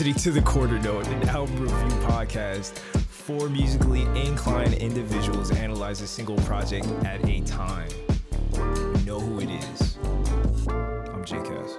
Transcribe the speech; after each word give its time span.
You're 0.00 0.14
listening 0.14 0.32
to 0.32 0.40
The 0.40 0.46
Quarter 0.46 0.78
Note, 0.78 1.06
an 1.08 1.28
album 1.28 1.60
review 1.60 1.98
podcast 2.06 2.78
for 2.78 3.50
musically 3.50 4.00
inclined 4.18 4.72
individuals 4.72 5.50
analyze 5.50 6.00
a 6.00 6.06
single 6.06 6.36
project 6.38 6.86
at 7.04 7.22
a 7.28 7.42
time. 7.42 7.90
You 8.54 9.04
know 9.04 9.20
who 9.20 9.40
it 9.40 9.50
is. 9.50 9.98
I'm 10.68 11.22
J 11.22 11.36
Cass. 11.36 11.76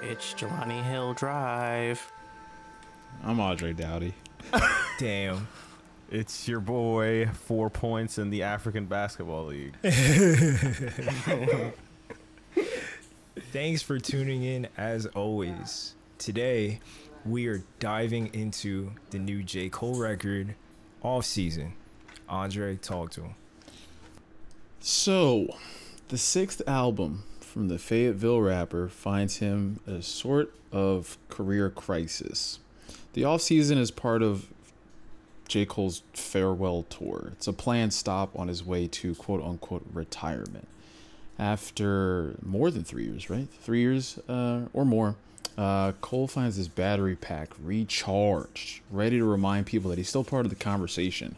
It's 0.00 0.32
Jelani 0.32 0.82
Hill 0.82 1.12
Drive. 1.12 2.10
I'm 3.22 3.38
Audrey 3.38 3.74
Dowdy. 3.74 4.14
Damn. 4.98 5.46
It's 6.10 6.48
your 6.48 6.60
boy, 6.60 7.28
four 7.34 7.68
points 7.68 8.16
in 8.16 8.30
the 8.30 8.44
African 8.44 8.86
Basketball 8.86 9.44
League. 9.44 9.74
Thanks 13.52 13.82
for 13.82 13.98
tuning 13.98 14.42
in 14.42 14.68
as 14.78 15.04
always. 15.04 15.96
Today, 16.22 16.78
we 17.26 17.48
are 17.48 17.64
diving 17.80 18.32
into 18.32 18.92
the 19.10 19.18
new 19.18 19.42
J. 19.42 19.68
Cole 19.68 19.98
record, 19.98 20.54
Off 21.02 21.24
Season. 21.24 21.72
Andre, 22.28 22.76
talk 22.76 23.10
to 23.10 23.22
him. 23.22 23.34
So, 24.78 25.56
the 26.10 26.18
sixth 26.18 26.62
album 26.68 27.24
from 27.40 27.66
the 27.66 27.76
Fayetteville 27.76 28.40
rapper 28.40 28.88
finds 28.88 29.38
him 29.38 29.80
a 29.84 30.00
sort 30.00 30.54
of 30.70 31.18
career 31.28 31.68
crisis. 31.70 32.60
The 33.14 33.24
off 33.24 33.40
season 33.40 33.76
is 33.76 33.90
part 33.90 34.22
of 34.22 34.46
J. 35.48 35.66
Cole's 35.66 36.04
farewell 36.12 36.84
tour. 36.84 37.30
It's 37.32 37.48
a 37.48 37.52
planned 37.52 37.94
stop 37.94 38.38
on 38.38 38.46
his 38.46 38.64
way 38.64 38.86
to 38.86 39.16
quote 39.16 39.42
unquote 39.42 39.84
retirement. 39.92 40.68
After 41.36 42.36
more 42.40 42.70
than 42.70 42.84
three 42.84 43.06
years, 43.06 43.28
right? 43.28 43.48
Three 43.60 43.80
years 43.80 44.20
uh, 44.28 44.66
or 44.72 44.84
more, 44.84 45.16
uh, 45.58 45.92
Cole 46.00 46.28
finds 46.28 46.56
his 46.56 46.68
battery 46.68 47.16
pack 47.16 47.50
recharged, 47.62 48.80
ready 48.90 49.18
to 49.18 49.24
remind 49.24 49.66
people 49.66 49.90
that 49.90 49.98
he's 49.98 50.08
still 50.08 50.24
part 50.24 50.46
of 50.46 50.50
the 50.50 50.56
conversation. 50.56 51.36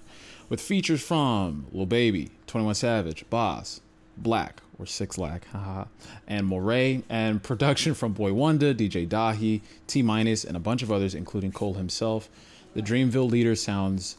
With 0.48 0.60
features 0.60 1.02
from 1.02 1.66
Lil 1.72 1.86
Baby, 1.86 2.30
21 2.46 2.74
Savage, 2.74 3.24
Bas, 3.30 3.80
Black, 4.16 4.60
or 4.78 4.86
Six 4.86 5.18
Lack, 5.18 5.46
haha, 5.48 5.84
and 6.26 6.48
Morray, 6.48 7.02
and 7.08 7.42
production 7.42 7.94
from 7.94 8.12
Boi-1da, 8.12 8.74
DJ 8.74 9.08
Dahi, 9.08 9.62
T 9.86 10.02
Minus, 10.02 10.44
and 10.44 10.56
a 10.56 10.60
bunch 10.60 10.82
of 10.82 10.92
others, 10.92 11.14
including 11.14 11.52
Cole 11.52 11.74
himself. 11.74 12.28
The 12.74 12.82
Dreamville 12.82 13.30
leader 13.30 13.54
sounds 13.54 14.16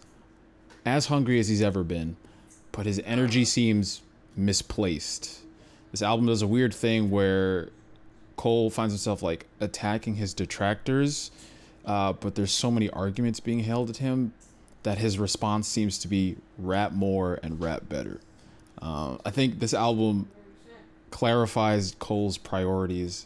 as 0.85 1.07
hungry 1.07 1.39
as 1.39 1.47
he's 1.47 1.61
ever 1.61 1.83
been, 1.83 2.15
but 2.71 2.85
his 2.85 3.01
energy 3.05 3.45
seems 3.45 4.01
misplaced. 4.35 5.41
This 5.91 6.01
album 6.01 6.27
does 6.27 6.41
a 6.41 6.47
weird 6.47 6.73
thing 6.73 7.09
where 7.09 7.69
Cole 8.35 8.69
finds 8.69 8.93
himself 8.93 9.23
like 9.23 9.45
attacking 9.59 10.15
his 10.15 10.33
detractors, 10.33 11.31
uh, 11.85 12.13
but 12.13 12.35
there's 12.35 12.51
so 12.51 12.69
many 12.71 12.89
arguments 12.89 13.39
being 13.39 13.59
held 13.59 13.89
at 13.89 13.97
him 13.97 14.33
that 14.83 14.97
his 14.97 15.17
response 15.17 15.67
seems 15.67 15.97
to 15.99 16.07
be 16.07 16.37
rap 16.57 16.91
more 16.91 17.39
and 17.41 17.59
rap 17.59 17.89
better. 17.89 18.19
Uh, 18.81 19.17
I 19.25 19.31
think 19.31 19.59
this 19.59 19.73
album 19.73 20.27
clarifies 21.09 21.95
Cole's 21.97 22.37
priorities 22.37 23.25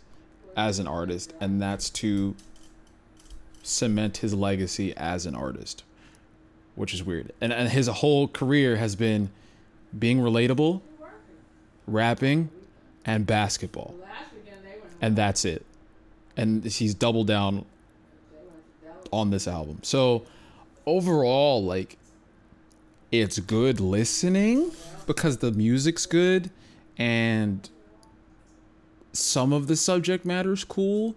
as 0.56 0.80
an 0.80 0.88
artist, 0.88 1.34
and 1.42 1.62
that's 1.62 1.90
to 1.90 2.36
cement 3.64 4.18
his 4.18 4.34
legacy 4.34 4.96
as 4.96 5.26
an 5.26 5.36
artist, 5.36 5.84
which 6.76 6.94
is 6.94 7.04
weird. 7.04 7.32
And, 7.42 7.52
and 7.52 7.70
his 7.70 7.88
whole 7.88 8.28
career 8.28 8.78
has 8.78 8.96
been 8.96 9.30
being 9.98 10.20
relatable, 10.20 10.82
rapping, 11.88 12.50
and 13.06 13.26
basketball. 13.26 13.96
And 15.02 15.16
that's 15.16 15.46
it. 15.46 15.66
And 16.36 16.64
he's 16.64 16.94
doubled 16.94 17.28
down 17.28 17.66
on 19.12 19.30
this 19.32 19.48
album. 19.48 19.80
So 19.82 20.26
overall, 20.86 21.64
like, 21.64 21.98
it's 23.12 23.40
good 23.40 23.80
listening 23.80 24.72
because 25.08 25.38
the 25.38 25.52
music's 25.52 26.06
good 26.06 26.52
and 26.98 27.68
some 29.14 29.52
of 29.52 29.68
the 29.68 29.76
subject 29.76 30.26
matter's 30.26 30.64
cool 30.64 31.16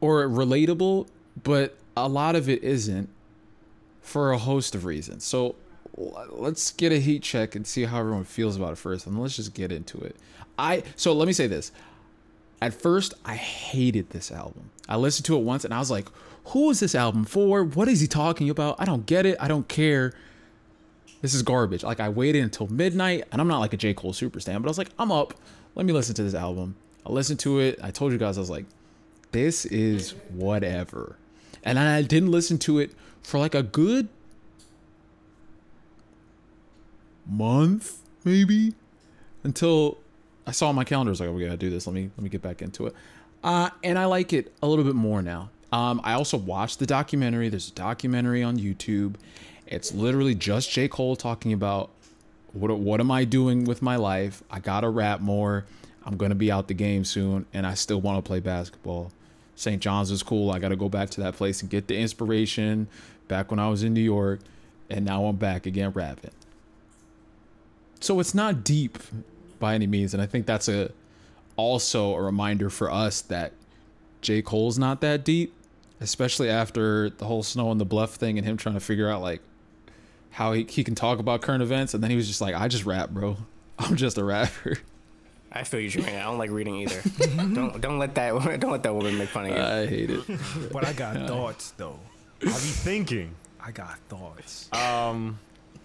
or 0.00 0.26
relatable, 0.28 1.08
but 1.42 1.76
a 1.96 2.08
lot 2.08 2.34
of 2.34 2.48
it 2.48 2.62
isn't 2.62 3.08
for 4.02 4.32
a 4.32 4.38
host 4.38 4.74
of 4.74 4.84
reasons. 4.84 5.24
So 5.24 5.54
let's 5.96 6.70
get 6.72 6.92
a 6.92 6.98
heat 6.98 7.22
check 7.22 7.54
and 7.54 7.66
see 7.66 7.84
how 7.84 8.00
everyone 8.00 8.24
feels 8.24 8.56
about 8.56 8.72
it 8.72 8.78
first, 8.78 9.06
and 9.06 9.18
let's 9.20 9.36
just 9.36 9.54
get 9.54 9.72
into 9.72 9.98
it. 9.98 10.16
I 10.58 10.82
so 10.96 11.12
let 11.12 11.26
me 11.26 11.32
say 11.32 11.46
this. 11.46 11.72
At 12.60 12.74
first, 12.74 13.14
I 13.24 13.36
hated 13.36 14.10
this 14.10 14.30
album. 14.30 14.70
I 14.88 14.96
listened 14.96 15.26
to 15.26 15.36
it 15.36 15.42
once 15.42 15.64
and 15.64 15.72
I 15.72 15.78
was 15.78 15.90
like, 15.90 16.08
who 16.46 16.70
is 16.70 16.80
this 16.80 16.94
album 16.94 17.24
for? 17.24 17.62
What 17.62 17.88
is 17.88 18.00
he 18.00 18.06
talking 18.06 18.50
about? 18.50 18.76
I 18.78 18.84
don't 18.84 19.06
get 19.06 19.26
it. 19.26 19.36
I 19.40 19.48
don't 19.48 19.68
care. 19.68 20.12
This 21.22 21.34
is 21.34 21.42
garbage. 21.42 21.82
Like 21.82 22.00
I 22.00 22.08
waited 22.08 22.42
until 22.42 22.66
midnight, 22.68 23.24
and 23.30 23.40
I'm 23.40 23.48
not 23.48 23.58
like 23.58 23.72
a 23.72 23.76
J. 23.76 23.94
Cole 23.94 24.12
super 24.12 24.40
stan, 24.40 24.60
but 24.62 24.68
I 24.68 24.70
was 24.70 24.78
like, 24.78 24.88
I'm 24.98 25.12
up. 25.12 25.34
Let 25.74 25.86
me 25.86 25.92
listen 25.92 26.14
to 26.16 26.22
this 26.22 26.34
album. 26.34 26.76
I 27.06 27.12
listened 27.12 27.38
to 27.40 27.60
it. 27.60 27.78
I 27.82 27.90
told 27.90 28.12
you 28.12 28.18
guys 28.18 28.36
I 28.36 28.40
was 28.40 28.50
like, 28.50 28.64
this 29.32 29.64
is 29.66 30.14
whatever. 30.30 31.16
And 31.62 31.78
I 31.78 32.02
didn't 32.02 32.30
listen 32.30 32.58
to 32.60 32.78
it 32.78 32.92
for 33.22 33.38
like 33.38 33.54
a 33.54 33.62
good 33.62 34.08
month, 37.26 37.98
maybe, 38.24 38.74
until 39.44 39.98
I 40.50 40.52
saw 40.52 40.72
my 40.72 40.82
calendar. 40.82 41.10
I 41.10 41.12
was 41.12 41.20
like, 41.20 41.28
oh, 41.28 41.32
we 41.32 41.44
gotta 41.44 41.56
do 41.56 41.70
this. 41.70 41.86
Let 41.86 41.94
me 41.94 42.10
let 42.16 42.24
me 42.24 42.28
get 42.28 42.42
back 42.42 42.60
into 42.60 42.88
it. 42.88 42.94
Uh, 43.44 43.70
and 43.84 43.96
I 43.96 44.06
like 44.06 44.32
it 44.32 44.52
a 44.60 44.66
little 44.66 44.84
bit 44.84 44.96
more 44.96 45.22
now. 45.22 45.48
Um, 45.70 46.00
I 46.02 46.14
also 46.14 46.36
watched 46.36 46.80
the 46.80 46.86
documentary. 46.86 47.48
There's 47.48 47.68
a 47.68 47.72
documentary 47.72 48.42
on 48.42 48.58
YouTube. 48.58 49.14
It's 49.68 49.94
literally 49.94 50.34
just 50.34 50.72
J. 50.72 50.88
Cole 50.88 51.14
talking 51.14 51.52
about 51.52 51.90
what 52.52 52.76
what 52.80 52.98
am 52.98 53.12
I 53.12 53.22
doing 53.22 53.62
with 53.64 53.80
my 53.80 53.94
life? 53.94 54.42
I 54.50 54.58
gotta 54.58 54.88
rap 54.88 55.20
more. 55.20 55.66
I'm 56.04 56.16
gonna 56.16 56.34
be 56.34 56.50
out 56.50 56.66
the 56.66 56.74
game 56.74 57.04
soon, 57.04 57.46
and 57.54 57.64
I 57.64 57.74
still 57.74 58.00
want 58.00 58.18
to 58.18 58.28
play 58.28 58.40
basketball. 58.40 59.12
St. 59.54 59.80
John's 59.80 60.10
is 60.10 60.24
cool. 60.24 60.50
I 60.50 60.58
gotta 60.58 60.74
go 60.74 60.88
back 60.88 61.10
to 61.10 61.20
that 61.20 61.36
place 61.36 61.62
and 61.62 61.70
get 61.70 61.86
the 61.86 61.96
inspiration. 61.96 62.88
Back 63.28 63.52
when 63.52 63.60
I 63.60 63.68
was 63.68 63.84
in 63.84 63.94
New 63.94 64.00
York, 64.00 64.40
and 64.88 65.04
now 65.04 65.26
I'm 65.26 65.36
back 65.36 65.66
again 65.66 65.92
rapping. 65.92 66.32
So 68.00 68.18
it's 68.18 68.34
not 68.34 68.64
deep 68.64 68.98
by 69.60 69.74
any 69.74 69.86
means, 69.86 70.14
and 70.14 70.22
I 70.22 70.26
think 70.26 70.46
that's 70.46 70.68
a 70.68 70.90
also 71.56 72.14
a 72.14 72.22
reminder 72.22 72.70
for 72.70 72.90
us 72.90 73.20
that 73.22 73.52
J. 74.22 74.42
Cole's 74.42 74.78
not 74.78 75.00
that 75.02 75.24
deep, 75.24 75.52
especially 76.00 76.48
after 76.48 77.10
the 77.10 77.26
whole 77.26 77.42
snow 77.42 77.68
on 77.68 77.78
the 77.78 77.84
bluff 77.84 78.14
thing 78.14 78.38
and 78.38 78.46
him 78.46 78.56
trying 78.56 78.74
to 78.74 78.80
figure 78.80 79.08
out 79.08 79.20
like 79.20 79.40
how 80.30 80.52
he, 80.52 80.64
he 80.68 80.84
can 80.84 80.94
talk 80.94 81.18
about 81.18 81.42
current 81.42 81.62
events 81.62 81.94
and 81.94 82.02
then 82.02 82.10
he 82.10 82.16
was 82.16 82.26
just 82.26 82.40
like, 82.40 82.54
I 82.54 82.68
just 82.68 82.84
rap, 82.86 83.10
bro. 83.10 83.36
I'm 83.78 83.96
just 83.96 84.18
a 84.18 84.24
rapper. 84.24 84.78
I 85.52 85.64
feel 85.64 85.80
you, 85.80 85.88
Jermaine. 85.88 86.20
I 86.20 86.22
don't 86.22 86.38
like 86.38 86.50
reading 86.50 86.76
either. 86.76 87.02
don't 87.36 87.80
don't 87.80 87.98
let 87.98 88.14
that 88.14 88.30
don't 88.60 88.70
let 88.70 88.82
that 88.84 88.94
woman 88.94 89.18
make 89.18 89.30
fun 89.30 89.46
of 89.46 89.56
you. 89.56 89.62
I 89.62 89.86
hate 89.86 90.10
it. 90.10 90.22
But 90.72 90.86
I 90.86 90.92
got 90.92 91.26
thoughts, 91.26 91.72
though. 91.76 91.98
I 92.40 92.44
be 92.44 92.50
thinking. 92.52 93.34
I 93.60 93.72
got 93.72 93.98
thoughts. 94.08 94.72
Um, 94.72 95.38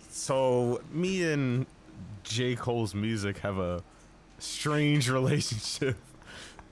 so 0.10 0.82
me 0.92 1.24
and 1.24 1.66
J. 2.26 2.56
Cole's 2.56 2.94
music 2.94 3.40
have 3.40 3.58
a 3.58 3.82
strange 4.40 5.10
relationship. 5.10 5.98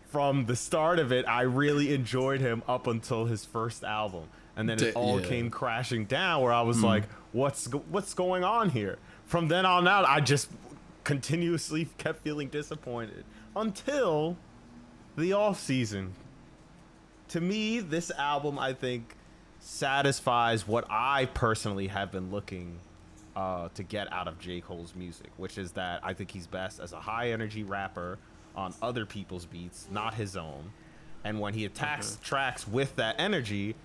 From 0.08 0.46
the 0.46 0.56
start 0.56 1.00
of 1.00 1.12
it, 1.12 1.28
I 1.28 1.42
really 1.42 1.94
enjoyed 1.94 2.40
him 2.40 2.62
up 2.68 2.86
until 2.86 3.26
his 3.26 3.46
first 3.46 3.84
album, 3.84 4.26
and 4.56 4.70
then 4.70 4.80
it 4.84 4.96
all 4.96 5.20
yeah. 5.20 5.28
came 5.28 5.50
crashing 5.50 6.06
down. 6.06 6.44
Where 6.44 6.54
I 6.54 6.62
was 6.62 6.78
hmm. 6.78 6.86
like, 6.86 7.04
"What's 7.32 7.66
what's 7.90 8.14
going 8.14 8.44
on 8.44 8.70
here?" 8.70 9.00
From 9.26 9.48
then 9.48 9.66
on 9.66 9.88
out, 9.88 10.06
I 10.06 10.20
just 10.20 10.50
continuously 11.04 11.86
kept 11.98 12.22
feeling 12.22 12.50
disappointed 12.50 13.26
until 13.56 14.38
the 15.18 15.34
off 15.34 15.60
season. 15.60 16.14
To 17.30 17.42
me, 17.42 17.80
this 17.80 18.12
album, 18.12 18.60
I 18.60 18.74
think, 18.74 19.16
satisfies 19.60 20.68
what 20.68 20.86
I 20.92 21.26
personally 21.34 21.88
have 21.88 22.12
been 22.12 22.30
looking 22.30 22.80
uh, 23.36 23.70
to 23.76 23.84
get 23.84 24.12
out 24.12 24.28
of 24.28 24.40
J. 24.40 24.62
Cole's 24.62 24.94
music, 24.96 25.30
which 25.38 25.58
is 25.58 25.72
that 25.74 26.02
I 26.04 26.14
think 26.14 26.32
he's 26.32 26.48
best 26.48 26.80
as 26.80 26.94
a 26.94 27.00
high 27.00 27.32
energy 27.32 27.64
rapper 27.64 28.18
on 28.56 28.74
other 28.82 29.06
people's 29.06 29.46
beats, 29.46 29.88
not 29.92 30.14
his 30.14 30.38
own. 30.38 30.72
And 31.24 31.40
when 31.40 31.54
he 31.54 31.66
attacks 31.66 32.18
tracks 32.24 32.68
with 32.68 32.96
that 32.98 33.16
energy, 33.18 33.76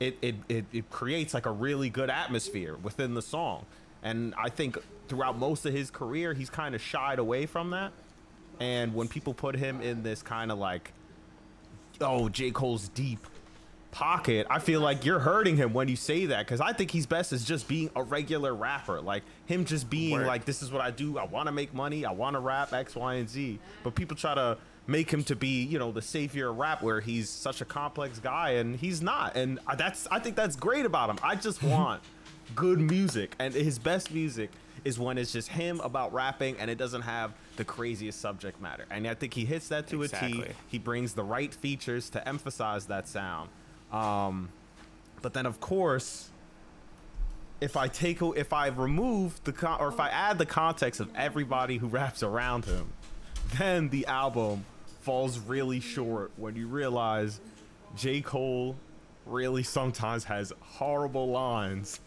it, 0.00 0.18
it, 0.20 0.34
it, 0.48 0.64
it 0.72 0.90
creates 0.90 1.32
like 1.32 1.46
a 1.46 1.50
really 1.50 1.90
good 1.90 2.10
atmosphere 2.10 2.76
within 2.82 3.14
the 3.14 3.22
song. 3.22 3.64
And 4.02 4.34
I 4.36 4.48
think 4.48 4.78
throughout 5.08 5.38
most 5.38 5.64
of 5.64 5.72
his 5.72 5.90
career, 5.90 6.34
he's 6.34 6.50
kind 6.50 6.74
of 6.74 6.80
shied 6.80 7.18
away 7.18 7.46
from 7.46 7.70
that. 7.70 7.92
And 8.60 8.94
when 8.94 9.08
people 9.08 9.34
put 9.34 9.56
him 9.56 9.80
in 9.80 10.02
this 10.02 10.22
kind 10.22 10.52
of 10.52 10.58
like, 10.58 10.92
oh, 12.00 12.28
J. 12.28 12.50
Cole's 12.50 12.88
deep 12.88 13.26
pocket, 13.90 14.46
I 14.50 14.58
feel 14.58 14.80
like 14.80 15.04
you're 15.04 15.18
hurting 15.18 15.56
him 15.56 15.72
when 15.72 15.88
you 15.88 15.96
say 15.96 16.26
that 16.26 16.46
because 16.46 16.60
I 16.60 16.72
think 16.72 16.90
he's 16.90 17.06
best 17.06 17.32
as 17.32 17.44
just 17.44 17.68
being 17.68 17.90
a 17.96 18.02
regular 18.02 18.54
rapper. 18.54 19.00
Like 19.00 19.22
him 19.46 19.64
just 19.64 19.88
being 19.88 20.12
Word. 20.12 20.26
like, 20.26 20.44
this 20.44 20.62
is 20.62 20.70
what 20.70 20.82
I 20.82 20.90
do. 20.90 21.18
I 21.18 21.24
want 21.24 21.46
to 21.46 21.52
make 21.52 21.74
money. 21.74 22.04
I 22.04 22.12
want 22.12 22.34
to 22.34 22.40
rap 22.40 22.72
X, 22.72 22.94
Y, 22.94 23.14
and 23.14 23.28
Z. 23.28 23.58
But 23.82 23.94
people 23.94 24.16
try 24.16 24.34
to 24.34 24.58
make 24.88 25.10
him 25.10 25.22
to 25.22 25.36
be 25.36 25.62
you 25.64 25.78
know 25.78 25.92
the 25.92 26.02
savior 26.02 26.48
of 26.48 26.56
rap 26.56 26.82
where 26.82 27.00
he's 27.00 27.28
such 27.28 27.60
a 27.60 27.64
complex 27.64 28.18
guy 28.18 28.52
and 28.52 28.74
he's 28.74 29.02
not 29.02 29.36
and 29.36 29.60
that's 29.76 30.08
i 30.10 30.18
think 30.18 30.34
that's 30.34 30.56
great 30.56 30.86
about 30.86 31.10
him 31.10 31.18
i 31.22 31.36
just 31.36 31.62
want 31.74 32.02
good 32.56 32.80
music 32.80 33.36
and 33.38 33.52
his 33.52 33.78
best 33.78 34.12
music 34.12 34.50
is 34.84 34.98
when 34.98 35.18
it's 35.18 35.30
just 35.30 35.48
him 35.48 35.78
about 35.80 36.10
rapping 36.14 36.56
and 36.58 36.70
it 36.70 36.78
doesn't 36.78 37.02
have 37.02 37.34
the 37.56 37.64
craziest 37.64 38.18
subject 38.18 38.62
matter 38.62 38.86
and 38.90 39.06
i 39.06 39.12
think 39.12 39.34
he 39.34 39.44
hits 39.44 39.68
that 39.68 39.86
to 39.86 40.02
a 40.04 40.08
t 40.08 40.42
he 40.68 40.78
brings 40.78 41.12
the 41.12 41.22
right 41.22 41.54
features 41.54 42.08
to 42.08 42.26
emphasize 42.26 42.86
that 42.86 43.06
sound 43.06 43.50
um 43.92 44.48
but 45.22 45.32
then 45.32 45.46
of 45.46 45.60
course 45.60 46.30
if 47.60 47.76
I 47.76 47.88
take 47.88 48.20
if 48.22 48.52
I 48.52 48.68
remove 48.68 49.42
the 49.44 49.52
con- 49.52 49.80
or 49.80 49.88
if 49.88 49.98
I 49.98 50.08
add 50.10 50.38
the 50.38 50.46
context 50.46 51.00
of 51.00 51.08
everybody 51.16 51.76
who 51.76 51.88
raps 51.88 52.22
around 52.22 52.64
him, 52.64 52.92
then 53.56 53.88
the 53.88 54.06
album 54.06 54.64
falls 55.00 55.38
really 55.38 55.80
short 55.80 56.30
when 56.36 56.54
you 56.54 56.68
realize 56.68 57.40
J. 57.96 58.20
Cole 58.20 58.76
really 59.26 59.62
sometimes 59.62 60.24
has 60.24 60.52
horrible 60.60 61.30
lines 61.30 62.00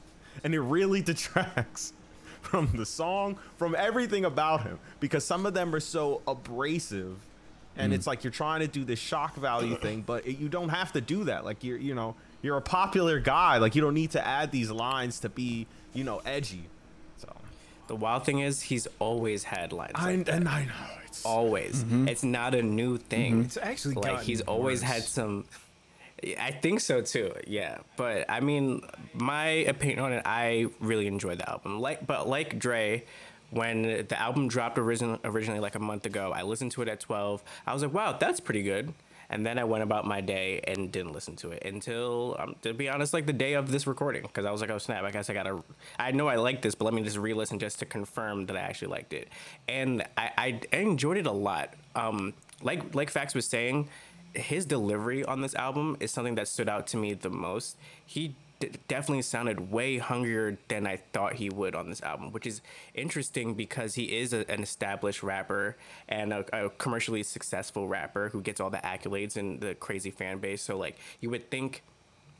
and 0.43 0.53
it 0.53 0.61
really 0.61 1.01
detracts 1.11 1.93
from 2.41 2.69
the 2.73 2.85
song, 2.85 3.37
from 3.57 3.75
everything 3.75 4.25
about 4.25 4.63
him 4.63 4.79
because 4.99 5.23
some 5.25 5.45
of 5.45 5.53
them 5.53 5.75
are 5.75 5.79
so 5.79 6.21
abrasive 6.27 7.17
and 7.77 7.88
mm-hmm. 7.88 7.94
it's 7.94 8.07
like 8.07 8.23
you're 8.23 8.31
trying 8.31 8.62
to 8.62 8.68
do 8.68 8.83
this 8.83 9.00
shock 9.00 9.35
value 9.35 9.75
thing, 9.75 10.01
but 10.01 10.27
it, 10.27 10.38
you 10.38 10.50
don't 10.50 10.69
have 10.69 10.91
to 10.94 11.01
do 11.01 11.25
that. 11.25 11.45
Like 11.45 11.63
you're, 11.63 11.77
you 11.77 11.95
know, 11.95 12.15
you're 12.41 12.57
a 12.57 12.62
popular 12.62 13.19
guy. 13.19 13.57
Like 13.57 13.75
you 13.75 13.81
don't 13.81 13.94
need 13.94 14.12
to 14.12 14.25
add 14.25 14.51
these 14.51 14.69
lines 14.71 15.19
to 15.21 15.29
be, 15.29 15.68
you 15.94 16.03
know, 16.03 16.21
edgy. 16.25 16.63
So 17.18 17.29
The 17.88 17.95
wild 17.95 18.25
thing 18.25 18.39
is, 18.39 18.62
he's 18.62 18.88
always 19.00 19.44
had 19.44 19.71
lines. 19.71 19.94
I 19.95 20.15
like 20.15 20.29
and 20.29 20.50
I 20.50 20.65
know 20.65 21.01
it's 21.06 21.25
always. 21.25 21.83
Mm-hmm. 21.83 22.07
It's 22.07 22.23
not 22.23 22.56
a 22.56 22.62
new 22.62 22.97
mm-hmm. 22.97 23.07
thing. 23.07 23.41
It's 23.45 23.57
actually 23.57 23.95
like 23.95 24.21
he's 24.21 24.41
always 24.41 24.81
worse. 24.81 24.89
had 24.89 25.03
some. 25.03 25.45
I 26.39 26.51
think 26.51 26.81
so 26.81 27.01
too. 27.01 27.33
Yeah, 27.47 27.79
but 27.97 28.29
I 28.29 28.41
mean, 28.41 28.81
my 29.13 29.47
opinion 29.47 30.00
on 30.00 30.13
it, 30.13 30.21
I 30.25 30.67
really 30.79 31.07
enjoyed 31.07 31.39
the 31.39 31.50
album. 31.50 31.79
Like, 31.79 32.06
but 32.06 32.29
like 32.29 32.59
Dre, 32.59 33.06
when 33.51 33.83
the 33.83 34.19
album 34.19 34.48
dropped 34.48 34.77
origin, 34.77 35.19
originally 35.24 35.59
like 35.59 35.75
a 35.75 35.80
month 35.80 36.06
ago, 36.06 36.33
I 36.33 36.42
listened 36.42 36.71
to 36.71 36.81
it 36.81 36.88
at 36.88 37.00
twelve. 37.00 37.44
I 37.68 37.74
was 37.74 37.83
like, 37.83 37.94
wow, 37.94 38.18
that's 38.18 38.39
pretty 38.39 38.63
good. 38.63 38.94
And 39.30 39.45
then 39.45 39.57
I 39.57 39.63
went 39.63 39.81
about 39.81 40.06
my 40.06 40.19
day 40.19 40.59
and 40.68 40.92
didn't 40.92 41.13
listen 41.13 41.38
to 41.38 41.51
it 41.51 41.63
until, 41.63 42.36
um, 42.38 42.56
to 42.63 42.74
be 42.74 42.89
honest, 42.89 43.13
like 43.13 43.25
the 43.27 43.31
day 43.31 43.53
of 43.53 43.71
this 43.71 43.88
recording, 43.88 44.24
because 44.24 44.44
I 44.44 44.51
was 44.51 44.59
like, 44.59 44.69
oh 44.69 44.77
snap, 44.77 45.06
I 45.06 45.12
guess 45.12 45.30
I 45.30 45.33
gotta. 45.33 45.63
I 45.98 46.12
know 46.12 46.27
I 46.27 46.36
like 46.36 46.62
this, 46.62 46.75
but 46.75 46.83
let 46.83 46.94
me 46.94 47.01
just 47.01 47.15
re-listen 47.18 47.57
just 47.57 47.80
to 47.80 47.86
confirm 47.86 48.48
that 48.48 48.57
I 48.57 48.59
actually 48.59 48.89
liked 48.89 49.13
it. 49.13 49.30
And 49.69 50.01
I, 50.18 50.31
I, 50.38 50.59
I 50.74 50.77
enjoyed 50.77 51.15
it 51.15 51.27
a 51.27 51.31
lot. 51.31 51.75
Um, 51.95 52.33
like 52.62 52.94
like 52.94 53.09
Fax 53.09 53.33
was 53.33 53.45
saying, 53.45 53.88
his 54.33 54.65
delivery 54.65 55.24
on 55.24 55.39
this 55.42 55.56
album 55.56 55.95
is 56.01 56.12
something 56.12 56.36
that 56.36 56.50
stood 56.50 56.68
out 56.68 56.88
to 56.88 56.98
me 56.98 57.13
the 57.13 57.30
most. 57.30 57.77
He 58.06 58.36
definitely 58.87 59.21
sounded 59.21 59.71
way 59.71 59.97
hungrier 59.97 60.57
than 60.67 60.87
I 60.87 60.97
thought 60.97 61.33
he 61.33 61.49
would 61.49 61.75
on 61.75 61.89
this 61.89 62.01
album, 62.01 62.31
which 62.31 62.45
is 62.45 62.61
interesting 62.93 63.53
because 63.53 63.95
he 63.95 64.17
is 64.17 64.33
a, 64.33 64.49
an 64.49 64.63
established 64.63 65.23
rapper 65.23 65.77
and 66.07 66.33
a, 66.33 66.45
a 66.65 66.69
commercially 66.69 67.23
successful 67.23 67.87
rapper 67.87 68.29
who 68.29 68.41
gets 68.41 68.59
all 68.59 68.69
the 68.69 68.77
accolades 68.77 69.35
and 69.35 69.59
the 69.61 69.75
crazy 69.75 70.11
fan 70.11 70.39
base. 70.39 70.61
So 70.61 70.77
like 70.77 70.97
you 71.19 71.29
would 71.29 71.49
think 71.49 71.83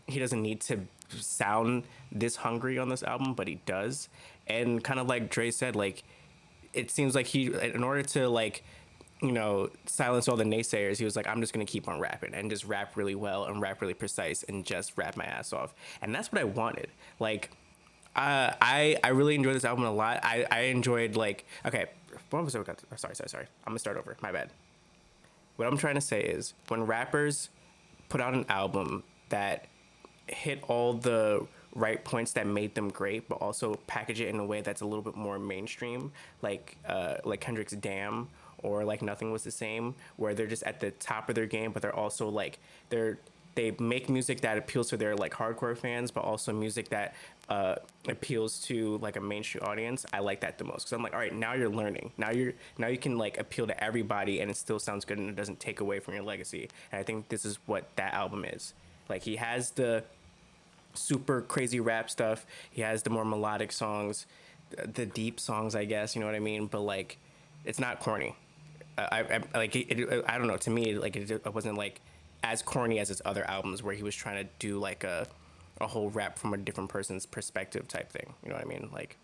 he 0.08 0.20
doesn't 0.20 0.42
need 0.42 0.62
to 0.62 0.82
sound 1.10 1.84
this 2.12 2.38
hungry 2.38 2.78
on 2.78 2.90
this 2.90 3.04
album, 3.04 3.34
but 3.34 3.48
he 3.48 3.56
does. 3.66 4.10
And 4.48 4.84
kind 4.84 5.00
of 5.00 5.08
like 5.08 5.30
Dre 5.30 5.52
said, 5.52 5.76
like 5.76 6.04
it 6.74 6.90
seems 6.92 7.16
like 7.16 7.28
he 7.28 7.48
in 7.48 7.84
order 7.84 8.04
to 8.04 8.30
like 8.30 8.64
you 9.22 9.32
know 9.32 9.70
silence 9.86 10.28
all 10.28 10.36
the 10.36 10.44
naysayers. 10.44 10.98
He 10.98 11.06
was 11.06 11.16
like 11.16 11.28
i'm 11.28 11.42
just 11.42 11.54
gonna 11.54 11.66
keep 11.66 11.88
on 11.88 12.00
rapping 12.00 12.34
and 12.34 12.50
just 12.50 12.66
rap 12.66 12.96
really 12.96 13.16
well 13.16 13.46
and 13.46 13.62
rap 13.62 13.82
really 13.82 13.94
precise 13.94 14.44
and 14.44 14.66
just 14.66 14.94
rap 14.98 15.16
my 15.16 15.26
ass 15.26 15.54
off. 15.54 15.74
And 16.02 16.14
that's 16.14 16.32
what 16.32 16.42
i 16.42 16.44
wanted. 16.44 16.90
Like 17.20 17.52
uh, 18.16 18.52
i 18.62 18.98
i 19.04 19.10
really 19.10 19.36
enjoyed 19.36 19.56
this 19.56 19.66
album 19.66 19.86
a 19.86 19.92
lot. 19.92 20.20
I 20.24 20.46
i 20.52 20.60
enjoyed 20.62 21.16
like 21.16 21.46
okay 21.66 21.86
what 22.30 22.44
was 22.44 22.56
i 22.56 22.64
got 22.64 22.82
oh, 22.92 22.96
sorry 22.96 23.16
sorry 23.16 23.30
sorry. 23.30 23.46
I'm 23.66 23.72
gonna 23.72 23.80
start 23.80 23.98
over. 23.98 24.18
My 24.22 24.32
bad. 24.32 24.52
What 25.56 25.68
i'm 25.68 25.78
trying 25.78 25.96
to 25.96 26.02
say 26.02 26.22
is 26.22 26.54
when 26.68 26.86
rappers 26.86 27.50
put 28.10 28.22
out 28.22 28.34
an 28.34 28.46
album 28.50 29.04
that 29.30 29.68
hit 30.28 30.64
all 30.68 30.94
the 30.94 31.46
right 31.76 32.04
points 32.04 32.34
that 32.34 32.48
made 32.48 32.76
them 32.76 32.90
great, 32.90 33.30
but 33.30 33.36
also 33.36 33.76
package 33.88 34.22
it 34.22 34.30
in 34.30 34.40
a 34.40 34.46
way 34.46 34.62
that's 34.62 34.82
a 34.82 34.86
little 34.86 35.02
bit 35.02 35.16
more 35.16 35.40
mainstream, 35.40 36.12
like 36.42 36.78
uh, 36.88 37.16
like 37.24 37.40
Kendrick's 37.40 37.74
"Damn" 37.74 38.30
or 38.64 38.84
like 38.84 39.02
"Nothing 39.02 39.32
Was 39.32 39.44
the 39.44 39.52
Same," 39.52 39.96
where 40.18 40.34
they're 40.34 40.48
just 40.48 40.64
at 40.64 40.80
the 40.80 40.92
top 40.92 41.30
of 41.30 41.36
their 41.36 41.46
game, 41.46 41.72
but 41.72 41.82
they're 41.82 41.96
also 41.96 42.30
like 42.30 42.60
they're 42.90 43.18
they 43.56 43.72
make 43.80 44.10
music 44.10 44.42
that 44.42 44.58
appeals 44.58 44.90
to 44.90 44.98
their 44.98 45.16
like 45.16 45.34
hardcore 45.34 45.78
fans, 45.78 46.12
but 46.12 46.24
also 46.24 46.54
music 46.54 46.90
that 46.90 47.16
uh, 47.50 47.76
appeals 48.08 48.60
to 48.60 48.98
like 49.00 49.18
a 49.18 49.22
mainstream 49.22 49.64
audience. 49.66 50.06
I 50.14 50.20
like 50.20 50.42
that 50.42 50.58
the 50.58 50.64
most 50.64 50.84
because 50.84 50.94
I'm 50.94 51.04
like, 51.04 51.14
all 51.14 51.20
right, 51.20 51.34
now 51.34 51.54
you're 51.54 51.70
learning. 51.70 52.12
Now 52.18 52.32
you're 52.32 52.54
now 52.78 52.88
you 52.88 52.98
can 52.98 53.18
like 53.18 53.38
appeal 53.38 53.68
to 53.68 53.84
everybody, 53.84 54.40
and 54.40 54.50
it 54.50 54.58
still 54.58 54.80
sounds 54.80 55.06
good, 55.06 55.18
and 55.18 55.30
it 55.30 55.36
doesn't 55.36 55.60
take 55.60 55.80
away 55.80 56.00
from 56.00 56.14
your 56.14 56.24
legacy. 56.24 56.70
And 56.92 57.00
I 57.00 57.04
think 57.04 57.30
this 57.30 57.46
is 57.46 57.60
what 57.66 57.86
that 57.98 58.14
album 58.14 58.46
is. 58.46 58.74
Like 59.10 59.24
he 59.24 59.36
has 59.36 59.72
the 59.72 60.04
super 60.94 61.42
crazy 61.42 61.80
rap 61.80 62.10
stuff. 62.10 62.46
He 62.70 62.82
has 62.82 63.04
the 63.04 63.10
more 63.10 63.26
melodic 63.26 63.72
songs, 63.72 64.26
the 64.94 65.06
deep 65.06 65.40
songs, 65.40 65.76
I 65.76 65.86
guess. 65.86 66.16
You 66.16 66.22
know 66.22 66.28
what 66.28 66.36
I 66.36 66.40
mean? 66.40 66.68
But 66.68 66.82
like, 66.82 67.18
it's 67.66 67.80
not 67.80 68.00
corny. 68.00 68.36
I, 68.98 69.42
I 69.54 69.58
like 69.58 69.76
it, 69.76 70.00
it, 70.00 70.26
I 70.28 70.38
don't 70.38 70.48
know. 70.48 70.58
To 70.58 70.70
me, 70.70 70.96
like 70.98 71.16
it, 71.16 71.30
it 71.32 71.54
wasn't 71.54 71.78
like 71.78 72.02
as 72.44 72.62
corny 72.62 73.00
as 73.00 73.10
his 73.10 73.22
other 73.26 73.44
albums, 73.50 73.84
where 73.84 73.96
he 73.96 74.04
was 74.04 74.16
trying 74.16 74.44
to 74.44 74.50
do 74.60 74.80
like 74.80 75.04
a 75.04 75.28
a 75.80 75.88
whole 75.88 76.10
rap 76.10 76.38
from 76.38 76.54
a 76.54 76.58
different 76.58 76.90
person's 76.90 77.26
perspective 77.26 77.88
type 77.88 78.12
thing. 78.12 78.34
You 78.44 78.50
know 78.50 78.56
what 78.56 78.66
I 78.66 78.68
mean? 78.68 78.90
Like 78.94 79.18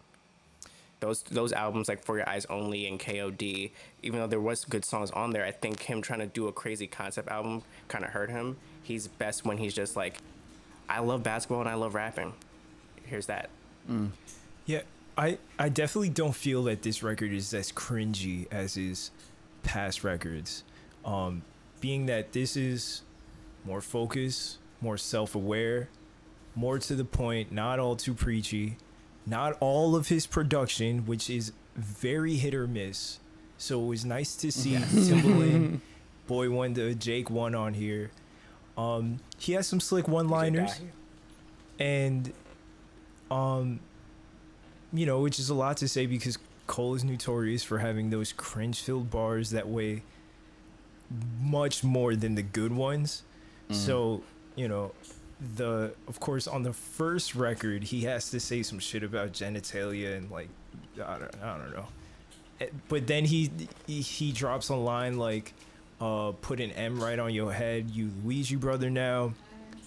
those 1.00 1.24
those 1.24 1.54
albums 1.54 1.88
like 1.88 2.04
For 2.04 2.18
Your 2.18 2.28
Eyes 2.28 2.46
Only 2.50 2.88
and 2.88 3.00
KOD, 3.00 3.72
even 4.04 4.20
though 4.20 4.28
there 4.28 4.42
was 4.42 4.66
good 4.66 4.86
songs 4.86 5.12
on 5.12 5.32
there, 5.32 5.46
I 5.46 5.52
think 5.52 5.84
him 5.84 6.02
trying 6.02 6.20
to 6.20 6.26
do 6.26 6.48
a 6.48 6.52
crazy 6.52 6.88
concept 6.88 7.30
album 7.30 7.64
kind 7.88 8.04
of 8.04 8.12
hurt 8.12 8.30
him. 8.30 8.58
He's 8.84 9.08
best 9.08 9.46
when 9.46 9.58
he's 9.58 9.74
just 9.74 9.96
like, 9.96 10.18
I 10.90 11.00
love 11.00 11.24
basketball 11.24 11.60
and 11.60 11.70
I 11.70 11.76
love 11.76 11.94
rapping. 11.94 12.34
Here's 13.06 13.28
that. 13.28 13.50
Mm. 13.90 14.10
Yeah, 14.66 14.82
I 15.18 15.38
I 15.60 15.70
definitely 15.70 16.10
don't 16.10 16.36
feel 16.36 16.64
that 16.64 16.82
this 16.82 17.04
record 17.04 17.32
is 17.32 17.54
as 17.54 17.72
cringy 17.72 18.48
as 18.52 18.76
his 18.76 19.12
past 19.68 20.04
records. 20.04 20.64
Um, 21.06 21.44
being 21.82 22.08
that 22.08 22.32
this 22.32 22.56
is 22.56 23.04
more 23.66 23.82
focused, 23.82 24.58
more 24.82 24.98
self-aware, 24.98 25.90
more 26.56 26.80
to 26.80 26.96
the 26.96 27.06
point, 27.06 27.52
not 27.52 27.78
all 27.78 27.96
too 27.96 28.14
preachy, 28.14 28.78
not 29.26 29.58
all 29.60 29.96
of 29.96 30.08
his 30.08 30.26
production, 30.26 31.06
which 31.06 31.30
is 31.30 31.52
very 31.76 32.36
hit 32.36 32.56
or 32.56 32.66
miss. 32.66 33.20
So 33.58 33.84
it 33.84 33.88
was 33.88 34.06
nice 34.06 34.36
to 34.38 34.52
see 34.52 34.76
Timbaland, 34.76 35.82
Boi-1da, 36.28 36.98
Jake 36.98 37.30
One 37.30 37.54
on 37.54 37.74
here. 37.74 38.12
Um, 38.78 39.20
he 39.38 39.54
has 39.54 39.68
some 39.68 39.80
slick 39.80 40.08
one-liners 40.08 40.80
and 41.80 42.32
um 43.30 43.80
you 44.94 45.06
know 45.06 45.20
which 45.20 45.38
is 45.40 45.50
a 45.50 45.54
lot 45.54 45.78
to 45.78 45.88
say 45.88 46.06
because 46.06 46.38
cole 46.68 46.94
is 46.96 47.04
notorious 47.04 47.64
for 47.64 47.80
having 47.80 48.10
those 48.10 48.34
cringe 48.34 48.82
filled 48.82 49.10
bars 49.10 49.50
that 49.52 49.68
weigh 49.68 50.04
much 51.42 51.84
more 51.84 52.16
than 52.16 52.36
the 52.36 52.44
good 52.44 52.72
ones. 52.74 53.24
So 53.72 54.22
you 54.56 54.68
know 54.68 54.92
the 55.56 55.94
of 56.08 56.20
course 56.20 56.48
on 56.48 56.64
the 56.64 56.74
first 56.74 57.36
record 57.36 57.84
he 57.84 58.02
has 58.02 58.32
to 58.32 58.40
say 58.40 58.64
some 58.64 58.80
shit 58.80 59.04
about 59.04 59.32
genitalia 59.34 60.18
and 60.18 60.32
like 60.32 60.50
i 61.06 61.20
don't, 61.20 61.44
I 61.44 61.58
don't 61.58 61.74
know. 61.74 61.86
Eh, 62.60 62.68
but 62.88 63.06
then 63.06 63.24
he, 63.24 63.52
he 63.86 64.32
drops 64.32 64.70
a 64.70 64.76
line 64.76 65.18
like 65.18 65.54
uh 66.02 66.32
put 66.42 66.60
an 66.60 66.72
m 66.72 67.00
right 67.00 67.20
on 67.20 67.34
your 67.34 67.54
head 67.54 67.90
you 67.92 68.10
Luigi 68.24 68.56
brother 68.56 68.90
now. 68.90 69.34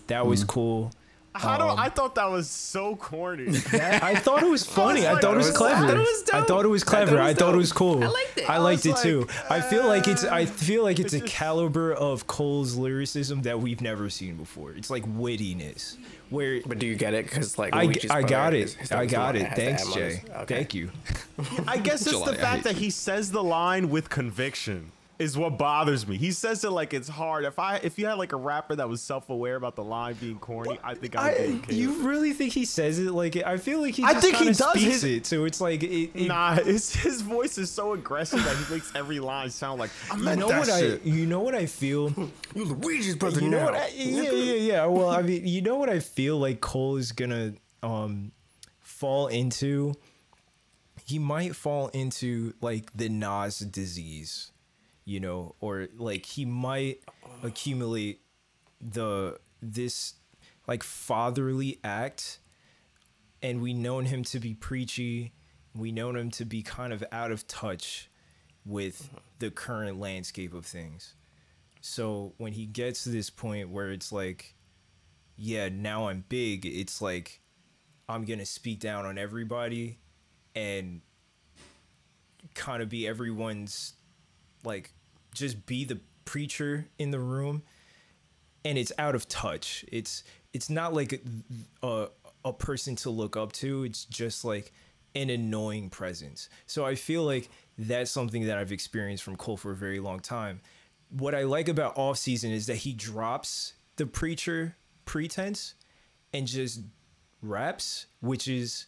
That 0.07 0.27
was 0.27 0.45
cool 0.45 0.93
I 1.33 1.57
don't. 1.59 1.71
Um, 1.71 1.79
I 1.79 1.89
thought 1.89 2.17
that 2.17 2.29
was 2.29 2.51
so 2.51 2.97
corny. 2.97 3.45
that, 3.51 4.03
I 4.03 4.17
thought 4.17 4.43
it 4.43 4.49
was 4.51 4.67
funny. 4.67 5.07
I, 5.07 5.13
like, 5.13 5.23
thought 5.23 5.35
it 5.35 5.37
was 5.37 5.47
was- 5.49 5.57
clever. 5.57 5.85
I 5.85 5.89
thought 5.89 5.97
it 5.97 5.99
was 5.99 6.23
I 6.33 6.43
thought 6.43 6.65
it 6.65 6.69
was 6.69 6.83
I 6.83 6.87
thought 6.87 7.03
it 7.03 7.07
clever. 7.07 7.21
I 7.23 7.29
was 7.29 7.37
thought 7.39 7.55
it 7.55 7.57
was 7.59 7.73
cool. 7.73 8.03
I 8.03 8.07
liked 8.09 8.39
it. 8.39 8.51
I 8.51 8.55
I 8.55 8.59
liked 8.59 8.85
was 8.85 8.99
it 8.99 9.03
too. 9.03 9.21
like, 9.21 9.51
I 9.51 9.61
feel 9.61 9.87
like 9.87 10.09
it's. 10.09 10.25
I 10.25 10.43
uh, 10.43 10.47
feel 10.47 10.83
like 10.83 10.99
it's, 10.99 11.13
it's 11.15 11.23
a 11.23 11.27
just- 11.27 11.33
caliber 11.33 11.93
of 11.93 12.27
Cole's 12.27 12.75
lyricism 12.75 13.43
that 13.43 13.61
we've 13.61 13.81
never 13.81 14.11
seen 14.11 14.35
before. 14.37 14.73
It's 14.73 14.91
like 14.91 15.05
wittiness, 15.07 15.97
where 16.31 16.61
But 16.67 16.81
do 16.81 16.87
you 16.87 16.97
get 16.97 17.15
it? 17.15 17.27
Because 17.27 17.59
like 17.59 17.75
I, 17.77 17.95
I 18.11 18.23
got 18.23 18.53
it. 18.53 18.61
it. 18.61 18.63
is- 18.65 18.77
is 18.83 18.93
I 18.93 19.07
got 19.07 19.37
it. 19.37 19.41
that 19.43 19.59
has 19.59 19.85
the 19.85 19.91
Thanks, 19.93 19.95
Jay. 19.95 20.23
okay. 20.39 20.55
Thank 20.57 20.75
you. 20.75 20.91
I 21.69 21.79
guess 21.79 22.03
it's 22.03 22.11
July 22.11 22.33
the 22.33 22.37
fact 22.39 22.57
eighth. 22.59 22.65
that 22.65 22.77
he 22.77 22.91
says 22.91 23.31
the 23.31 23.43
line 23.43 23.89
with 23.89 24.09
conviction. 24.11 24.91
Is 25.21 25.37
what 25.37 25.59
bothers 25.59 26.09
me. 26.09 26.17
He 26.17 26.33
says 26.33 26.65
it 26.65 26.71
like 26.71 26.95
it's 26.95 27.09
hard. 27.09 27.45
If 27.45 27.59
I 27.59 27.77
if 27.77 27.99
you 27.99 28.07
had 28.07 28.15
like 28.15 28.33
a 28.33 28.37
rapper 28.37 28.75
that 28.77 28.89
was 28.89 29.03
self 29.03 29.29
aware 29.29 29.55
about 29.57 29.77
the 29.77 29.85
line 29.85 30.15
being 30.15 30.39
corny, 30.39 30.79
I 30.83 30.95
think 30.95 31.15
I'd 31.15 31.37
be 31.37 31.43
I, 31.43 31.57
okay. 31.59 31.75
you 31.75 32.03
really 32.09 32.33
think 32.33 32.53
he 32.55 32.65
says 32.65 32.99
it 32.99 33.11
like 33.13 33.37
I 33.37 33.59
feel 33.59 33.81
like 33.83 33.95
he 33.95 34.03
I 34.03 34.15
think 34.15 34.37
he 34.37 34.47
does. 34.47 34.75
His- 34.75 35.05
it 35.05 35.27
so 35.27 35.45
it's 35.45 35.61
like 35.61 35.83
it, 35.83 36.11
it, 36.15 36.27
Nah, 36.29 36.55
his 36.55 36.95
his 36.97 37.21
voice 37.21 37.59
is 37.59 37.71
so 37.71 37.93
aggressive 37.93 38.43
that 38.43 38.57
he 38.57 38.75
makes 38.75 38.91
every 38.97 39.21
line 39.21 39.51
sound 39.51 39.79
like 39.79 39.91
I 40.11 40.17
you 40.17 40.37
know 40.37 40.47
what 40.49 40.67
shit. 40.69 41.03
I 41.05 41.09
you 41.09 41.27
know 41.27 41.41
what 41.41 41.55
I 41.55 41.67
feel 41.67 42.09
You 42.55 42.65
Luigi's 42.65 43.17
brother 43.17 43.41
you 43.43 43.49
know 43.51 43.59
now. 43.59 43.65
what 43.67 43.75
I, 43.75 43.89
yeah 43.95 44.31
yeah 44.33 44.55
yeah 44.55 44.87
well 44.87 45.11
I 45.11 45.21
mean 45.23 45.47
you 45.47 45.61
know 45.61 45.77
what 45.77 45.91
I 45.91 46.01
feel 46.01 46.39
like 46.39 46.61
Cole 46.61 46.97
is 46.97 47.13
gonna 47.13 47.53
um 47.83 48.33
fall 48.81 49.27
into 49.29 49.95
he 51.05 51.19
might 51.19 51.55
fall 51.57 51.89
into 51.89 52.55
like 52.63 52.91
the 52.95 53.09
Nas 53.11 53.59
disease 53.59 54.53
you 55.11 55.21
know 55.21 55.55
or 55.61 55.89
like 55.97 56.25
he 56.25 56.45
might 56.45 57.01
accumulate 57.43 58.21
the 58.81 59.39
this 59.61 60.15
like 60.67 60.83
fatherly 60.83 61.79
act 61.83 62.39
and 63.43 63.61
we 63.61 63.73
known 63.73 64.05
him 64.05 64.23
to 64.23 64.39
be 64.39 64.55
preachy 64.55 65.33
we 65.75 65.93
known 65.93 66.17
him 66.17 66.31
to 66.31 66.45
be 66.45 66.63
kind 66.63 66.93
of 66.93 67.05
out 67.13 67.31
of 67.31 67.47
touch 67.47 68.11
with 68.65 69.11
the 69.39 69.51
current 69.51 69.99
landscape 69.99 70.53
of 70.53 70.67
things. 70.67 71.15
So 71.81 72.35
when 72.37 72.53
he 72.53 72.67
gets 72.67 73.05
to 73.05 73.11
this 73.11 73.31
point 73.31 73.71
where 73.71 73.91
it's 73.91 74.13
like 74.13 74.55
yeah 75.43 75.71
now 75.71 76.07
i'm 76.07 76.23
big 76.29 76.67
it's 76.67 77.01
like 77.01 77.41
i'm 78.11 78.27
gonna 78.27 78.45
speak 78.45 78.79
down 78.79 79.07
on 79.07 79.17
everybody 79.17 79.99
and 80.55 81.01
kind 82.55 82.83
of 82.83 82.91
be 82.91 83.09
everyone's 83.09 83.95
like 84.65 84.93
just 85.33 85.67
be 85.67 85.85
the 85.85 86.01
preacher 86.25 86.89
in 86.99 87.11
the 87.11 87.19
room 87.19 87.63
and 88.65 88.79
it's 88.79 88.93
out 88.99 89.15
of 89.15 89.29
touch. 89.29 89.85
It's 89.91 90.23
it's 90.53 90.69
not 90.69 90.93
like 90.95 91.23
a, 91.83 92.09
a 92.45 92.53
person 92.53 92.97
to 92.97 93.11
look 93.11 93.37
up 93.37 93.53
to. 93.55 93.85
It's 93.85 94.05
just 94.05 94.45
like 94.45 94.73
an 95.15 95.31
annoying 95.31 95.91
presence. 95.91 96.49
So 96.67 96.85
i 96.85 96.95
feel 96.95 97.25
like 97.25 97.49
that's 97.79 98.11
something 98.11 98.47
that 98.47 98.59
i've 98.59 98.73
experienced 98.73 99.25
from 99.25 99.37
cole 99.37 99.57
for 99.57 99.73
a 99.73 99.77
very 99.77 100.01
long 100.01 100.21
time. 100.21 100.61
What 101.11 101.35
i 101.35 101.43
like 101.43 101.69
about 101.69 101.97
off 101.97 102.19
season 102.19 102.51
is 102.51 102.67
that 102.67 102.77
he 102.77 102.93
drops 102.93 103.75
the 103.97 104.07
preacher 104.07 104.77
pretense 105.05 105.75
and 106.33 106.47
just 106.47 106.83
raps 107.43 108.07
which 108.21 108.47
is 108.47 108.87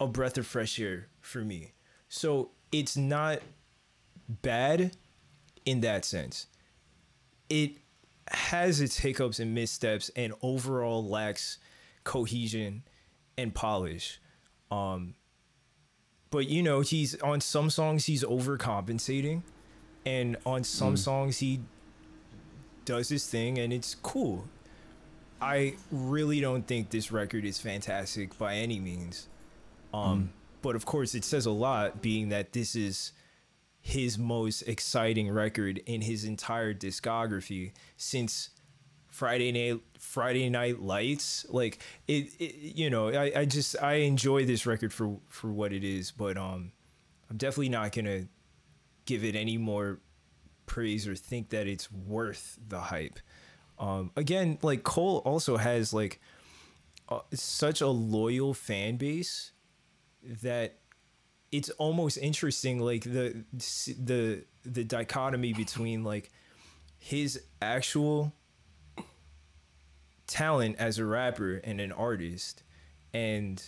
a 0.00 0.06
breath 0.06 0.38
of 0.38 0.46
fresh 0.46 0.80
air 0.80 1.08
for 1.20 1.40
me. 1.40 1.72
So 2.08 2.50
it's 2.72 2.96
not 2.96 3.40
bad 4.28 4.92
in 5.68 5.80
that 5.80 6.02
sense. 6.02 6.46
It 7.50 7.72
has 8.28 8.80
its 8.80 8.98
hiccups 8.98 9.38
and 9.38 9.54
missteps 9.54 10.10
and 10.16 10.32
overall 10.40 11.06
lacks 11.06 11.58
cohesion 12.04 12.84
and 13.36 13.54
polish. 13.54 14.18
Um 14.70 15.14
but 16.30 16.48
you 16.48 16.62
know, 16.62 16.80
he's 16.80 17.20
on 17.20 17.42
some 17.42 17.68
songs 17.68 18.06
he's 18.06 18.24
overcompensating 18.24 19.42
and 20.06 20.38
on 20.46 20.64
some 20.64 20.96
songs 20.96 21.38
he 21.38 21.60
does 22.86 23.10
his 23.10 23.26
thing 23.26 23.58
and 23.58 23.70
it's 23.70 23.94
cool. 23.94 24.48
I 25.40 25.74
really 25.92 26.40
don't 26.40 26.66
think 26.66 26.88
this 26.88 27.12
record 27.12 27.44
is 27.44 27.58
fantastic 27.58 28.38
by 28.38 28.54
any 28.54 28.80
means. 28.80 29.28
Um 29.92 30.32
but 30.62 30.76
of 30.76 30.86
course 30.86 31.14
it 31.14 31.24
says 31.24 31.44
a 31.44 31.50
lot 31.50 32.00
being 32.00 32.30
that 32.30 32.54
this 32.54 32.74
is 32.74 33.12
his 33.80 34.18
most 34.18 34.62
exciting 34.62 35.30
record 35.30 35.78
in 35.86 36.02
his 36.02 36.24
entire 36.24 36.74
discography 36.74 37.72
since 37.96 38.50
Friday 39.08 39.50
night 39.50 39.80
Friday 39.98 40.48
Night 40.48 40.80
Lights. 40.80 41.46
Like 41.48 41.78
it, 42.06 42.30
it 42.38 42.54
you 42.76 42.90
know, 42.90 43.08
I, 43.08 43.40
I 43.40 43.44
just 43.44 43.80
I 43.82 43.94
enjoy 43.94 44.44
this 44.44 44.66
record 44.66 44.92
for 44.92 45.18
for 45.28 45.50
what 45.50 45.72
it 45.72 45.84
is, 45.84 46.10
but 46.10 46.36
um 46.36 46.72
I'm 47.30 47.36
definitely 47.36 47.70
not 47.70 47.92
gonna 47.92 48.26
give 49.06 49.24
it 49.24 49.34
any 49.34 49.58
more 49.58 50.00
praise 50.66 51.08
or 51.08 51.16
think 51.16 51.50
that 51.50 51.66
it's 51.66 51.90
worth 51.90 52.58
the 52.68 52.80
hype. 52.80 53.18
Um 53.78 54.12
again, 54.16 54.58
like 54.62 54.82
Cole 54.82 55.22
also 55.24 55.56
has 55.56 55.92
like 55.92 56.20
uh, 57.08 57.20
such 57.32 57.80
a 57.80 57.88
loyal 57.88 58.52
fan 58.52 58.96
base 58.96 59.52
that 60.42 60.78
it's 61.50 61.70
almost 61.70 62.18
interesting 62.18 62.78
like 62.78 63.04
the 63.04 63.44
the 63.98 64.44
the 64.64 64.84
dichotomy 64.84 65.52
between 65.52 66.04
like 66.04 66.30
his 66.98 67.42
actual 67.62 68.32
talent 70.26 70.76
as 70.78 70.98
a 70.98 71.04
rapper 71.04 71.56
and 71.64 71.80
an 71.80 71.90
artist 71.92 72.62
and 73.14 73.62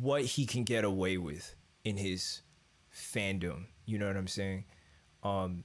what 0.00 0.22
he 0.22 0.44
can 0.44 0.62
get 0.62 0.84
away 0.84 1.16
with 1.16 1.54
in 1.84 1.96
his 1.96 2.42
fandom. 2.94 3.64
You 3.86 3.98
know 3.98 4.06
what 4.06 4.16
i'm 4.16 4.28
saying? 4.28 4.64
Um 5.24 5.64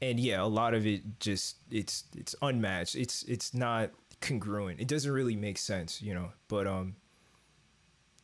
and 0.00 0.18
yeah 0.18 0.42
a 0.42 0.46
lot 0.46 0.72
of 0.74 0.86
it 0.86 1.20
just 1.20 1.56
it's 1.70 2.04
it's 2.16 2.34
unmatched. 2.40 2.94
It's 2.96 3.22
it's 3.24 3.52
not 3.52 3.90
congruent. 4.20 4.80
It 4.80 4.88
doesn't 4.88 5.12
really 5.12 5.36
make 5.36 5.58
sense 5.58 6.00
you 6.00 6.14
know? 6.14 6.30
But 6.48 6.66
um 6.66 6.96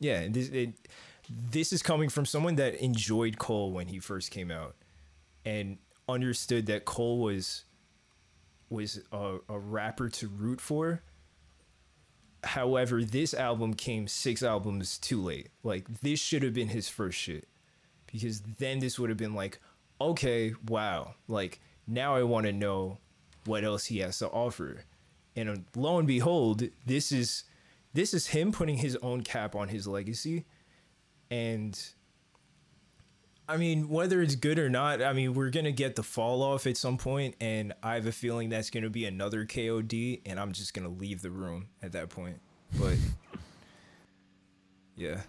yeah 0.00 0.26
this 0.28 0.48
it, 0.48 0.74
this 1.28 1.73
is 1.73 1.82
coming 1.82 2.08
from 2.08 2.26
someone 2.26 2.56
that 2.56 2.75
enjoyed 2.76 3.38
Cole 3.38 3.73
when 3.73 3.88
he 3.88 3.99
first 3.99 4.30
came 4.30 4.50
out 4.50 4.76
and 5.44 5.78
understood 6.08 6.66
that 6.66 6.85
Cole 6.85 7.20
was 7.20 7.64
was 8.70 9.00
a, 9.12 9.38
a 9.49 9.58
rapper 9.58 10.08
to 10.08 10.28
root 10.28 10.61
for. 10.61 11.02
However, 12.44 13.02
this 13.02 13.35
album 13.35 13.75
came 13.75 14.06
six 14.06 14.42
albums 14.42 14.99
too 14.99 15.23
late. 15.23 15.49
Like 15.62 16.00
this 16.00 16.20
should 16.20 16.42
have 16.42 16.54
been 16.54 16.68
his 16.68 16.88
first 16.88 17.18
shit. 17.18 17.49
Because 18.06 18.40
then 18.40 18.78
this 18.78 18.99
would 18.99 19.11
have 19.11 19.18
been 19.18 19.35
like, 19.35 19.58
okay, 20.00 20.54
wow. 20.66 21.14
Like 21.26 21.61
now 21.87 22.14
I 22.14 22.23
want 22.23 22.47
to 22.47 22.52
know 22.52 22.99
what 23.44 23.64
else 23.64 23.87
he 23.87 23.99
has 23.99 24.18
to 24.18 24.28
offer. 24.28 24.85
And 25.35 25.49
uh, 25.49 25.56
lo 25.75 25.99
and 25.99 26.06
behold, 26.06 26.62
this 26.87 27.12
is 27.12 27.44
this 27.94 28.14
is 28.14 28.28
him 28.28 28.52
putting 28.52 28.78
his 28.78 28.97
own 28.97 29.23
cap 29.23 29.54
on 29.54 29.68
his 29.68 29.87
legacy 29.87 30.44
and 31.30 31.78
I 33.49 33.56
mean, 33.56 33.88
whether 33.88 34.20
it's 34.20 34.35
good 34.35 34.58
or 34.58 34.68
not, 34.68 35.02
I 35.02 35.14
mean, 35.14 35.32
we're 35.32 35.50
gonna 35.50 35.73
get 35.73 35.97
the 35.97 36.02
fall 36.02 36.42
off 36.42 36.66
at 36.66 36.76
some 36.76 36.99
point, 36.99 37.35
and 37.40 37.73
I 37.82 37.94
have 37.94 38.06
a 38.06 38.12
feeling 38.12 38.50
that's 38.50 38.68
gonna 38.68 38.90
be 38.90 39.06
another 39.06 39.47
KOD, 39.47 40.20
and 40.26 40.38
I'm 40.38 40.52
just 40.52 40.75
gonna 40.75 40.90
leave 40.90 41.23
the 41.23 41.30
room 41.30 41.68
at 41.82 41.92
that 41.92 42.11
point. 42.11 42.40
But 42.78 42.97
yeah, 44.97 45.23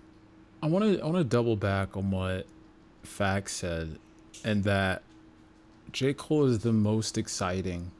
I 0.61 0.67
want 0.67 0.83
to 0.83 1.01
I 1.01 1.05
want 1.05 1.17
to 1.17 1.23
double 1.23 1.55
back 1.55 1.95
on 1.95 2.11
what 2.11 2.45
Fax 3.03 3.53
said, 3.53 3.97
and 4.43 4.65
that 4.65 5.01
J 5.93 6.13
Cole 6.13 6.45
is 6.45 6.59
the 6.59 6.73
most 6.73 7.17
exciting 7.17 7.91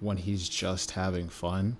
when 0.00 0.16
he's 0.16 0.48
just 0.48 0.92
having 0.92 1.28
fun. 1.28 1.76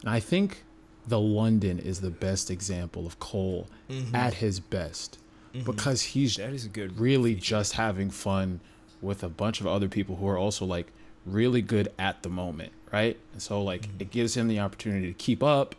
And 0.00 0.10
I 0.10 0.20
think 0.20 0.64
the 1.06 1.20
London 1.20 1.78
is 1.78 2.00
the 2.00 2.10
best 2.10 2.50
example 2.50 3.06
of 3.06 3.18
Cole 3.18 3.68
mm-hmm. 3.88 4.14
at 4.14 4.34
his 4.34 4.60
best 4.60 5.18
mm-hmm. 5.54 5.64
because 5.64 6.02
he's 6.02 6.36
that 6.36 6.52
is 6.52 6.66
good. 6.66 6.98
really 6.98 7.34
just 7.34 7.74
having 7.74 8.10
fun 8.10 8.60
with 9.00 9.22
a 9.22 9.28
bunch 9.28 9.60
of 9.60 9.66
other 9.66 9.88
people 9.88 10.16
who 10.16 10.26
are 10.26 10.38
also 10.38 10.64
like 10.64 10.88
really 11.24 11.62
good 11.62 11.92
at 11.98 12.22
the 12.22 12.28
moment, 12.28 12.72
right? 12.92 13.16
And 13.32 13.42
so 13.42 13.62
like 13.62 13.82
mm-hmm. 13.82 14.00
it 14.00 14.10
gives 14.10 14.36
him 14.36 14.48
the 14.48 14.60
opportunity 14.60 15.08
to 15.08 15.14
keep 15.14 15.42
up 15.42 15.74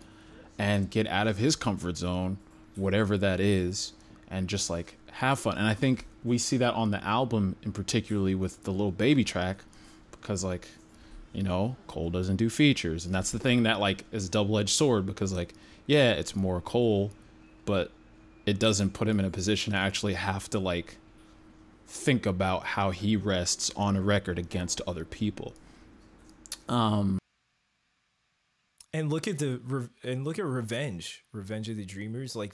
and 0.57 0.89
get 0.89 1.07
out 1.07 1.27
of 1.27 1.37
his 1.37 1.55
comfort 1.55 1.97
zone, 1.97 2.37
whatever 2.75 3.17
that 3.17 3.39
is, 3.39 3.93
and 4.29 4.47
just 4.47 4.69
like 4.69 4.95
have 5.13 5.39
fun. 5.39 5.57
And 5.57 5.67
I 5.67 5.73
think 5.73 6.05
we 6.23 6.37
see 6.37 6.57
that 6.57 6.73
on 6.73 6.91
the 6.91 7.03
album 7.03 7.55
in 7.63 7.71
particularly 7.71 8.35
with 8.35 8.63
the 8.63 8.71
Lil 8.71 8.91
Baby 8.91 9.23
track 9.23 9.57
because 10.11 10.43
like 10.43 10.67
you 11.37 11.43
know, 11.43 11.75
Cole 11.85 12.09
doesn't 12.09 12.37
do 12.37 12.49
features, 12.49 13.05
and 13.05 13.13
that's 13.13 13.29
the 13.29 13.37
thing 13.37 13.61
that 13.61 13.79
like 13.79 14.05
is 14.11 14.25
a 14.25 14.31
double-edged 14.31 14.71
sword 14.71 15.05
because 15.05 15.31
like 15.31 15.53
yeah, 15.85 16.13
it's 16.13 16.35
more 16.35 16.59
Cole, 16.59 17.11
but 17.63 17.91
it 18.47 18.57
doesn't 18.57 18.93
put 18.93 19.07
him 19.07 19.19
in 19.19 19.25
a 19.25 19.29
position 19.29 19.73
to 19.73 19.77
actually 19.77 20.15
have 20.15 20.49
to 20.49 20.57
like 20.57 20.97
think 21.85 22.25
about 22.25 22.63
how 22.63 22.89
he 22.89 23.15
rests 23.15 23.71
on 23.75 23.95
a 23.95 24.01
record 24.01 24.39
against 24.39 24.81
other 24.87 25.05
people. 25.05 25.53
Um 26.67 27.19
And 28.91 29.11
look 29.11 29.27
at 29.27 29.37
the 29.37 29.89
and 30.03 30.25
look 30.25 30.39
at 30.39 30.45
Revenge, 30.45 31.23
Revenge 31.31 31.69
of 31.69 31.77
the 31.77 31.85
Dreamers. 31.85 32.35
Like 32.35 32.53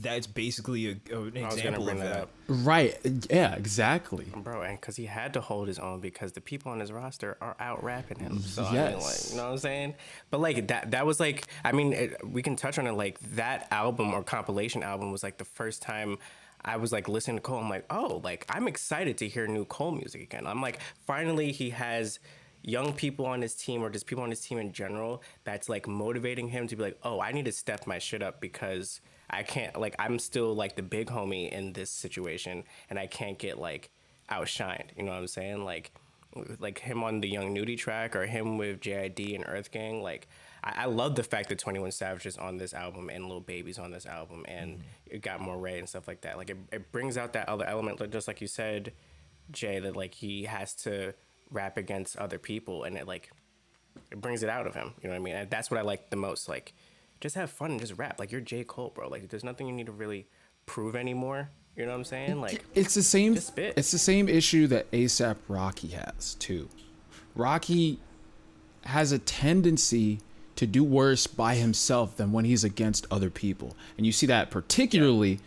that's 0.00 0.26
basically 0.26 0.88
a, 0.88 1.14
a- 1.14 1.22
an 1.22 1.36
I 1.38 1.46
was 1.46 1.56
gonna 1.56 1.78
example 1.78 1.88
of 1.88 1.98
that 1.98 2.28
that. 2.48 2.54
right, 2.64 2.98
yeah, 3.30 3.54
exactly. 3.54 4.26
bro, 4.36 4.62
and 4.62 4.80
because 4.80 4.96
he 4.96 5.06
had 5.06 5.32
to 5.34 5.40
hold 5.40 5.68
his 5.68 5.78
own 5.78 6.00
because 6.00 6.32
the 6.32 6.40
people 6.40 6.72
on 6.72 6.80
his 6.80 6.92
roster 6.92 7.36
are 7.40 7.56
out 7.60 7.82
rapping 7.84 8.18
him. 8.18 8.40
So 8.40 8.62
I 8.62 8.66
mean, 8.66 8.74
Yes. 8.74 9.02
like, 9.24 9.30
you 9.32 9.36
know 9.38 9.44
what 9.46 9.52
I'm 9.52 9.58
saying? 9.58 9.94
But 10.30 10.40
like 10.40 10.68
that, 10.68 10.90
that 10.92 11.06
was 11.06 11.20
like, 11.20 11.46
I 11.64 11.72
mean, 11.72 11.92
it, 11.92 12.16
we 12.26 12.42
can 12.42 12.56
touch 12.56 12.78
on 12.78 12.86
it. 12.86 12.92
Like 12.92 13.18
that 13.36 13.68
album 13.70 14.12
or 14.14 14.22
compilation 14.22 14.82
album 14.82 15.12
was 15.12 15.22
like 15.22 15.38
the 15.38 15.44
first 15.44 15.82
time 15.82 16.18
I 16.64 16.76
was 16.78 16.92
like 16.92 17.08
listening 17.08 17.36
to 17.36 17.42
Cole. 17.42 17.58
I'm 17.58 17.68
like, 17.68 17.84
oh, 17.90 18.20
like 18.24 18.46
I'm 18.48 18.66
excited 18.68 19.18
to 19.18 19.28
hear 19.28 19.46
new 19.46 19.64
Cole 19.64 19.92
music 19.92 20.22
again. 20.22 20.46
I'm 20.46 20.60
like, 20.62 20.78
finally 21.06 21.52
he 21.52 21.70
has 21.70 22.18
young 22.64 22.94
people 22.94 23.26
on 23.26 23.42
his 23.42 23.54
team 23.54 23.82
or 23.82 23.90
just 23.90 24.06
people 24.06 24.24
on 24.24 24.30
his 24.30 24.40
team 24.40 24.58
in 24.58 24.72
general 24.72 25.22
that's 25.44 25.68
like 25.68 25.86
motivating 25.86 26.48
him 26.48 26.66
to 26.66 26.76
be 26.76 26.82
like, 26.82 26.98
oh, 27.02 27.20
I 27.20 27.30
need 27.30 27.44
to 27.44 27.52
step 27.52 27.86
my 27.86 27.98
shit 27.98 28.22
up 28.22 28.40
because 28.40 29.00
I 29.28 29.42
can't 29.42 29.78
like 29.78 29.94
I'm 29.98 30.18
still 30.18 30.54
like 30.54 30.74
the 30.74 30.82
big 30.82 31.08
homie 31.08 31.50
in 31.50 31.74
this 31.74 31.90
situation 31.90 32.64
and 32.88 32.98
I 32.98 33.06
can't 33.06 33.38
get 33.38 33.58
like 33.58 33.90
outshined. 34.30 34.96
You 34.96 35.04
know 35.04 35.12
what 35.12 35.18
I'm 35.18 35.26
saying? 35.26 35.64
Like 35.64 35.92
like 36.58 36.80
him 36.80 37.04
on 37.04 37.20
the 37.20 37.28
Young 37.28 37.52
Nudy 37.52 37.76
track 37.76 38.16
or 38.16 38.26
him 38.26 38.58
with 38.58 38.80
JID 38.80 39.34
and 39.34 39.44
Earth 39.46 39.70
Gang. 39.70 40.02
Like 40.02 40.26
I, 40.64 40.82
I 40.82 40.84
love 40.86 41.16
the 41.16 41.22
fact 41.22 41.50
that 41.50 41.58
Twenty 41.58 41.78
One 41.78 41.92
Savage 41.92 42.24
is 42.24 42.38
on 42.38 42.56
this 42.56 42.72
album 42.72 43.10
and 43.10 43.28
Lil 43.28 43.40
Baby's 43.40 43.78
on 43.78 43.90
this 43.90 44.06
album 44.06 44.44
and 44.48 44.72
mm-hmm. 44.72 44.82
it 45.06 45.22
got 45.22 45.40
Morray 45.40 45.78
and 45.78 45.88
stuff 45.88 46.08
like 46.08 46.22
that. 46.22 46.38
Like 46.38 46.48
it, 46.48 46.56
it 46.72 46.92
brings 46.92 47.18
out 47.18 47.34
that 47.34 47.48
other 47.48 47.66
element, 47.66 48.00
just 48.10 48.26
like 48.26 48.40
you 48.40 48.48
said, 48.48 48.92
Jay, 49.50 49.78
that 49.80 49.96
like 49.96 50.14
he 50.14 50.44
has 50.44 50.74
to 50.76 51.14
rap 51.50 51.76
against 51.76 52.16
other 52.16 52.38
people 52.38 52.84
and 52.84 52.96
it 52.96 53.06
like 53.06 53.30
it 54.10 54.20
brings 54.20 54.42
it 54.42 54.48
out 54.48 54.66
of 54.66 54.74
him. 54.74 54.92
You 55.02 55.08
know 55.08 55.14
what 55.14 55.20
I 55.20 55.24
mean? 55.24 55.34
And 55.36 55.50
that's 55.50 55.70
what 55.70 55.78
I 55.78 55.82
like 55.82 56.10
the 56.10 56.16
most. 56.16 56.48
Like 56.48 56.74
just 57.20 57.36
have 57.36 57.50
fun 57.50 57.70
and 57.72 57.80
just 57.80 57.94
rap. 57.96 58.18
Like 58.18 58.32
you're 58.32 58.40
J. 58.40 58.64
Cole, 58.64 58.92
bro. 58.94 59.08
Like 59.08 59.28
there's 59.28 59.44
nothing 59.44 59.66
you 59.66 59.72
need 59.72 59.86
to 59.86 59.92
really 59.92 60.26
prove 60.66 60.96
anymore. 60.96 61.50
You 61.76 61.84
know 61.84 61.92
what 61.92 61.98
I'm 61.98 62.04
saying? 62.04 62.40
Like 62.40 62.64
it's 62.74 62.94
the 62.94 63.02
same 63.02 63.36
spit. 63.36 63.74
it's 63.76 63.90
the 63.90 63.98
same 63.98 64.28
issue 64.28 64.66
that 64.68 64.90
ASAP 64.90 65.36
Rocky 65.48 65.88
has 65.88 66.34
too. 66.34 66.68
Rocky 67.34 67.98
has 68.84 69.12
a 69.12 69.18
tendency 69.18 70.20
to 70.56 70.66
do 70.66 70.84
worse 70.84 71.26
by 71.26 71.56
himself 71.56 72.16
than 72.16 72.30
when 72.30 72.44
he's 72.44 72.62
against 72.62 73.06
other 73.10 73.30
people. 73.30 73.76
And 73.96 74.06
you 74.06 74.12
see 74.12 74.26
that 74.26 74.50
particularly 74.50 75.40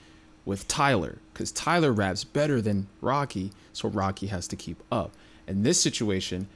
with 0.44 0.68
Tyler 0.68 1.20
cuz 1.34 1.52
Tyler 1.52 1.94
raps 1.94 2.24
better 2.24 2.62
than 2.62 2.88
Rocky, 3.00 3.52
so 3.72 3.88
Rocky 3.88 4.28
has 4.28 4.48
to 4.50 4.56
keep 4.56 4.84
up. 4.92 5.14
In 5.48 5.64
this 5.64 5.80
situation, 5.82 6.48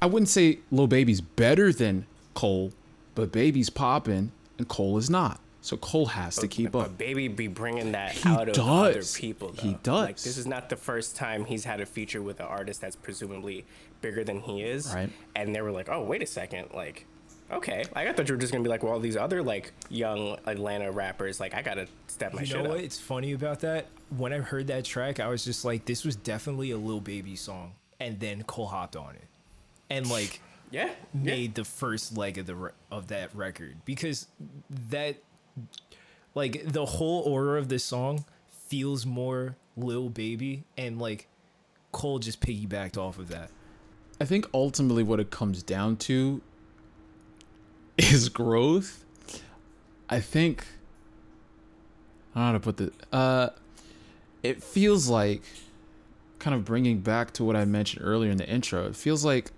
I 0.00 0.06
wouldn't 0.06 0.28
say 0.28 0.58
Lil 0.70 0.86
Baby's 0.86 1.20
better 1.20 1.72
than 1.72 2.06
Cole, 2.34 2.72
but 3.14 3.32
Baby's 3.32 3.70
popping 3.70 4.32
and 4.58 4.68
Cole 4.68 4.98
is 4.98 5.08
not. 5.08 5.40
So 5.64 5.76
Cole 5.76 6.06
has 6.06 6.34
to 6.36 6.48
keep 6.48 6.72
but 6.72 6.86
up. 6.86 6.98
Baby 6.98 7.28
be 7.28 7.46
bringing 7.46 7.92
that 7.92 8.12
He 8.12 8.28
out 8.28 8.48
of 8.48 8.58
other 8.58 8.94
does. 8.94 9.16
people. 9.16 9.52
Though. 9.52 9.62
He 9.62 9.68
Like 9.70 9.82
does. 9.84 10.24
this 10.24 10.36
is 10.36 10.46
not 10.46 10.68
the 10.68 10.76
first 10.76 11.14
time 11.14 11.44
he's 11.44 11.64
had 11.64 11.80
a 11.80 11.86
feature 11.86 12.20
with 12.20 12.40
an 12.40 12.46
artist 12.46 12.80
that's 12.80 12.96
presumably 12.96 13.64
bigger 14.00 14.24
than 14.24 14.40
he 14.40 14.62
is. 14.62 14.92
Right. 14.92 15.08
And 15.36 15.54
they 15.54 15.62
were 15.62 15.70
like, 15.70 15.88
oh 15.88 16.02
wait 16.02 16.22
a 16.22 16.26
second, 16.26 16.68
like. 16.74 17.06
Okay, 17.52 17.84
like 17.94 18.08
I 18.08 18.12
thought 18.14 18.28
you 18.28 18.34
were 18.34 18.40
just 18.40 18.50
gonna 18.50 18.64
be 18.64 18.70
like, 18.70 18.82
well, 18.82 18.98
these 18.98 19.16
other 19.16 19.42
like 19.42 19.72
young 19.90 20.36
Atlanta 20.46 20.90
rappers, 20.90 21.38
like 21.38 21.54
I 21.54 21.60
gotta 21.62 21.86
step 22.08 22.32
my 22.32 22.40
You 22.40 22.46
shit 22.46 22.56
know 22.56 22.64
up. 22.64 22.68
what? 22.70 22.80
It's 22.80 22.98
funny 22.98 23.32
about 23.32 23.60
that. 23.60 23.86
When 24.16 24.32
I 24.32 24.38
heard 24.38 24.66
that 24.68 24.84
track, 24.86 25.20
I 25.20 25.28
was 25.28 25.44
just 25.44 25.62
like, 25.64 25.84
this 25.84 26.02
was 26.04 26.16
definitely 26.16 26.70
a 26.72 26.78
Lil 26.78 27.00
Baby 27.00 27.36
song. 27.36 27.72
And 28.02 28.18
then 28.18 28.42
Cole 28.42 28.66
hopped 28.66 28.96
on 28.96 29.14
it. 29.14 29.28
And 29.88 30.10
like 30.10 30.40
Yeah, 30.72 30.86
yeah. 30.86 30.92
made 31.12 31.54
the 31.54 31.64
first 31.64 32.16
leg 32.16 32.38
of 32.38 32.46
the 32.46 32.54
re- 32.54 32.70
of 32.90 33.08
that 33.08 33.34
record 33.34 33.76
because 33.84 34.26
that 34.90 35.16
like 36.34 36.62
the 36.66 36.86
whole 36.86 37.22
order 37.22 37.58
of 37.58 37.68
this 37.68 37.84
song 37.84 38.24
feels 38.68 39.04
more 39.04 39.56
Lil 39.76 40.08
Baby 40.08 40.64
and 40.78 40.98
like 40.98 41.28
Cole 41.92 42.18
just 42.18 42.40
piggybacked 42.40 42.96
off 42.96 43.18
of 43.18 43.28
that. 43.28 43.50
I 44.18 44.24
think 44.24 44.46
ultimately 44.54 45.02
what 45.02 45.20
it 45.20 45.30
comes 45.30 45.62
down 45.62 45.96
to 45.98 46.40
is 47.98 48.30
growth. 48.30 49.04
I 50.08 50.20
think 50.20 50.64
I 52.34 52.38
don't 52.38 52.44
know 52.44 52.46
how 52.46 52.52
to 52.52 52.60
put 52.60 52.76
the 52.78 52.92
uh 53.14 53.50
it 54.42 54.62
feels 54.62 55.08
like 55.08 55.42
kind 56.42 56.56
of 56.56 56.64
bringing 56.64 56.98
back 56.98 57.32
to 57.34 57.44
what 57.44 57.54
I 57.54 57.64
mentioned 57.64 58.04
earlier 58.04 58.30
in 58.30 58.36
the 58.36 58.48
intro. 58.48 58.84
It 58.86 58.96
feels 58.96 59.24
like 59.24 59.52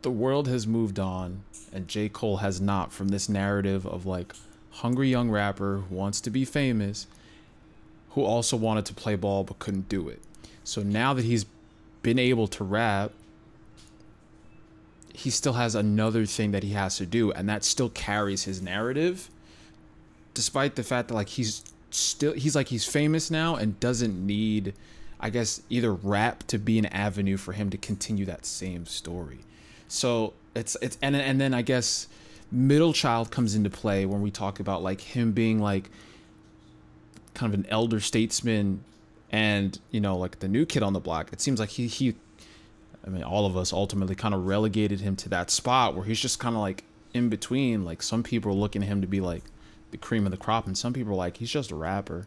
the 0.00 0.10
world 0.10 0.48
has 0.48 0.66
moved 0.66 0.98
on 0.98 1.42
and 1.70 1.86
J. 1.86 2.08
Cole 2.08 2.38
has 2.38 2.60
not 2.60 2.92
from 2.92 3.08
this 3.08 3.28
narrative 3.28 3.86
of 3.86 4.06
like 4.06 4.34
hungry 4.70 5.10
young 5.10 5.30
rapper 5.30 5.82
who 5.86 5.94
wants 5.94 6.20
to 6.22 6.30
be 6.30 6.46
famous 6.46 7.06
who 8.10 8.24
also 8.24 8.56
wanted 8.56 8.86
to 8.86 8.94
play 8.94 9.14
ball 9.14 9.44
but 9.44 9.58
couldn't 9.58 9.90
do 9.90 10.08
it. 10.08 10.22
So 10.64 10.82
now 10.82 11.12
that 11.12 11.26
he's 11.26 11.44
been 12.00 12.18
able 12.18 12.48
to 12.48 12.64
rap, 12.64 13.12
he 15.12 15.28
still 15.28 15.52
has 15.52 15.74
another 15.74 16.24
thing 16.24 16.52
that 16.52 16.62
he 16.62 16.70
has 16.70 16.96
to 16.96 17.04
do, 17.04 17.30
and 17.32 17.46
that 17.50 17.62
still 17.62 17.90
carries 17.90 18.44
his 18.44 18.62
narrative, 18.62 19.28
despite 20.32 20.76
the 20.76 20.82
fact 20.82 21.08
that 21.08 21.14
like 21.14 21.28
he's 21.28 21.62
still 21.90 22.32
he's 22.32 22.56
like 22.56 22.68
he's 22.68 22.86
famous 22.86 23.30
now 23.30 23.56
and 23.56 23.78
doesn't 23.80 24.26
need, 24.26 24.72
I 25.20 25.30
guess, 25.30 25.62
either 25.70 25.92
rap 25.92 26.44
to 26.48 26.58
be 26.58 26.78
an 26.78 26.86
avenue 26.86 27.36
for 27.36 27.52
him 27.52 27.70
to 27.70 27.78
continue 27.78 28.24
that 28.26 28.44
same 28.44 28.86
story. 28.86 29.40
So 29.88 30.34
it's 30.54 30.76
it's 30.82 30.98
and 31.00 31.16
and 31.16 31.40
then 31.40 31.54
I 31.54 31.62
guess 31.62 32.08
middle 32.50 32.92
child 32.92 33.30
comes 33.30 33.54
into 33.54 33.70
play 33.70 34.06
when 34.06 34.22
we 34.22 34.30
talk 34.30 34.60
about 34.60 34.82
like 34.82 35.00
him 35.00 35.32
being 35.32 35.60
like 35.60 35.90
kind 37.34 37.52
of 37.52 37.60
an 37.60 37.66
elder 37.68 38.00
statesman 38.00 38.82
and 39.30 39.78
you 39.90 40.00
know 40.00 40.16
like 40.16 40.38
the 40.38 40.48
new 40.48 40.66
kid 40.66 40.82
on 40.82 40.92
the 40.92 41.00
block. 41.00 41.32
It 41.32 41.40
seems 41.40 41.60
like 41.60 41.70
he 41.70 41.86
he 41.86 42.14
i 43.06 43.10
mean 43.10 43.22
all 43.22 43.46
of 43.46 43.56
us 43.56 43.72
ultimately 43.72 44.16
kind 44.16 44.34
of 44.34 44.46
relegated 44.46 45.00
him 45.00 45.14
to 45.14 45.28
that 45.28 45.50
spot 45.50 45.94
where 45.94 46.04
he's 46.04 46.18
just 46.18 46.38
kind 46.38 46.56
of 46.56 46.62
like 46.62 46.84
in 47.14 47.28
between. 47.28 47.84
Like 47.84 48.02
some 48.02 48.22
people 48.22 48.50
are 48.50 48.54
looking 48.54 48.82
at 48.82 48.88
him 48.88 49.00
to 49.00 49.06
be 49.06 49.20
like 49.20 49.44
the 49.90 49.96
cream 49.96 50.24
of 50.24 50.30
the 50.30 50.36
crop 50.36 50.66
and 50.66 50.76
some 50.76 50.92
people 50.92 51.12
are 51.12 51.16
like 51.16 51.36
he's 51.36 51.50
just 51.50 51.70
a 51.70 51.76
rapper 51.76 52.26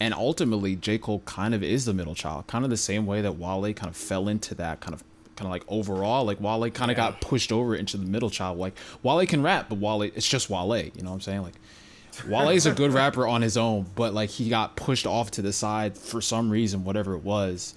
and 0.00 0.14
ultimately 0.14 0.76
j 0.76 0.98
cole 0.98 1.20
kind 1.26 1.54
of 1.54 1.62
is 1.62 1.84
the 1.84 1.94
middle 1.94 2.14
child 2.14 2.46
kind 2.46 2.64
of 2.64 2.70
the 2.70 2.76
same 2.76 3.06
way 3.06 3.20
that 3.20 3.32
wale 3.36 3.62
kind 3.74 3.88
of 3.90 3.96
fell 3.96 4.28
into 4.28 4.54
that 4.54 4.80
kind 4.80 4.94
of 4.94 5.02
kind 5.36 5.46
of 5.46 5.50
like 5.52 5.64
overall 5.68 6.24
like 6.24 6.40
wale 6.40 6.68
kind 6.70 6.90
of 6.90 6.96
Yeah. 6.96 7.10
got 7.10 7.20
pushed 7.20 7.52
over 7.52 7.74
into 7.76 7.96
the 7.96 8.06
middle 8.06 8.30
child 8.30 8.58
like 8.58 8.74
wale 9.02 9.24
can 9.26 9.42
rap 9.42 9.68
but 9.68 9.78
wale 9.78 10.02
it's 10.02 10.28
just 10.28 10.50
wale 10.50 10.76
you 10.76 10.90
know 11.02 11.10
what 11.10 11.14
i'm 11.14 11.20
saying 11.20 11.42
like 11.42 11.54
Wale's 12.26 12.66
a 12.66 12.72
good 12.72 12.92
rapper 12.92 13.28
on 13.28 13.42
his 13.42 13.56
own, 13.56 13.86
but 13.94 14.12
like 14.12 14.28
he 14.28 14.48
got 14.48 14.74
pushed 14.74 15.06
off 15.06 15.30
to 15.32 15.42
the 15.42 15.52
side 15.52 15.96
for 15.96 16.20
some 16.20 16.50
reason, 16.50 16.82
whatever 16.82 17.14
it 17.14 17.22
was, 17.22 17.74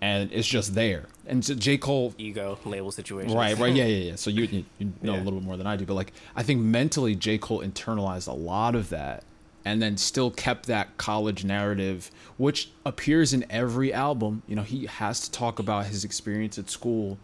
and 0.00 0.32
it's 0.32 0.48
just 0.48 0.74
there. 0.74 1.04
And 1.28 1.44
so 1.44 1.54
J. 1.54 1.78
Cole, 1.78 2.12
ego 2.18 2.58
label 2.64 2.90
situation. 2.90 3.32
right, 3.36 3.56
right, 3.56 3.72
yeah, 3.72 3.84
yeah, 3.84 4.10
yeah. 4.10 4.16
So 4.16 4.28
you 4.30 4.42
you, 4.46 4.64
you 4.80 4.92
know 5.02 5.14
Yeah. 5.14 5.20
a 5.20 5.22
little 5.22 5.38
bit 5.38 5.46
more 5.46 5.56
than 5.56 5.68
I 5.68 5.76
do, 5.76 5.84
but 5.86 5.94
like 5.94 6.12
I 6.34 6.42
think 6.42 6.60
mentally 6.62 7.14
J. 7.14 7.38
Cole 7.38 7.60
internalized 7.60 8.26
a 8.26 8.32
lot 8.32 8.74
of 8.74 8.88
that, 8.88 9.22
and 9.66 9.82
then 9.82 9.96
still 9.96 10.30
kept 10.30 10.66
that 10.66 10.96
college 10.96 11.44
narrative, 11.44 12.12
which 12.36 12.70
appears 12.84 13.32
in 13.32 13.44
every 13.50 13.92
album. 13.92 14.44
You 14.46 14.54
know, 14.54 14.62
he 14.62 14.86
has 14.86 15.20
to 15.22 15.30
talk 15.32 15.58
about 15.58 15.86
his 15.86 16.04
experience 16.04 16.56
at 16.56 16.70
school, 16.70 17.18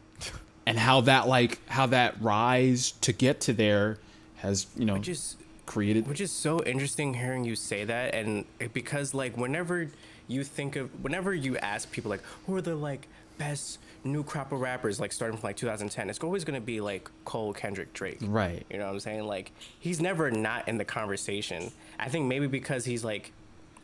and 0.66 0.78
how 0.78 1.02
that 1.02 1.28
like 1.28 1.60
how 1.68 1.84
that 1.88 2.16
rise 2.18 2.92
to 3.02 3.12
get 3.12 3.40
to 3.42 3.52
there 3.52 3.98
has 4.36 4.66
you 4.74 4.86
know 4.86 4.94
Which 4.94 5.10
is 5.10 5.36
created 5.66 6.08
Which 6.08 6.22
is 6.22 6.32
so 6.32 6.62
interesting 6.64 7.12
hearing 7.12 7.44
you 7.44 7.54
say 7.54 7.84
that, 7.84 8.14
and 8.14 8.46
because 8.72 9.12
like 9.12 9.36
whenever 9.36 9.90
you 10.28 10.44
think 10.44 10.76
of, 10.76 11.04
whenever 11.04 11.34
you 11.34 11.58
ask 11.58 11.92
people 11.92 12.10
like, 12.10 12.22
who 12.46 12.56
are 12.56 12.62
the 12.62 12.74
like 12.74 13.06
best 13.36 13.78
new 14.06 14.22
crop 14.22 14.52
of 14.52 14.60
rappers, 14.60 14.98
like 15.00 15.12
starting 15.12 15.36
from 15.38 15.48
like 15.48 15.56
2010, 15.56 16.08
it's 16.10 16.18
always 16.20 16.44
gonna 16.44 16.60
be 16.60 16.80
like 16.80 17.10
Cole, 17.24 17.52
Kendrick, 17.52 17.92
Drake. 17.92 18.18
Right. 18.22 18.64
You 18.70 18.78
know 18.78 18.86
what 18.86 18.92
I'm 18.94 19.00
saying? 19.00 19.24
Like 19.26 19.52
he's 19.78 20.00
never 20.00 20.30
not 20.30 20.68
in 20.68 20.78
the 20.78 20.84
conversation. 20.84 21.70
I 21.98 22.08
think 22.08 22.26
maybe 22.26 22.46
because 22.46 22.84
he's 22.84 23.04
like, 23.04 23.32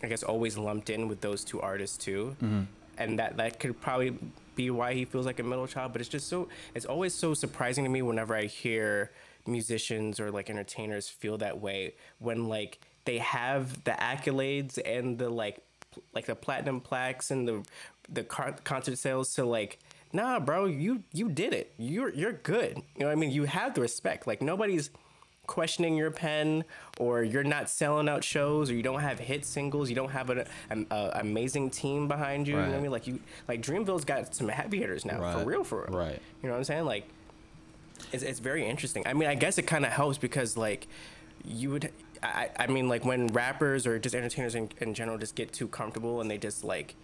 I 0.03 0.07
guess 0.09 0.23
always 0.23 0.57
lumped 0.59 0.91
in 0.91 1.09
with 1.09 1.21
those 1.21 1.45
two 1.45 1.61
artists 1.61 1.97
too, 1.97 2.37
Hmm. 2.41 2.63
and 2.99 3.19
that 3.19 3.37
that 3.37 3.61
could 3.61 3.81
probably 3.81 4.17
be 4.55 4.71
why 4.71 4.93
he 4.95 5.05
feels 5.05 5.25
like 5.27 5.39
a 5.39 5.43
middle 5.43 5.67
child. 5.67 5.93
But 5.93 6.01
it's 6.01 6.11
just 6.11 6.29
so 6.29 6.49
it's 6.75 6.87
always 6.87 7.15
so 7.15 7.35
surprising 7.35 7.85
to 7.85 7.91
me 7.91 8.03
whenever 8.03 8.35
I 8.35 8.45
hear 8.45 9.11
musicians 9.47 10.21
or 10.21 10.31
like 10.31 10.49
entertainers 10.51 11.09
feel 11.09 11.37
that 11.39 11.61
way 11.61 11.95
when 12.21 12.49
like 12.49 12.79
they 13.05 13.19
have 13.19 13.83
the 13.85 13.91
accolades 13.93 14.79
and 14.85 15.19
the 15.19 15.29
like 15.29 15.61
like 16.15 16.27
the 16.27 16.35
platinum 16.37 16.81
plaques 16.81 17.31
and 17.31 17.47
the 17.49 17.65
the 18.09 18.23
car- 18.25 18.55
concert 18.65 18.97
sales 18.99 19.35
to 19.35 19.45
like 19.45 19.79
nah 20.13 20.39
bro 20.41 20.67
you 20.67 21.03
you 21.13 21.29
did 21.29 21.53
it. 21.53 21.73
You're 21.79 22.11
you're 22.11 22.33
good. 22.33 22.77
You 22.95 23.01
know 23.01 23.07
what 23.07 23.13
i 23.13 23.17
mean? 23.17 23.31
You 23.31 23.45
have 23.45 23.75
the 23.75 23.81
respect. 23.81 24.27
Like 24.27 24.43
nobody's 24.43 24.91
questioning 25.47 25.97
your 25.97 26.11
pen 26.11 26.65
or 26.99 27.23
you're 27.23 27.43
not 27.43 27.69
selling 27.69 28.09
out 28.09 28.23
shows 28.23 28.71
or 28.71 28.75
you 28.75 28.83
don't 28.83 29.01
have 29.01 29.19
hit 29.19 29.45
singles. 29.45 29.89
You 29.89 29.97
don't 29.97 30.11
have 30.11 30.31
an, 30.31 30.47
amazing 30.91 31.71
team 31.71 32.09
behind 32.09 32.47
you. 32.47 32.55
You 32.55 32.63
know 32.63 32.69
what 32.69 32.77
i 32.77 32.81
mean? 32.81 32.91
Like 32.91 33.07
you 33.07 33.21
like 33.49 33.61
dreamville's 33.61 34.05
got 34.05 34.35
some 34.35 34.49
heavy 34.49 34.79
hitters 34.79 35.05
now 35.05 35.33
for 35.33 35.45
real 35.45 35.65
for 35.65 35.87
real. 35.89 35.99
Right. 35.99 36.23
you 36.43 36.49
know 36.49 36.55
what 36.55 36.59
i'm 36.59 36.65
saying? 36.65 36.85
Like 36.85 37.09
it's, 38.13 38.23
it's 38.23 38.41
very 38.41 38.67
interesting. 38.67 39.07
I 39.07 39.13
mean, 39.15 39.29
I 39.29 39.35
guess 39.35 39.59
it 39.59 39.67
kind 39.67 39.85
of 39.85 39.93
helps 39.93 40.19
because 40.19 40.57
like 40.57 40.89
you 41.45 41.71
would. 41.71 41.93
I, 42.23 42.51
I 42.57 42.67
mean, 42.69 42.89
like 42.89 43.05
when 43.05 43.27
rappers 43.29 43.85
or 43.85 43.99
just 43.99 44.15
entertainers 44.15 44.55
in, 44.55 44.71
in 44.81 44.95
general 44.95 45.19
just 45.19 45.35
get 45.35 45.53
too 45.53 45.67
comfortable 45.67 46.21
and 46.21 46.31
they 46.31 46.39
just 46.39 46.63
like 46.63 46.95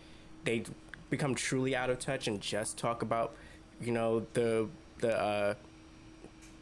they 0.44 0.62
become 1.10 1.34
truly 1.34 1.74
out 1.74 1.90
of 1.90 1.98
touch 1.98 2.28
and 2.28 2.40
just 2.40 2.76
talk 2.76 3.02
about 3.02 3.34
you 3.80 3.92
know 3.92 4.26
the 4.34 4.68
the 5.00 5.16
uh 5.16 5.54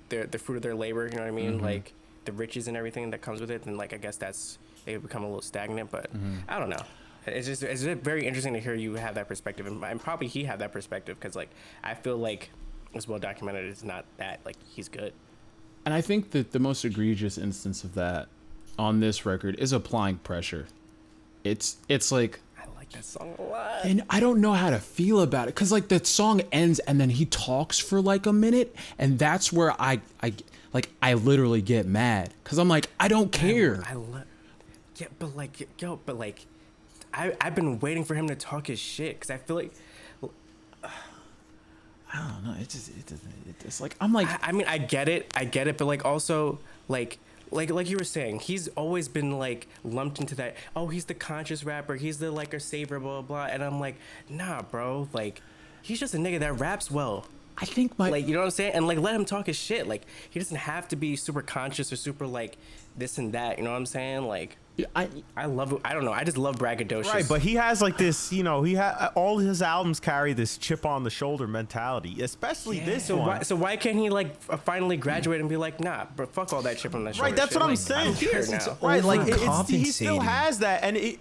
the 0.09 0.29
the 0.31 0.39
fruit 0.39 0.57
of 0.57 0.63
their 0.63 0.75
labor. 0.75 1.07
You 1.07 1.17
know 1.17 1.23
what 1.23 1.29
I 1.29 1.33
mean? 1.33 1.59
Like 1.61 1.93
the 2.25 2.33
riches 2.33 2.69
and 2.69 2.77
everything 2.77 3.11
that 3.11 3.23
comes 3.23 3.41
with 3.41 3.51
it. 3.51 3.63
Then 3.63 3.77
like 3.77 3.93
I 3.93 3.97
guess 3.97 4.17
that's 4.17 4.59
they 4.85 4.97
become 4.97 5.23
a 5.23 5.27
little 5.27 5.43
stagnant. 5.43 5.91
But 5.91 6.11
I 6.49 6.59
don't 6.59 6.71
know. 6.71 6.83
It's 7.27 7.47
just 7.47 7.63
it's 7.63 7.83
just 7.83 8.01
very 8.03 8.27
interesting 8.27 8.53
to 8.55 8.61
hear 8.61 8.75
you 8.75 8.95
have 8.95 9.17
that 9.17 9.27
perspective, 9.27 9.67
and, 9.67 9.83
and 9.83 10.01
probably 10.01 10.29
he 10.29 10.45
had 10.45 10.61
that 10.61 10.73
perspective 10.73 11.19
because 11.19 11.35
like 11.35 11.51
I 11.83 11.95
feel 11.95 12.17
like 12.17 12.51
it's 12.95 13.09
well 13.09 13.19
documented. 13.19 13.65
It's 13.67 13.83
not 13.83 14.05
that 14.19 14.41
like 14.45 14.57
he's 14.69 14.89
good. 14.89 15.13
And 15.85 15.95
I 15.95 16.01
think 16.01 16.31
that 16.33 16.53
the 16.53 16.59
most 16.59 16.85
egregious 16.85 17.39
instance 17.39 17.85
of 17.85 17.95
that 17.95 18.29
on 18.79 19.01
this 19.01 19.25
record 19.27 19.57
is 19.59 19.73
applying 19.73 20.19
pressure. 20.19 20.67
It's 21.45 21.77
it's 21.89 22.13
like 22.13 22.41
like 22.87 22.93
that 22.93 23.05
song 23.05 23.35
a 23.39 23.43
lot. 23.43 23.85
and 23.85 24.03
I 24.09 24.21
don't 24.21 24.41
know 24.41 24.53
how 24.53 24.71
to 24.71 24.79
feel 24.79 25.21
about 25.21 25.49
it 25.49 25.55
cuz 25.55 25.73
like 25.73 25.89
the 25.89 26.05
song 26.05 26.43
ends 26.53 26.79
and 26.81 27.01
then 27.01 27.11
he 27.11 27.27
talks 27.27 27.79
for 27.79 28.01
like 28.01 28.27
a 28.27 28.33
minute 28.33 28.75
and 28.99 29.19
that's 29.19 29.53
where 29.53 29.81
I 29.81 30.01
I 30.23 30.35
like 30.73 30.89
I 31.03 31.15
literally 31.15 31.63
get 31.63 31.87
mad 31.87 32.33
cuz 32.45 32.59
I'm 32.59 32.69
like 32.69 32.89
I 32.99 33.09
don't 33.09 33.33
care. 33.33 33.83
I 33.87 33.95
love. 33.95 34.25
Yeah, 34.97 35.09
but 35.19 35.37
like, 35.37 35.69
yo, 35.79 36.01
but 36.07 36.19
like, 36.19 36.47
I 37.13 37.35
I've 37.41 37.55
been 37.55 37.79
waiting 37.81 38.03
for 38.05 38.15
him 38.15 38.29
to 38.29 38.35
talk 38.35 38.69
his 38.69 38.79
shit 38.79 39.17
because 39.21 39.31
I 39.31 39.37
feel 39.37 39.57
like 39.57 39.73
I 42.13 42.31
don't 42.31 42.45
know. 42.45 42.61
It 42.61 42.69
just 42.69 42.89
it 42.89 43.05
doesn't 43.05 43.33
it, 43.49 43.57
it's 43.65 43.81
like 43.81 43.97
I'm 44.01 44.13
like 44.13 44.29
I, 44.29 44.49
I 44.49 44.53
mean 44.53 44.67
I 44.67 44.79
get 44.79 45.09
it, 45.09 45.31
I 45.35 45.45
get 45.45 45.69
it, 45.69 45.77
but 45.77 45.85
like 45.87 46.05
also 46.05 46.59
like 46.89 47.19
like 47.51 47.71
like 47.71 47.89
you 47.89 47.97
were 47.97 48.05
saying, 48.05 48.41
he's 48.41 48.69
always 48.69 49.09
been 49.09 49.39
like 49.39 49.69
lumped 49.85 50.21
into 50.21 50.35
that. 50.37 50.57
Oh, 50.75 50.89
he's 50.89 51.05
the 51.05 51.15
conscious 51.15 51.65
rapper. 51.65 51.97
He's 51.97 52.19
the 52.19 52.31
like 52.31 52.55
a 52.55 52.61
saver, 52.61 52.99
blah 52.99 53.23
blah. 53.23 53.47
blah. 53.47 53.47
And 53.47 53.63
I'm 53.63 53.81
like, 53.81 53.97
nah, 54.29 54.63
bro. 54.63 55.09
Like, 55.13 55.43
he's 55.83 56.01
just 56.01 56.15
a 56.15 56.19
nigga 56.19 56.41
that 56.41 56.55
raps 56.55 56.91
well. 56.91 57.27
I 57.59 57.65
think 57.65 57.99
my 57.99 58.11
Like, 58.11 58.27
you 58.27 58.35
know 58.35 58.41
what 58.41 58.47
I'm 58.47 58.51
saying? 58.51 58.73
And 58.75 58.87
like, 58.87 58.99
let 58.99 59.15
him 59.15 59.25
talk 59.25 59.47
his 59.47 59.57
shit. 59.57 59.87
Like, 59.87 60.03
he 60.29 60.39
doesn't 60.39 60.57
have 60.57 60.89
to 60.89 60.97
be 60.97 61.17
super 61.17 61.43
conscious 61.43 61.93
or 61.93 61.97
super 61.97 62.27
like 62.27 62.59
this 62.97 63.19
and 63.19 63.33
that. 63.33 63.59
You 63.59 63.65
know 63.65 63.71
what 63.71 63.79
I'm 63.79 63.87
saying? 63.87 64.27
Like, 64.27 64.59
I 64.95 65.09
I 65.37 65.47
love. 65.47 65.81
I 65.85 65.95
don't 65.95 66.05
know. 66.05 66.13
I 66.13 66.25
just 66.25 66.37
love 66.37 66.57
braggadocious. 66.59 67.07
Right, 67.13 67.29
but 67.29 67.41
he 67.41 67.55
has 67.55 67.81
like 67.81 67.97
this, 67.97 68.31
you 68.33 68.43
know, 68.43 68.63
he 68.63 68.75
ha- 68.75 68.97
uh, 68.99 69.11
all 69.19 69.39
his 69.39 69.63
albums 69.63 70.01
carry 70.01 70.35
this 70.35 70.59
chip 70.59 70.85
on 70.85 71.03
the 71.03 71.09
shoulder 71.11 71.47
mentality, 71.47 72.23
especially 72.23 72.81
this 72.81 73.07
So 73.07 73.17
one. 73.17 73.27
why, 73.27 73.43
so 73.43 73.57
why 73.57 73.77
can't 73.77 73.97
he 73.97 74.11
like 74.11 74.37
uh, 74.51 74.57
finally 74.59 74.97
graduate 74.99 75.41
and 75.41 75.49
be 75.49 75.57
like, 75.57 75.81
nah, 75.81 76.07
but 76.15 76.31
fuck 76.33 76.53
all 76.53 76.63
that 76.63 76.77
chip 76.79 76.95
on 76.95 77.05
that 77.05 77.15
shoulder. 77.17 77.31
Right, 77.31 77.37
that's 77.37 77.55
what 77.55 77.65
I'm 77.65 77.77
saying. 77.77 78.15
Here 78.17 78.45
now. 78.51 78.77
right, 78.83 79.03
like 79.03 79.27
it, 79.29 79.39
it's, 79.41 79.69
he 79.69 79.85
still 79.87 80.21
has 80.21 80.59
that, 80.59 80.85
and 80.85 80.97
it. 80.97 81.21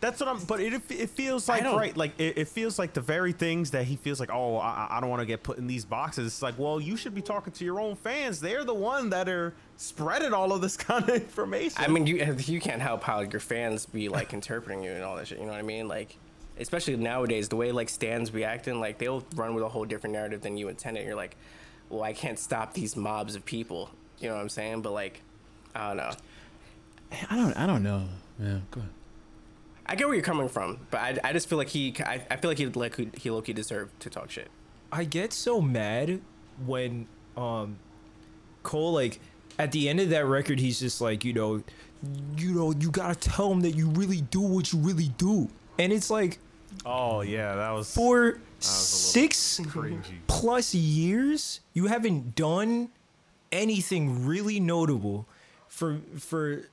That's 0.00 0.20
what 0.20 0.28
I'm. 0.28 0.38
But 0.44 0.60
it 0.60 0.74
it 0.90 1.10
feels 1.10 1.48
like 1.48 1.64
right, 1.64 1.96
like 1.96 2.18
it, 2.18 2.38
it 2.38 2.48
feels 2.48 2.78
like 2.78 2.92
the 2.92 3.00
very 3.00 3.32
things 3.32 3.70
that 3.70 3.84
he 3.84 3.96
feels 3.96 4.20
like. 4.20 4.30
Oh, 4.32 4.58
I, 4.58 4.88
I 4.90 5.00
don't 5.00 5.08
want 5.08 5.20
to 5.20 5.26
get 5.26 5.42
put 5.42 5.58
in 5.58 5.66
these 5.66 5.84
boxes. 5.84 6.26
It's 6.26 6.42
like, 6.42 6.58
well, 6.58 6.80
you 6.80 6.96
should 6.96 7.14
be 7.14 7.22
talking 7.22 7.52
to 7.54 7.64
your 7.64 7.80
own 7.80 7.96
fans. 7.96 8.40
They're 8.40 8.64
the 8.64 8.74
one 8.74 9.10
that 9.10 9.28
are 9.28 9.54
spreading 9.78 10.34
all 10.34 10.52
of 10.52 10.60
this 10.60 10.76
kind 10.76 11.08
of 11.08 11.14
information. 11.14 11.82
I 11.82 11.88
mean, 11.88 12.06
you 12.06 12.16
you 12.38 12.60
can't 12.60 12.82
help 12.82 13.02
how 13.02 13.20
your 13.20 13.40
fans 13.40 13.86
be 13.86 14.08
like 14.08 14.32
interpreting 14.34 14.82
you 14.82 14.92
and 14.92 15.02
all 15.02 15.16
that 15.16 15.28
shit. 15.28 15.38
You 15.38 15.46
know 15.46 15.52
what 15.52 15.58
I 15.58 15.62
mean? 15.62 15.88
Like, 15.88 16.16
especially 16.58 16.96
nowadays, 16.96 17.48
the 17.48 17.56
way 17.56 17.72
like 17.72 17.88
stands 17.88 18.30
be 18.30 18.44
acting, 18.44 18.78
like 18.78 18.98
they'll 18.98 19.24
run 19.34 19.54
with 19.54 19.64
a 19.64 19.68
whole 19.68 19.86
different 19.86 20.12
narrative 20.12 20.42
than 20.42 20.56
you 20.58 20.68
intended. 20.68 21.06
You're 21.06 21.16
like, 21.16 21.36
well, 21.88 22.02
I 22.02 22.12
can't 22.12 22.38
stop 22.38 22.74
these 22.74 22.96
mobs 22.96 23.34
of 23.34 23.44
people. 23.46 23.90
You 24.18 24.28
know 24.28 24.34
what 24.34 24.42
I'm 24.42 24.48
saying? 24.50 24.82
But 24.82 24.92
like, 24.92 25.22
I 25.74 25.88
don't 25.88 25.96
know. 25.96 26.12
I 27.30 27.36
don't 27.36 27.56
I 27.56 27.66
don't 27.66 27.82
know. 27.82 28.08
Yeah, 28.38 28.58
go 28.70 28.80
ahead. 28.80 28.90
I 29.88 29.94
get 29.94 30.06
where 30.06 30.14
you're 30.14 30.24
coming 30.24 30.48
from, 30.48 30.86
but 30.90 31.00
I, 31.00 31.18
I 31.24 31.32
just 31.32 31.48
feel 31.48 31.58
like 31.58 31.68
he 31.68 31.94
I, 32.04 32.20
I 32.30 32.36
feel 32.36 32.50
like 32.50 32.58
he 32.58 32.66
like 32.66 33.16
he 33.16 33.30
low 33.30 33.42
key 33.42 33.52
deserved 33.52 33.98
to 34.00 34.10
talk 34.10 34.30
shit. 34.30 34.48
I 34.90 35.04
get 35.04 35.32
so 35.32 35.60
mad 35.60 36.20
when 36.64 37.06
um 37.36 37.78
Cole 38.62 38.92
like 38.92 39.20
at 39.58 39.72
the 39.72 39.88
end 39.88 40.00
of 40.00 40.10
that 40.10 40.26
record 40.26 40.58
he's 40.58 40.80
just 40.80 41.00
like, 41.00 41.24
you 41.24 41.32
know, 41.32 41.62
you 42.36 42.52
know, 42.52 42.72
you 42.72 42.90
gotta 42.90 43.14
tell 43.14 43.50
him 43.52 43.60
that 43.60 43.72
you 43.72 43.88
really 43.88 44.20
do 44.20 44.40
what 44.40 44.72
you 44.72 44.78
really 44.78 45.08
do. 45.18 45.48
And 45.78 45.92
it's 45.92 46.10
like 46.10 46.38
oh 46.84 47.20
yeah, 47.20 47.54
that 47.54 47.70
was 47.70 47.92
for 47.94 48.40
six 48.58 49.60
cringy. 49.60 50.18
plus 50.26 50.74
years 50.74 51.60
you 51.74 51.86
haven't 51.86 52.34
done 52.34 52.88
anything 53.52 54.26
really 54.26 54.58
notable 54.58 55.26
for 55.68 56.00
for 56.18 56.64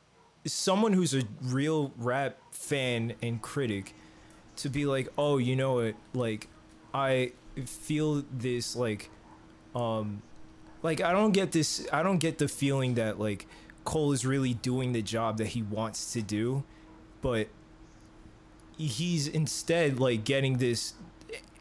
someone 0.46 0.94
who's 0.94 1.14
a 1.14 1.24
real 1.42 1.94
rap 1.98 2.38
fan 2.52 3.14
and 3.22 3.42
critic 3.42 3.94
to 4.56 4.70
be 4.70 4.86
like 4.86 5.08
oh 5.18 5.38
you 5.38 5.56
know 5.56 5.76
what? 5.76 5.96
Like 6.14 6.48
i 6.94 7.32
feel 7.66 8.24
this 8.32 8.76
like 8.76 9.10
um 9.76 10.22
like 10.82 11.02
i 11.02 11.12
don't 11.12 11.32
get 11.32 11.52
this 11.52 11.88
i 11.92 12.04
don't 12.04 12.20
get 12.20 12.38
the 12.38 12.48
feeling 12.48 12.96
that 12.96 13.20
like 13.20 13.48
cole 13.84 14.12
is 14.12 14.26
really 14.26 14.54
doing 14.54 14.94
the 14.94 15.02
job 15.02 15.38
that 15.38 15.48
he 15.48 15.62
wants 15.62 16.14
to 16.14 16.22
do 16.22 16.64
but 17.22 17.48
he's 18.78 19.28
instead 19.28 20.00
like 20.00 20.24
getting 20.24 20.58
this 20.58 20.94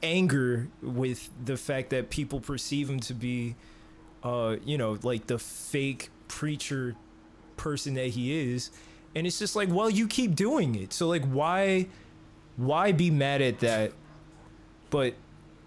anger 0.03 0.69
with 0.83 1.31
the 1.43 1.57
fact 1.57 1.91
that 1.91 2.11
people 2.11 2.41
perceive 2.41 2.89
him 2.89 3.01
to 3.01 3.15
be 3.15 3.55
uh 4.25 4.57
you 4.65 4.77
know 4.77 4.99
like 5.03 5.27
the 5.27 5.39
fake 5.39 6.11
preacher 6.29 6.97
person 7.63 7.95
that 7.95 8.09
he 8.09 8.53
is 8.53 8.71
and 9.15 9.25
it's 9.27 9.39
just 9.39 9.55
like 9.55 9.69
well 9.71 9.89
you 9.89 10.09
keep 10.09 10.35
doing 10.35 10.75
it. 10.75 10.93
So 10.93 11.07
like 11.07 11.25
why 11.27 11.87
why 12.57 12.93
be 12.93 13.11
mad 13.11 13.41
at 13.41 13.61
that? 13.61 13.93
But 14.91 15.15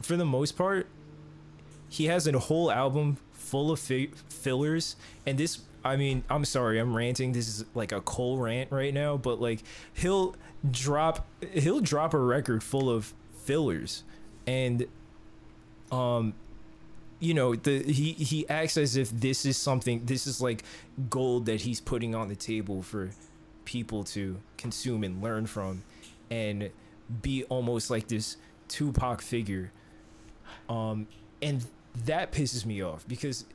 for 0.01 0.17
the 0.17 0.25
most 0.25 0.57
part 0.57 0.87
he 1.87 2.05
has 2.05 2.27
a 2.27 2.37
whole 2.37 2.69
album 2.69 3.17
full 3.31 3.71
of 3.71 3.79
fi- 3.79 4.11
fillers 4.27 4.95
and 5.25 5.37
this 5.37 5.59
i 5.83 5.95
mean 5.95 6.23
i'm 6.29 6.43
sorry 6.43 6.79
i'm 6.79 6.95
ranting. 6.95 7.31
This 7.31 7.47
is 7.47 7.65
like 7.73 7.91
a 7.91 8.01
Cole 8.01 8.37
rant 8.37 8.71
right 8.71 8.93
now 8.93 9.15
but 9.15 9.39
like 9.39 9.63
he'll 9.93 10.35
drop 10.69 11.25
he'll 11.53 11.79
drop 11.79 12.13
a 12.13 12.19
record 12.19 12.61
full 12.61 12.89
of 12.89 13.13
fillers. 13.35 14.03
And 14.45 14.85
um 15.91 16.33
you 17.19 17.33
know 17.33 17.55
the 17.55 17.81
he 17.83 18.13
he 18.13 18.47
acts 18.49 18.77
as 18.77 18.95
if 18.97 19.09
this 19.11 19.45
is 19.45 19.57
something 19.57 20.05
this 20.05 20.27
is 20.27 20.41
like 20.41 20.63
gold 21.09 21.45
that 21.45 21.61
he's 21.61 21.79
putting 21.79 22.13
on 22.13 22.27
the 22.27 22.35
table 22.35 22.81
for 22.81 23.09
people 23.63 24.03
to 24.03 24.37
consume 24.57 25.03
and 25.03 25.21
learn 25.21 25.45
from 25.45 25.83
and 26.29 26.69
be 27.21 27.43
almost 27.45 27.89
like 27.89 28.07
this 28.07 28.37
Tupac 28.67 29.21
figure. 29.21 29.71
Um 30.69 31.07
and 31.41 31.65
that 32.05 32.31
pisses 32.31 32.65
me 32.65 32.81
off 32.81 33.07
because 33.07 33.45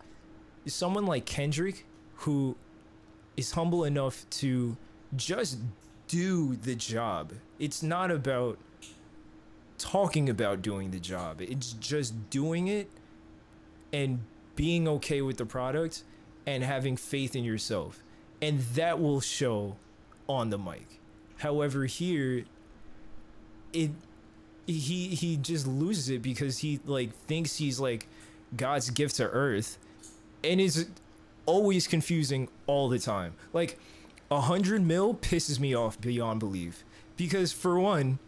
someone 0.67 1.07
like 1.07 1.27
Kendrick 1.27 1.85
who 2.17 2.57
is 3.37 3.53
humble 3.53 3.85
enough 3.85 4.29
to 4.31 4.77
just 5.17 5.59
do 6.09 6.57
the 6.57 6.75
job 6.75 7.33
it's 7.59 7.83
not 7.83 8.11
about 8.11 8.59
talking 9.79 10.29
about 10.29 10.61
doing 10.63 10.91
the 10.91 11.01
job 11.01 11.41
it's 11.41 11.73
just 11.75 12.31
doing 12.31 12.69
it 12.69 12.91
and 13.93 14.21
being 14.57 14.87
okay 14.87 15.23
with 15.23 15.37
the 15.37 15.47
product 15.47 16.05
and 16.47 16.63
having 16.63 16.97
faith 16.97 17.35
in 17.35 17.45
yourself. 17.45 18.03
And 18.43 18.61
that 18.75 19.01
will 19.01 19.21
show 19.21 19.77
on 20.29 20.51
the 20.51 20.59
mic. 20.59 21.01
However 21.39 21.87
here 21.87 22.45
it 23.73 23.91
he 24.67 25.09
he 25.09 25.37
just 25.37 25.67
loses 25.67 26.11
it 26.11 26.23
because 26.23 26.59
he 26.59 26.81
like 26.85 27.13
thinks 27.27 27.57
he's 27.57 27.81
like 27.81 28.07
god's 28.57 28.91
gift 28.91 29.17
to 29.17 29.25
earth 29.25 29.79
and 30.45 30.61
is 30.61 30.89
always 31.47 31.87
confusing 31.87 32.49
all 32.67 32.89
the 32.89 32.99
time. 32.99 33.35
Like 33.53 33.79
a 34.31 34.43
hundred 34.43 34.83
mil 34.83 35.15
pisses 35.15 35.59
me 35.59 35.75
off 35.75 36.01
beyond 36.01 36.41
belief 36.41 36.85
because 37.17 37.53
for 37.53 37.79
one 37.79 38.19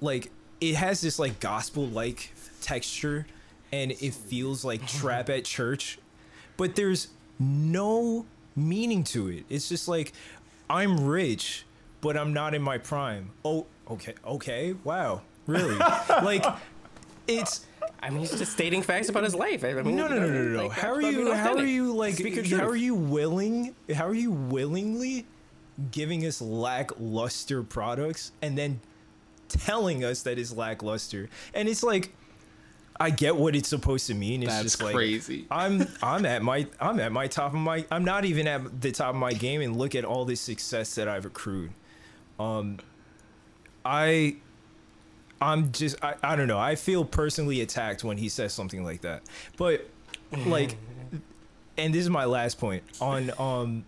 like 0.00 0.30
it 0.60 0.74
has 0.74 1.00
this 1.00 1.18
like 1.18 1.38
gospel 1.40 1.86
like 1.86 2.32
texture 2.60 3.26
and 3.72 3.92
it 3.92 4.14
feels 4.14 4.64
like 4.64 4.86
trap 4.86 5.28
at 5.30 5.44
church 5.44 5.98
but 6.56 6.76
there's 6.76 7.08
no 7.38 8.24
meaning 8.54 9.04
to 9.04 9.28
it 9.28 9.44
it's 9.48 9.68
just 9.68 9.88
like 9.88 10.12
i'm 10.70 11.06
rich 11.06 11.66
but 12.00 12.16
i'm 12.16 12.32
not 12.32 12.54
in 12.54 12.62
my 12.62 12.78
prime 12.78 13.30
oh 13.44 13.66
okay 13.90 14.14
okay 14.24 14.74
wow 14.84 15.20
really 15.46 15.76
like 16.22 16.44
it's 17.28 17.66
I 18.02 18.10
mean, 18.10 18.20
he's 18.20 18.38
just 18.38 18.52
stating 18.52 18.82
facts 18.82 19.08
about 19.08 19.24
his 19.24 19.34
life. 19.34 19.64
I 19.64 19.72
mean, 19.72 19.96
no, 19.96 20.06
no, 20.06 20.18
no, 20.18 20.28
no, 20.28 20.42
no. 20.42 20.62
like, 20.68 20.78
how 20.78 20.92
are 20.92 21.00
you? 21.00 21.24
being 21.24 21.34
How 21.34 21.54
are 21.54 21.64
you 21.64 21.92
like? 21.92 22.14
Speak 22.14 22.36
How 22.36 22.42
truth. 22.42 22.60
are 22.60 22.76
you 22.76 22.94
willing? 22.94 23.74
How 23.94 24.06
are 24.06 24.14
you 24.14 24.30
willingly 24.30 25.26
giving 25.90 26.24
us 26.24 26.40
lackluster 26.40 27.62
products 27.62 28.32
and 28.42 28.56
then 28.56 28.80
telling 29.48 30.04
us 30.04 30.22
that 30.22 30.38
it's 30.38 30.52
lackluster? 30.52 31.28
And 31.54 31.68
it's 31.68 31.82
like, 31.82 32.14
I 32.98 33.10
get 33.10 33.36
what 33.36 33.54
it's 33.54 33.68
supposed 33.68 34.06
to 34.06 34.14
mean. 34.14 34.42
It's 34.42 34.52
That's 34.52 34.62
just 34.62 34.82
like 34.82 34.94
crazy. 34.94 35.46
I'm 35.50 35.86
I'm 36.02 36.24
at 36.24 36.42
my 36.42 36.66
I'm 36.80 37.00
at 37.00 37.12
my 37.12 37.26
top 37.26 37.52
of 37.52 37.58
my 37.58 37.84
I'm 37.90 38.04
not 38.04 38.24
even 38.24 38.46
at 38.46 38.80
the 38.80 38.92
top 38.92 39.10
of 39.10 39.16
my 39.16 39.32
game 39.32 39.60
and 39.60 39.76
look 39.76 39.94
at 39.94 40.04
all 40.04 40.24
this 40.24 40.40
success 40.40 40.94
that 40.94 41.08
I've 41.08 41.26
accrued. 41.26 41.72
Um 42.38 42.78
I 43.84 44.36
I'm 45.40 45.72
just 45.72 46.02
I, 46.02 46.14
I 46.22 46.36
don't 46.36 46.48
know. 46.48 46.58
I 46.58 46.74
feel 46.74 47.04
personally 47.04 47.60
attacked 47.60 48.02
when 48.04 48.16
he 48.16 48.28
says 48.28 48.52
something 48.52 48.82
like 48.82 49.02
that. 49.02 49.22
But 49.56 49.86
like 50.46 50.76
and 51.78 51.94
this 51.94 52.02
is 52.02 52.10
my 52.10 52.24
last 52.24 52.58
point 52.58 52.82
on 53.00 53.30
um 53.38 53.84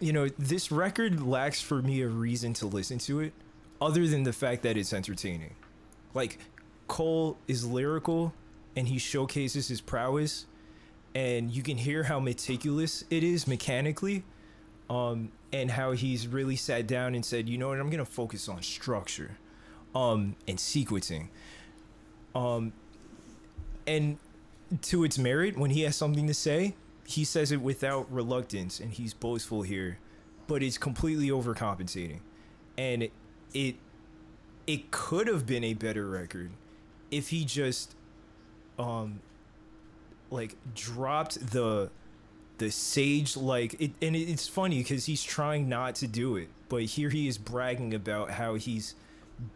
you 0.00 0.12
know, 0.12 0.28
this 0.38 0.70
record 0.70 1.22
lacks 1.22 1.60
for 1.60 1.80
me 1.80 2.02
a 2.02 2.08
reason 2.08 2.52
to 2.54 2.66
listen 2.66 2.98
to 2.98 3.20
it 3.20 3.32
other 3.80 4.06
than 4.06 4.24
the 4.24 4.32
fact 4.32 4.62
that 4.62 4.76
it's 4.76 4.92
entertaining. 4.92 5.54
Like 6.12 6.38
Cole 6.88 7.38
is 7.48 7.64
lyrical 7.64 8.34
and 8.76 8.88
he 8.88 8.98
showcases 8.98 9.68
his 9.68 9.80
prowess 9.80 10.46
and 11.14 11.50
you 11.50 11.62
can 11.62 11.76
hear 11.76 12.04
how 12.04 12.18
meticulous 12.18 13.04
it 13.10 13.22
is 13.22 13.46
mechanically 13.46 14.24
um 14.90 15.30
and 15.52 15.70
how 15.70 15.92
he's 15.92 16.26
really 16.26 16.56
sat 16.56 16.86
down 16.86 17.14
and 17.14 17.24
said, 17.24 17.48
"You 17.48 17.56
know 17.58 17.68
what? 17.68 17.78
I'm 17.78 17.88
to 17.90 18.04
focus 18.04 18.48
on 18.48 18.62
structure 18.62 19.38
um 19.94 20.36
and 20.48 20.58
sequencing." 20.58 21.28
Um 22.34 22.72
and 23.86 24.18
to 24.82 25.04
its 25.04 25.18
merit 25.18 25.56
when 25.56 25.70
he 25.70 25.82
has 25.82 25.96
something 25.96 26.26
to 26.26 26.34
say, 26.34 26.74
he 27.06 27.24
says 27.24 27.52
it 27.52 27.60
without 27.60 28.10
reluctance 28.12 28.80
and 28.80 28.92
he's 28.92 29.14
boastful 29.14 29.62
here, 29.62 29.98
but 30.46 30.62
it's 30.62 30.78
completely 30.78 31.28
overcompensating. 31.28 32.20
And 32.76 33.08
it, 33.52 33.76
it 34.66 34.90
could 34.90 35.28
have 35.28 35.46
been 35.46 35.62
a 35.64 35.74
better 35.74 36.08
record 36.08 36.50
if 37.14 37.28
he 37.28 37.44
just 37.44 37.94
um 38.78 39.20
like 40.30 40.56
dropped 40.74 41.52
the 41.52 41.90
the 42.58 42.70
sage 42.70 43.36
like 43.36 43.80
it 43.80 43.92
and 44.02 44.16
it's 44.16 44.48
funny 44.48 44.78
because 44.78 45.06
he's 45.06 45.22
trying 45.22 45.68
not 45.68 45.94
to 45.94 46.06
do 46.06 46.36
it 46.36 46.48
but 46.68 46.82
here 46.82 47.10
he 47.10 47.28
is 47.28 47.38
bragging 47.38 47.94
about 47.94 48.32
how 48.32 48.54
he's 48.54 48.94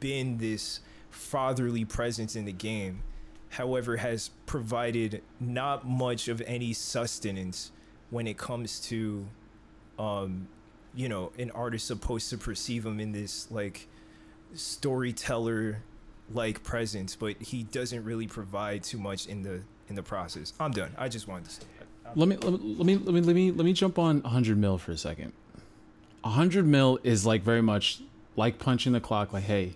been 0.00 0.38
this 0.38 0.80
fatherly 1.10 1.84
presence 1.84 2.36
in 2.36 2.44
the 2.44 2.52
game 2.52 3.02
however 3.50 3.96
has 3.96 4.30
provided 4.46 5.22
not 5.40 5.86
much 5.86 6.28
of 6.28 6.42
any 6.46 6.72
sustenance 6.72 7.70
when 8.10 8.26
it 8.26 8.36
comes 8.36 8.80
to 8.80 9.26
um 9.98 10.48
you 10.94 11.08
know 11.08 11.32
an 11.38 11.50
artist 11.52 11.86
supposed 11.86 12.28
to 12.30 12.36
perceive 12.36 12.84
him 12.84 13.00
in 13.00 13.12
this 13.12 13.50
like 13.50 13.88
storyteller 14.54 15.82
like 16.32 16.62
presence 16.62 17.16
but 17.16 17.36
he 17.40 17.62
doesn't 17.64 18.04
really 18.04 18.26
provide 18.26 18.82
too 18.82 18.98
much 18.98 19.26
in 19.26 19.42
the 19.42 19.62
in 19.88 19.94
the 19.94 20.02
process. 20.02 20.52
I'm 20.60 20.72
done. 20.72 20.94
I 20.98 21.08
just 21.08 21.26
wanted 21.26 21.46
to 21.46 21.50
say 21.50 21.62
let 22.14 22.28
me 22.28 22.36
let 22.36 22.52
me 22.52 22.74
let 22.76 22.86
me 22.86 22.96
let 22.96 23.14
me 23.14 23.20
let 23.20 23.34
me, 23.34 23.50
let 23.50 23.64
me 23.64 23.72
jump 23.72 23.98
on 23.98 24.22
100 24.22 24.56
mil 24.56 24.78
for 24.78 24.92
a 24.92 24.96
second. 24.96 25.32
100 26.22 26.66
mil 26.66 26.98
is 27.02 27.24
like 27.26 27.42
very 27.42 27.62
much 27.62 28.00
like 28.36 28.58
punching 28.58 28.92
the 28.92 29.00
clock 29.00 29.32
like 29.32 29.44
hey 29.44 29.74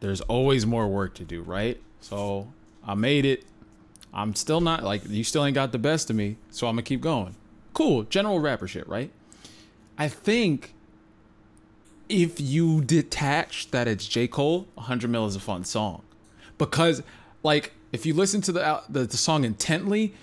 there's 0.00 0.20
always 0.22 0.66
more 0.66 0.86
work 0.88 1.14
to 1.14 1.24
do 1.24 1.42
right? 1.42 1.80
So 2.00 2.52
i 2.86 2.94
made 2.94 3.24
it. 3.24 3.44
I'm 4.14 4.34
still 4.34 4.60
not 4.60 4.82
like 4.82 5.08
you 5.08 5.24
still 5.24 5.44
ain't 5.44 5.54
got 5.54 5.72
the 5.72 5.78
best 5.78 6.10
of 6.10 6.16
me 6.16 6.36
so 6.50 6.66
i'm 6.66 6.74
gonna 6.74 6.82
keep 6.82 7.00
going. 7.00 7.34
Cool. 7.72 8.04
General 8.04 8.40
rapper 8.40 8.68
shit 8.68 8.88
right? 8.88 9.10
I 9.98 10.08
think 10.08 10.74
if 12.08 12.40
you 12.40 12.80
detach 12.82 13.70
that 13.70 13.88
it's 13.88 14.06
j 14.06 14.26
cole 14.26 14.66
100 14.74 15.10
mil 15.10 15.26
is 15.26 15.36
a 15.36 15.40
fun 15.40 15.64
song 15.64 16.02
because 16.58 17.02
like 17.42 17.72
if 17.92 18.04
you 18.06 18.14
listen 18.14 18.40
to 18.40 18.52
the, 18.52 18.82
the 18.88 19.04
the 19.04 19.16
song 19.16 19.44
intently 19.44 20.14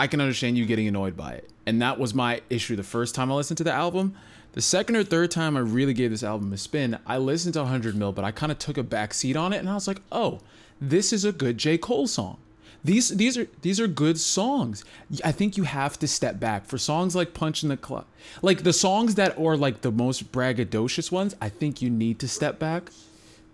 I 0.00 0.06
can 0.06 0.22
understand 0.22 0.56
you 0.56 0.64
getting 0.64 0.88
annoyed 0.88 1.14
by 1.14 1.32
it. 1.32 1.50
And 1.66 1.82
that 1.82 1.98
was 1.98 2.14
my 2.14 2.40
issue 2.48 2.74
the 2.74 2.82
first 2.82 3.14
time 3.14 3.30
I 3.30 3.34
listened 3.34 3.58
to 3.58 3.64
the 3.64 3.72
album. 3.72 4.14
The 4.52 4.62
second 4.62 4.96
or 4.96 5.04
third 5.04 5.30
time 5.30 5.58
I 5.58 5.60
really 5.60 5.92
gave 5.92 6.10
this 6.10 6.22
album 6.22 6.50
a 6.54 6.56
spin, 6.56 6.98
I 7.06 7.18
listened 7.18 7.52
to 7.52 7.60
100 7.60 7.94
Mil, 7.94 8.10
but 8.10 8.24
I 8.24 8.30
kind 8.30 8.50
of 8.50 8.58
took 8.58 8.78
a 8.78 8.82
back 8.82 9.12
seat 9.12 9.36
on 9.36 9.52
it 9.52 9.58
and 9.58 9.68
I 9.68 9.74
was 9.74 9.86
like, 9.86 10.00
"Oh, 10.10 10.40
this 10.80 11.12
is 11.12 11.26
a 11.26 11.32
good 11.32 11.58
J. 11.58 11.76
Cole 11.76 12.06
song." 12.06 12.38
These 12.82 13.10
these 13.10 13.36
are 13.36 13.46
these 13.60 13.78
are 13.78 13.86
good 13.86 14.18
songs. 14.18 14.84
I 15.24 15.32
think 15.32 15.56
you 15.56 15.64
have 15.64 15.98
to 15.98 16.08
step 16.08 16.40
back 16.40 16.66
for 16.66 16.78
songs 16.78 17.14
like 17.14 17.34
Punch 17.34 17.62
in 17.62 17.68
the 17.68 17.76
Clock. 17.76 18.06
Like 18.40 18.62
the 18.62 18.72
songs 18.72 19.16
that 19.16 19.38
are 19.38 19.56
like 19.56 19.82
the 19.82 19.92
most 19.92 20.32
braggadocious 20.32 21.12
ones, 21.12 21.36
I 21.40 21.48
think 21.48 21.82
you 21.82 21.90
need 21.90 22.18
to 22.20 22.28
step 22.28 22.58
back 22.58 22.90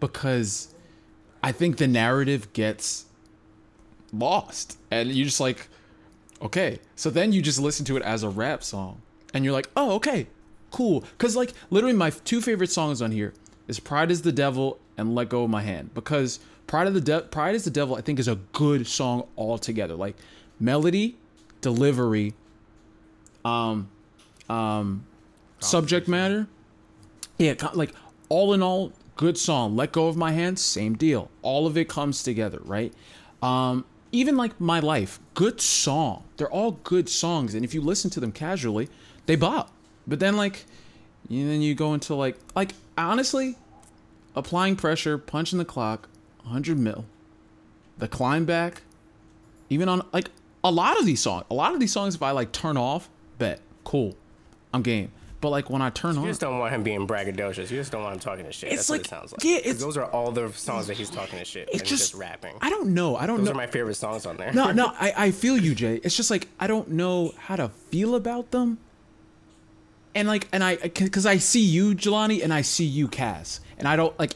because 0.01 0.75
I 1.43 1.53
think 1.53 1.77
the 1.77 1.87
narrative 1.87 2.53
gets 2.53 3.07
lost. 4.13 4.79
And 4.91 5.11
you're 5.11 5.27
just 5.27 5.41
like, 5.41 5.69
okay. 6.43 6.81
So 6.95 7.11
then 7.11 7.33
you 7.33 7.43
just 7.43 7.61
listen 7.61 7.85
to 7.87 7.97
it 7.97 8.03
as 8.03 8.23
a 8.23 8.29
rap 8.29 8.63
song. 8.63 9.01
And 9.35 9.45
you're 9.45 9.53
like, 9.53 9.69
oh, 9.77 9.93
okay, 9.97 10.27
cool. 10.71 11.01
Because, 11.01 11.37
like, 11.37 11.53
literally, 11.71 11.97
my 11.97 12.11
two 12.11 12.41
favorite 12.41 12.71
songs 12.71 13.03
on 13.03 13.11
here 13.11 13.35
is 13.69 13.81
Pride 13.81 14.11
is 14.11 14.23
the 14.23 14.33
Devil 14.33 14.79
and 14.97 15.15
Let 15.15 15.29
Go 15.29 15.45
of 15.45 15.51
My 15.51 15.63
Hand. 15.63 15.93
Because 15.95 16.41
Pride 16.67 16.87
of 16.87 16.95
the 16.95 17.01
De- 17.01 17.23
Pride 17.23 17.55
is 17.55 17.65
the 17.65 17.71
Devil, 17.71 17.97
I 17.97 18.01
think, 18.01 18.19
is 18.19 18.29
a 18.29 18.37
good 18.53 18.87
song 18.87 19.29
altogether. 19.37 19.95
Like, 19.95 20.17
melody, 20.59 21.17
delivery, 21.61 22.35
um, 23.45 23.89
um, 24.49 25.07
subject 25.61 26.09
matter. 26.09 26.49
Yeah, 27.39 27.55
like, 27.75 27.93
all 28.29 28.53
in 28.53 28.63
all, 28.63 28.93
good 29.17 29.39
song. 29.39 29.77
Let 29.77 29.93
Go 29.93 30.09
of 30.09 30.17
My 30.17 30.33
hands, 30.33 30.61
same 30.61 30.95
deal. 30.95 31.31
All 31.43 31.67
of 31.67 31.77
it 31.77 31.89
comes 31.89 32.23
together, 32.23 32.61
right? 32.65 32.93
Um, 33.43 33.85
even 34.13 34.37
like 34.37 34.61
My 34.61 34.81
Life, 34.81 35.21
good 35.35 35.61
song. 35.61 36.25
They're 36.37 36.51
all 36.51 36.73
good 36.73 37.09
songs, 37.09 37.55
and 37.55 37.65
if 37.65 37.75
you 37.75 37.81
listen 37.81 38.11
to 38.11 38.21
them 38.21 38.33
casually, 38.33 38.89
they 39.27 39.37
bop. 39.37 39.71
But 40.07 40.21
then 40.21 40.37
like, 40.37 40.65
and 41.29 41.51
then 41.51 41.61
you 41.61 41.75
go 41.75 41.95
into 41.95 42.15
like, 42.15 42.37
like 42.55 42.73
honestly, 42.97 43.57
applying 44.35 44.77
pressure, 44.77 45.19
punching 45.19 45.59
the 45.59 45.65
clock, 45.65 46.09
100 46.47 46.79
mil, 46.79 47.05
the 47.99 48.09
climb 48.09 48.45
back, 48.45 48.83
even 49.71 49.89
on 49.89 50.03
like 50.13 50.31
a 50.65 50.71
lot 50.71 50.99
of 50.99 51.07
these 51.07 51.21
songs. 51.21 51.45
A 51.51 51.55
lot 51.55 51.75
of 51.75 51.81
these 51.81 51.93
songs, 51.93 52.15
if 52.15 52.23
I 52.23 52.31
like 52.33 52.51
turn 52.53 52.77
off, 52.77 53.09
bet 53.39 53.61
cool, 53.85 54.17
I'm 54.73 54.83
game. 54.83 55.13
But 55.41 55.51
like 55.51 55.69
when 55.69 55.83
I 55.83 55.91
turn 55.91 56.15
You 56.15 56.23
on, 56.23 56.27
just 56.29 56.41
don't 56.41 56.59
want 56.59 56.73
him 56.73 56.83
being 56.83 57.07
braggadocious. 57.07 57.71
You 57.71 57.77
just 57.77 57.93
don't 57.93 58.03
want 58.03 58.15
him 58.15 58.21
talking 58.21 58.47
to 58.47 58.53
shit. 58.53 58.73
It's 58.73 58.87
That's 58.87 58.89
what 58.89 58.95
like- 58.99 59.07
it 59.07 59.09
sounds 59.11 59.33
like. 59.33 59.45
yeah, 59.45 59.57
it's- 59.59 59.79
those 59.79 59.97
are 59.97 60.07
all 60.07 60.33
the 60.33 60.51
songs 60.53 60.87
that 60.87 60.97
he's 60.97 61.11
talking 61.11 61.39
to 61.39 61.45
shit 61.45 61.69
it's 61.69 61.81
and 61.81 61.87
just, 61.89 62.03
just, 62.11 62.15
rapping. 62.15 62.55
I 62.63 62.71
don't 62.71 62.95
know. 62.95 63.17
I 63.17 63.27
don't 63.27 63.37
Those 63.39 63.45
know. 63.49 63.53
Those 63.53 63.55
are 63.55 63.57
my 63.57 63.67
favorite 63.67 63.95
songs 63.97 64.25
on 64.27 64.39
there. 64.39 64.53
no, 64.55 64.73
no, 64.73 64.87
I, 64.99 65.13
I 65.17 65.31
feel 65.33 65.57
you, 65.59 65.75
Jay. 65.75 65.97
It's 66.03 66.17
just 66.17 66.31
like 66.31 66.49
I 66.59 66.67
don't 66.67 66.91
know 66.93 67.33
how 67.39 67.57
to 67.57 67.69
feel 67.69 68.15
about 68.15 68.51
them. 68.51 68.79
And 70.15 70.27
like, 70.27 70.49
and 70.53 70.65
I, 70.65 70.77
because 70.77 71.27
I 71.27 71.37
see 71.37 71.61
you, 71.61 71.95
Jelani, 71.95 72.43
and 72.43 72.53
I 72.53 72.63
see 72.63 72.87
you, 72.87 73.07
Cass, 73.07 73.61
and 73.79 73.87
I 73.87 73.97
don't 73.97 74.19
like, 74.19 74.33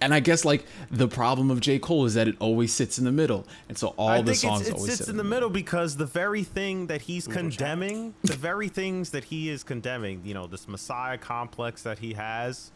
and 0.00 0.14
I 0.14 0.20
guess 0.20 0.44
like 0.44 0.64
the 0.90 1.08
problem 1.08 1.50
of 1.50 1.60
J 1.60 1.78
Cole 1.78 2.06
is 2.06 2.14
that 2.14 2.28
it 2.28 2.36
always 2.38 2.72
sits 2.72 2.98
in 2.98 3.04
the 3.04 3.12
middle, 3.12 3.46
and 3.68 3.76
so 3.76 3.88
all 3.96 4.08
I 4.08 4.22
the 4.22 4.32
think 4.32 4.38
songs 4.38 4.60
it's, 4.62 4.70
it 4.70 4.74
always 4.74 4.90
sits 4.92 5.04
sit 5.06 5.10
in 5.10 5.16
the 5.16 5.24
middle 5.24 5.50
because 5.50 5.96
the 5.96 6.06
very 6.06 6.44
thing 6.44 6.86
that 6.88 7.02
he's 7.02 7.26
condemning, 7.26 8.14
the 8.22 8.36
very 8.36 8.68
things 8.68 9.10
that 9.10 9.24
he 9.24 9.48
is 9.48 9.62
condemning, 9.62 10.22
you 10.24 10.34
know, 10.34 10.46
this 10.46 10.68
messiah 10.68 11.18
complex 11.18 11.82
that 11.82 11.98
he 11.98 12.14
has, 12.14 12.72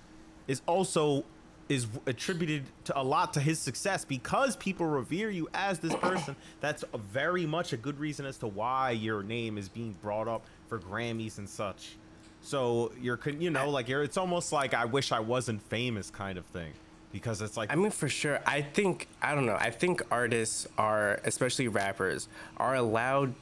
is 0.47 0.63
also 0.67 1.25
is 1.69 1.87
attributed 2.07 2.65
to 2.85 2.99
a 2.99 3.03
lot 3.03 3.33
to 3.35 3.41
his 3.41 3.59
success 3.59 4.05
because 4.05 4.57
people 4.57 4.87
revere 4.87 5.31
you 5.31 5.49
as 5.55 5.79
this 5.79 5.95
person. 5.97 6.37
That's 6.61 6.85
a 6.93 6.99
very 6.99 7.47
much 7.47 7.73
a 7.73 7.77
good 7.77 7.99
reason 7.99 8.27
as 8.27 8.37
to 8.39 8.47
why 8.47 8.91
your 8.91 9.23
name 9.23 9.57
is 9.57 9.69
being 9.69 9.95
brought 10.03 10.29
up 10.29 10.45
for 10.69 10.79
Grammys 10.79 11.39
and 11.39 11.49
such. 11.49 11.97
So 12.43 12.93
you're, 13.01 13.17
con- 13.17 13.41
you 13.41 13.51
know, 13.51 13.71
like 13.71 13.89
you're. 13.89 14.03
It's 14.03 14.19
almost 14.19 14.53
like 14.53 14.75
I 14.75 14.85
wish 14.85 15.13
I 15.13 15.21
wasn't 15.21 15.63
famous 15.63 16.11
kind 16.11 16.37
of 16.37 16.45
thing, 16.47 16.73
because 17.15 17.41
it's 17.41 17.57
like 17.57 17.73
I 17.73 17.77
mean, 17.77 17.93
for 17.93 18.09
sure. 18.09 18.41
I 18.45 18.61
think 18.61 19.07
I 19.23 19.35
don't 19.37 19.47
know. 19.47 19.57
I 19.59 19.71
think 19.71 20.03
artists 20.11 20.67
are, 20.77 21.21
especially 21.25 21.69
rappers, 21.69 22.29
are 22.57 22.75
allowed 22.75 23.33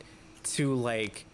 to 0.58 0.74
like 0.74 1.24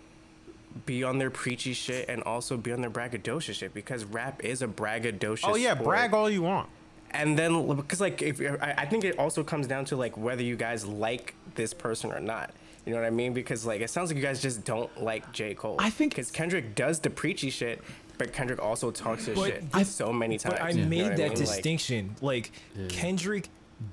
be 0.87 1.03
on 1.03 1.19
their 1.19 1.31
preachy 1.31 1.73
shit 1.73 2.09
and 2.09 2.23
also 2.23 2.57
be 2.57 2.73
on 2.73 2.81
their 2.81 2.91
braggadocious 2.91 3.55
shit 3.55 3.75
because 3.75 4.05
rap 4.05 4.45
is 4.45 4.63
a 4.63 4.69
braggadocious. 4.69 5.41
oh 5.51 5.57
yeah, 5.57 5.75
sport. 5.75 5.85
brag 5.89 6.15
all 6.15 6.31
you 6.31 6.43
want. 6.43 6.69
and 7.11 7.37
then 7.37 7.75
because 7.75 8.01
like 8.01 8.23
if 8.23 8.41
I, 8.41 8.75
I 8.79 8.87
think 8.87 9.03
it 9.03 9.19
also 9.19 9.43
comes 9.43 9.67
down 9.67 9.85
to 9.87 9.97
like 9.97 10.17
whether 10.17 10.43
you 10.43 10.55
guys 10.55 10.87
like 10.87 11.35
this 11.57 11.75
person 11.75 12.13
or 12.13 12.21
not 12.21 12.51
you 12.87 12.93
know 12.93 13.01
what 13.01 13.07
i 13.07 13.11
mean 13.11 13.33
because 13.33 13.67
like 13.67 13.81
it 13.81 13.91
sounds 13.91 14.11
like 14.11 14.17
you 14.17 14.23
guys 14.23 14.41
just 14.41 14.65
don't 14.65 15.03
like 15.03 15.33
j 15.33 15.55
cole 15.55 15.77
I 15.81 15.91
think- 15.91 16.13
because 16.13 16.31
kendrick 16.31 16.75
does 16.77 17.01
the 17.01 17.11
preachy 17.11 17.51
shit 17.51 17.83
but 18.19 18.33
kendrick 18.33 18.61
also 18.63 18.91
talks 18.91 19.25
his 19.27 19.39
But 19.39 19.47
shit 19.51 19.65
I- 19.73 19.83
so 19.85 20.13
many 20.13 20.37
times 20.39 20.55
But 20.59 20.63
I 20.63 20.71
you 20.71 20.83
know 20.83 20.89
made 20.89 21.03
what 21.03 21.11
that 21.17 21.19
mean? 21.19 21.29
Like, 21.29 21.37
distinction. 21.39 22.17
Like, 22.21 22.51
Kendrick 22.89 23.49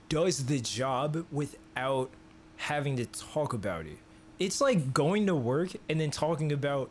does 0.10 0.46
the 0.46 0.60
job 0.60 1.26
without 1.32 2.10
having 2.58 2.96
to 2.98 3.06
talk 3.06 3.54
about 3.54 3.86
it. 3.86 3.98
It's 4.40 4.60
like 4.62 4.94
going 4.94 5.28
to 5.28 5.36
work 5.36 5.70
and 5.90 6.00
then 6.02 6.12
talking 6.12 6.52
about 6.52 6.90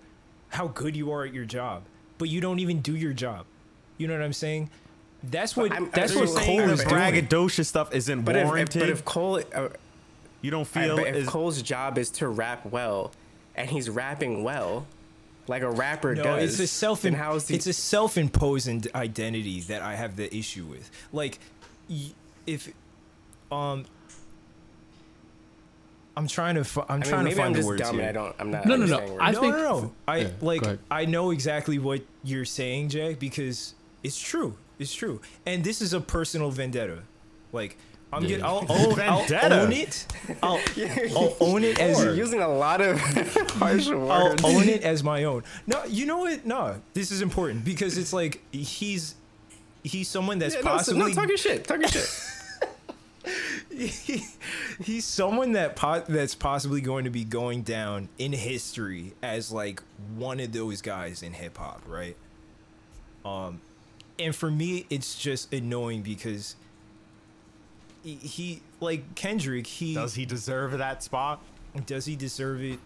how 0.50 0.68
good 0.68 0.94
you 0.96 1.10
are 1.12 1.24
at 1.24 1.34
your 1.34 1.44
job, 1.44 1.82
but 2.18 2.28
you 2.28 2.40
don't 2.40 2.60
even 2.60 2.80
do 2.80 2.94
your 2.96 3.12
job. 3.12 3.46
You 3.98 4.06
know 4.06 4.14
what 4.14 4.22
I'm 4.22 4.32
saying? 4.32 4.70
That's 5.24 5.56
what 5.56 5.72
I'm- 5.72 5.90
that's 5.92 6.12
I'm 6.12 6.20
what 6.20 6.28
saying 6.28 6.58
Cole 6.60 6.68
that 6.68 6.72
is 6.74 6.84
the 6.84 6.88
doing. 6.90 7.00
braggadocious 7.02 7.66
stuff 7.66 7.94
isn't 7.94 8.22
but 8.22 8.36
if, 8.36 8.42
if, 8.42 8.46
warranted. 8.46 8.80
but 8.80 8.88
if 8.90 9.04
cole 9.04 9.40
uh, 9.54 9.68
you 10.42 10.50
don't 10.50 10.60
I- 10.76 10.84
feel 10.84 10.96
but 10.96 11.06
if 11.08 11.16
is, 11.16 11.28
cole's 11.28 11.62
job 11.62 11.96
is 11.98 12.10
to 12.10 12.28
rap 12.28 12.66
well 12.66 13.10
and 13.56 13.70
he's 13.70 13.88
rapping 13.88 14.44
well 14.44 14.86
like 15.46 15.62
a 15.62 15.70
rapper 15.70 16.14
No, 16.14 16.22
does 16.22 16.58
it's 16.58 16.60
a 16.60 16.66
self 16.66 17.02
then 17.02 17.14
how 17.14 17.34
is 17.34 17.48
he 17.48 17.54
it's 17.56 17.66
a 17.66 17.72
self-imposed 17.72 18.88
identity 18.94 19.60
that 19.62 19.82
I 19.82 19.94
have 19.94 20.16
the 20.16 20.34
issue 20.34 20.64
with. 20.64 20.90
Like 21.12 21.38
if 22.46 22.72
um 23.52 23.84
I'm 26.16 26.28
trying 26.28 26.54
to. 26.54 26.64
fi- 26.64 26.82
I'm 26.82 26.86
I 26.88 26.94
mean, 26.98 27.02
trying 27.10 27.24
to 27.24 27.30
find 27.32 27.46
I'm 27.46 27.52
the 27.54 27.58
just 27.58 27.66
words 27.68 27.82
dumb 27.82 27.96
here. 27.98 28.08
and 28.08 28.16
I 28.16 28.20
don't. 28.22 28.36
I'm 28.38 28.50
not. 28.52 28.66
No, 28.66 28.76
no, 28.76 28.86
no. 28.86 28.94
understanding 28.98 29.20
I 29.20 29.24
words. 29.26 29.34
no, 29.34 29.40
think- 29.40 29.54
no, 29.56 29.80
no. 29.80 29.92
I 30.06 30.16
Yeah, 30.18 30.28
like. 30.40 30.78
I 30.90 31.04
know 31.06 31.30
exactly 31.32 31.78
what 31.80 32.02
you're 32.22 32.44
saying, 32.44 32.90
Jay, 32.90 33.14
because 33.14 33.74
it's 34.04 34.20
true. 34.20 34.54
It's 34.78 34.94
true, 34.94 35.20
and 35.44 35.64
this 35.64 35.82
is 35.82 35.92
a 35.92 36.00
personal 36.00 36.50
vendetta. 36.50 37.00
Like 37.52 37.76
I'm 38.14 38.22
Yeah. 38.22 38.28
getting. 38.28 38.44
I'll 38.44 38.66
own, 38.70 39.00
I'll 39.00 39.52
own 39.52 39.72
it. 39.72 40.06
I'll, 40.42 40.60
I'll 41.16 41.36
own 41.40 41.64
it 41.64 41.78
as. 41.80 42.02
You're 42.02 42.14
using 42.14 42.40
a 42.40 42.48
lot 42.48 42.80
of 42.80 42.98
harsh 43.58 43.88
I'll 43.88 44.34
own 44.44 44.68
it 44.68 44.82
as 44.82 45.02
my 45.04 45.24
own. 45.24 45.42
No, 45.66 45.84
you 45.84 46.06
know 46.06 46.18
what? 46.18 46.46
No, 46.46 46.80
this 46.94 47.10
is 47.10 47.22
important 47.22 47.64
because 47.64 47.98
it's 47.98 48.12
like 48.12 48.40
he's 48.52 49.14
he's 49.82 50.08
someone 50.08 50.38
that's 50.38 50.54
Yeah, 50.54 50.60
no, 50.62 50.70
possibly 50.70 51.08
no, 51.08 51.14
talk 51.14 51.28
your 51.28 51.36
shit. 51.36 51.64
Talk 51.66 51.80
your 51.80 51.88
shit. 51.88 52.08
he, 53.70 54.24
he's 54.82 55.04
someone 55.04 55.52
that 55.52 55.76
po- 55.76 56.04
that's 56.08 56.34
possibly 56.34 56.80
going 56.80 57.04
to 57.04 57.10
be 57.10 57.24
going 57.24 57.62
down 57.62 58.08
in 58.18 58.32
history 58.32 59.14
as 59.22 59.50
like 59.50 59.82
one 60.16 60.40
of 60.40 60.52
those 60.52 60.82
guys 60.82 61.22
in 61.22 61.32
hip 61.32 61.56
hop, 61.56 61.82
right? 61.86 62.16
Um, 63.24 63.60
and 64.18 64.34
for 64.36 64.50
me, 64.50 64.86
it's 64.90 65.18
just 65.18 65.52
annoying 65.52 66.02
because 66.02 66.54
he, 68.12 68.62
like 68.80 69.14
Kendrick. 69.14 69.66
He 69.66 69.94
Does 69.94 70.14
he 70.14 70.26
deserve 70.26 70.76
that 70.78 71.02
spot? 71.02 71.42
does 71.86 72.06
he 72.06 72.14
deserve 72.14 72.62
it? 72.62 72.78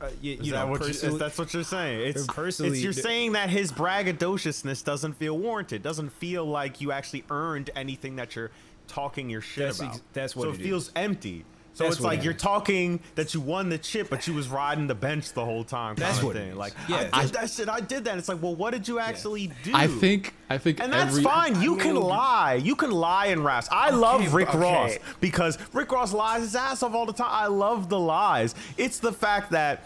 Uh, 0.00 0.08
you, 0.22 0.38
you 0.40 0.52
that 0.52 0.64
know, 0.64 0.70
what 0.70 0.86
you, 0.86 1.18
that's 1.18 1.36
what 1.36 1.52
you're 1.52 1.64
saying? 1.64 2.00
It's, 2.00 2.26
personally, 2.26 2.72
it's 2.72 2.82
you're 2.82 2.92
saying 2.92 3.32
that 3.32 3.50
his 3.50 3.70
braggadociousness 3.70 4.82
doesn't 4.82 5.14
feel 5.14 5.36
warranted. 5.36 5.82
Doesn't 5.82 6.10
feel 6.10 6.46
like 6.46 6.80
you 6.80 6.92
actually 6.92 7.24
earned 7.30 7.68
anything 7.76 8.16
that 8.16 8.34
you're 8.34 8.50
talking 8.88 9.28
your 9.28 9.42
shit 9.42 9.66
That's 9.66 9.80
about. 9.80 9.94
ex- 9.94 10.02
that's 10.12 10.36
what 10.36 10.44
so 10.44 10.50
it 10.50 10.60
it 10.60 10.62
feels 10.62 10.90
empty. 10.96 11.44
So 11.72 11.84
That's 11.84 11.96
it's 11.96 12.02
what 12.02 12.10
like 12.10 12.18
it 12.18 12.24
you're 12.24 12.34
talking 12.34 13.00
that 13.14 13.32
you 13.32 13.40
won 13.40 13.68
the 13.68 13.78
chip, 13.78 14.10
but 14.10 14.26
you 14.26 14.34
was 14.34 14.48
riding 14.48 14.86
the 14.86 14.94
bench 14.94 15.32
the 15.32 15.44
whole 15.44 15.64
time. 15.64 15.94
That's 15.94 16.18
kinda 16.18 16.26
what 16.26 16.36
thing. 16.36 16.56
Like 16.56 16.74
Yeah. 16.88 17.08
I 17.12 17.22
did 17.24 17.32
that 17.34 17.50
shit. 17.50 17.68
I 17.68 17.80
did 17.80 18.04
that. 18.04 18.18
It's 18.18 18.28
like, 18.28 18.42
well, 18.42 18.54
what 18.54 18.72
did 18.72 18.86
you 18.88 18.98
actually 18.98 19.50
do? 19.62 19.70
I 19.72 19.86
think 19.86 20.34
I 20.50 20.58
think 20.58 20.80
And 20.80 20.92
that's 20.92 21.10
every, 21.12 21.22
fine. 21.22 21.62
You 21.62 21.78
I 21.78 21.82
can 21.82 21.94
lie. 21.94 22.54
You 22.54 22.74
can 22.74 22.90
lie 22.90 23.26
in 23.26 23.42
raps. 23.42 23.68
I 23.70 23.90
love 23.90 24.34
Rick 24.34 24.48
okay. 24.50 24.58
Ross 24.58 24.98
because 25.20 25.58
Rick 25.72 25.92
Ross 25.92 26.12
lies 26.12 26.42
his 26.42 26.56
ass 26.56 26.82
off 26.82 26.92
all 26.94 27.06
the 27.06 27.12
time. 27.12 27.30
I 27.30 27.46
love 27.46 27.88
the 27.88 27.98
lies. 28.00 28.54
It's 28.76 28.98
the 28.98 29.12
fact 29.12 29.52
that 29.52 29.84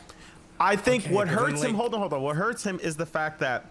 I 0.59 0.77
think 0.77 1.05
Okay, 1.05 1.14
what 1.14 1.29
but 1.29 1.35
then, 1.35 1.44
hurts 1.51 1.62
him. 1.62 1.75
Hold 1.75 1.94
on, 1.94 2.01
hold 2.01 2.12
on. 2.12 2.23
What 2.23 2.37
hurts 2.37 2.64
him 2.64 2.81
is 2.83 2.97
the 2.97 3.07
fact 3.07 3.40
that 3.40 3.66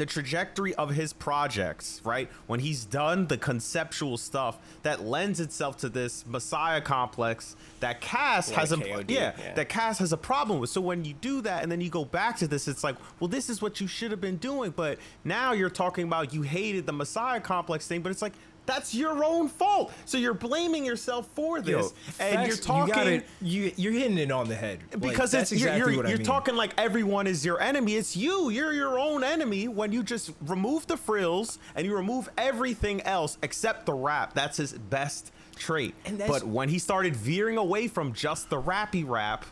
the 0.00 0.06
trajectory 0.06 0.74
of 0.76 0.88
his 0.88 1.12
projects, 1.12 2.00
right? 2.04 2.30
When 2.46 2.58
he's 2.58 2.86
done 2.86 3.26
the 3.26 3.36
conceptual 3.36 4.16
stuff 4.16 4.58
that 4.82 5.04
lends 5.04 5.40
itself 5.40 5.76
to 5.80 5.90
this 5.90 6.24
Messiah 6.26 6.80
complex 6.80 7.54
that 7.80 8.00
Cass 8.00 8.48
Like 8.48 8.60
has 8.60 8.72
a 8.72 8.78
KOD, 8.78 9.10
yeah, 9.10 9.34
yeah. 9.38 9.52
that 9.52 9.68
Cass 9.68 9.98
has 9.98 10.14
a 10.14 10.16
problem 10.16 10.58
with. 10.58 10.70
So 10.70 10.80
when 10.80 11.04
you 11.04 11.12
do 11.12 11.42
that 11.42 11.62
and 11.62 11.70
then 11.70 11.82
you 11.82 11.90
go 11.90 12.06
back 12.06 12.38
to 12.38 12.48
this, 12.48 12.66
it's 12.66 12.82
like, 12.82 12.96
well, 13.20 13.28
this 13.28 13.50
is 13.50 13.60
what 13.60 13.78
you 13.78 13.86
should 13.86 14.10
have 14.10 14.22
been 14.22 14.38
doing. 14.38 14.70
But 14.70 14.98
now 15.22 15.52
you're 15.52 15.68
talking 15.68 16.04
about 16.04 16.32
you 16.32 16.40
hated 16.40 16.86
the 16.86 16.94
Messiah 16.94 17.38
complex 17.38 17.86
thing, 17.86 18.00
but 18.00 18.10
it's 18.10 18.22
like 18.22 18.32
that's 18.70 18.94
your 18.94 19.24
own 19.24 19.48
fault. 19.48 19.92
So 20.04 20.16
you're 20.18 20.34
blaming 20.34 20.84
yourself 20.84 21.28
for 21.34 21.60
this, 21.60 21.70
Yo, 21.70 21.90
and 22.24 22.46
you're 22.46 22.56
talking 22.56 22.88
You 22.88 22.94
gotta, 22.94 23.22
you 23.42 23.72
you're 23.76 23.92
hitting 23.92 24.18
it 24.18 24.30
on 24.30 24.48
the 24.48 24.54
head 24.54 24.78
Like, 24.92 25.00
because 25.00 25.30
that's 25.32 25.50
it's 25.52 25.60
exactly 25.62 25.78
you're, 25.78 25.90
you're, 25.90 26.02
what 26.04 26.08
you're 26.08 26.18
mean. 26.18 26.26
talking 26.26 26.54
like 26.56 26.72
everyone 26.78 27.26
is 27.26 27.44
your 27.44 27.60
enemy. 27.60 27.96
It's 27.96 28.16
you. 28.16 28.50
You're 28.50 28.72
your 28.72 28.98
own 28.98 29.24
enemy 29.24 29.68
when 29.68 29.92
you 29.92 30.02
just 30.02 30.30
remove 30.46 30.86
the 30.86 30.96
frills 30.96 31.58
and 31.74 31.86
you 31.86 31.94
remove 31.96 32.28
everything 32.38 33.00
else 33.02 33.36
except 33.42 33.86
the 33.86 33.94
rap. 33.94 34.34
That's 34.34 34.56
his 34.56 34.72
best 34.72 35.32
trait. 35.56 35.94
And 36.06 36.18
But 36.18 36.44
when 36.44 36.68
he 36.68 36.78
started 36.78 37.16
veering 37.16 37.56
away 37.58 37.88
from 37.88 38.12
just 38.12 38.50
the 38.50 38.60
rappy 38.60 39.06
rap, 39.06 39.44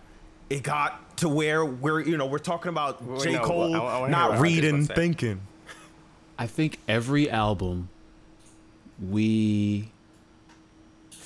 it 0.48 0.62
got 0.62 1.16
to 1.18 1.28
where 1.28 1.64
we're 1.64 2.00
you 2.00 2.16
know 2.16 2.26
we're 2.26 2.38
talking 2.38 2.68
about 2.70 3.04
Wait, 3.04 3.20
J 3.22 3.33
no, 3.33 3.40
Cole 3.42 3.74
I- 3.74 3.78
I 3.78 3.81
wanna 3.81 3.90
hear 3.92 4.00
what 4.00 4.11
not 4.11 4.40
reading, 4.40 4.70
about 4.76 4.81
to 4.81 4.87
say. 4.87 4.94
thinking. 4.94 5.40
I 6.38 6.46
think 6.46 6.78
every 6.87 7.28
album 7.28 7.88
we 9.01 9.91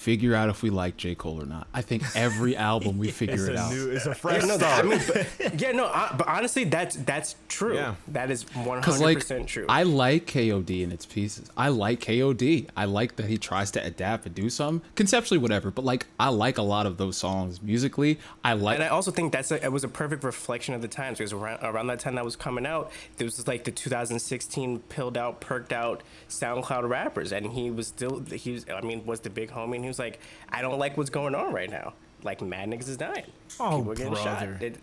figure 0.02 0.34
out 0.34 0.48
if 0.48 0.62
we 0.62 0.70
like 0.70 0.96
J. 0.96 1.14
Cole 1.14 1.40
or 1.40 1.46
not. 1.46 1.66
I 1.72 1.80
think 1.82 2.02
every 2.16 2.56
album 2.70 2.98
we 2.98 3.10
figure 3.10 3.34
It's 3.34 3.44
it 3.44 3.54
a 3.54 3.58
out. 3.58 3.72
new, 3.72 3.90
it's 3.90 4.06
a 4.06 4.14
fresh 4.14 4.42
Yeah, 4.42 4.48
no, 4.48 4.56
start. 4.58 4.84
I 4.84 4.88
mean, 4.88 5.00
but, 5.06 5.60
yeah, 5.60 5.72
no, 5.72 5.86
I, 5.86 6.14
but 6.18 6.26
honestly, 6.26 6.64
that's 6.64 6.96
that's 6.96 7.36
true. 7.48 7.74
Yeah. 7.76 7.94
That 8.08 8.30
is 8.30 8.42
one 8.54 8.80
Because 8.80 8.94
hundred 8.96 9.04
like 9.06 9.18
percent 9.18 9.46
true. 9.48 9.66
I 9.68 9.84
like 9.84 10.26
KOD 10.26 10.82
in 10.82 10.90
its 10.92 11.06
pieces. 11.06 11.50
I 11.56 11.68
like 11.68 12.00
KOD. 12.00 12.68
I 12.76 12.84
like 12.86 13.16
that 13.16 13.26
he 13.26 13.38
tries 13.38 13.70
to 13.72 13.84
adapt 13.84 14.26
and 14.26 14.34
do 14.34 14.50
some 14.50 14.82
conceptually 14.96 15.38
whatever. 15.38 15.70
But 15.70 15.84
like 15.84 16.06
I 16.18 16.28
like 16.30 16.58
a 16.58 16.62
lot 16.62 16.86
of 16.86 16.96
those 16.96 17.16
songs 17.16 17.62
musically. 17.62 18.18
I 18.42 18.54
like. 18.54 18.74
and 18.76 18.84
I 18.84 18.88
also 18.88 19.10
think 19.12 19.32
that's 19.32 19.50
a, 19.52 19.64
it 19.64 19.70
was 19.72 19.84
a 19.84 19.88
perfect 19.88 20.24
reflection 20.24 20.74
of 20.74 20.82
the 20.82 20.88
times 20.88 21.18
because 21.18 21.32
around, 21.32 21.60
around 21.62 21.86
that 21.88 22.00
time 22.00 22.16
that 22.16 22.24
was 22.24 22.36
coming 22.36 22.66
out, 22.66 22.90
there 23.18 23.24
was 23.24 23.46
like 23.46 23.64
the 23.64 23.70
2016 23.70 24.80
pilled 24.88 25.16
out, 25.16 25.40
perked 25.40 25.72
out 25.72 26.02
SoundCloud 26.28 26.88
rappers, 26.88 27.32
and 27.32 27.52
he 27.52 27.70
was 27.70 27.86
still 27.86 28.20
he 28.20 28.52
was 28.52 28.66
I 28.68 28.80
mean 28.80 29.04
was 29.06 29.20
the 29.20 29.30
big 29.30 29.50
homie, 29.50 29.76
and 29.76 29.84
he 29.84 29.88
was 29.92 29.98
like, 29.98 30.20
I 30.48 30.62
don't 30.62 30.78
like 30.78 30.96
what's 30.96 31.10
going 31.10 31.34
on 31.34 31.52
right 31.52 31.70
now. 31.70 31.92
Like 32.24 32.40
mad 32.40 32.68
niggas 32.68 32.88
is 32.88 32.96
dying. 32.96 33.24
Oh, 33.60 33.78
People 33.78 33.92
are 33.92 33.94
getting 33.94 34.12
brother. 34.12 34.56
shot. 34.60 34.62
It, 34.62 34.78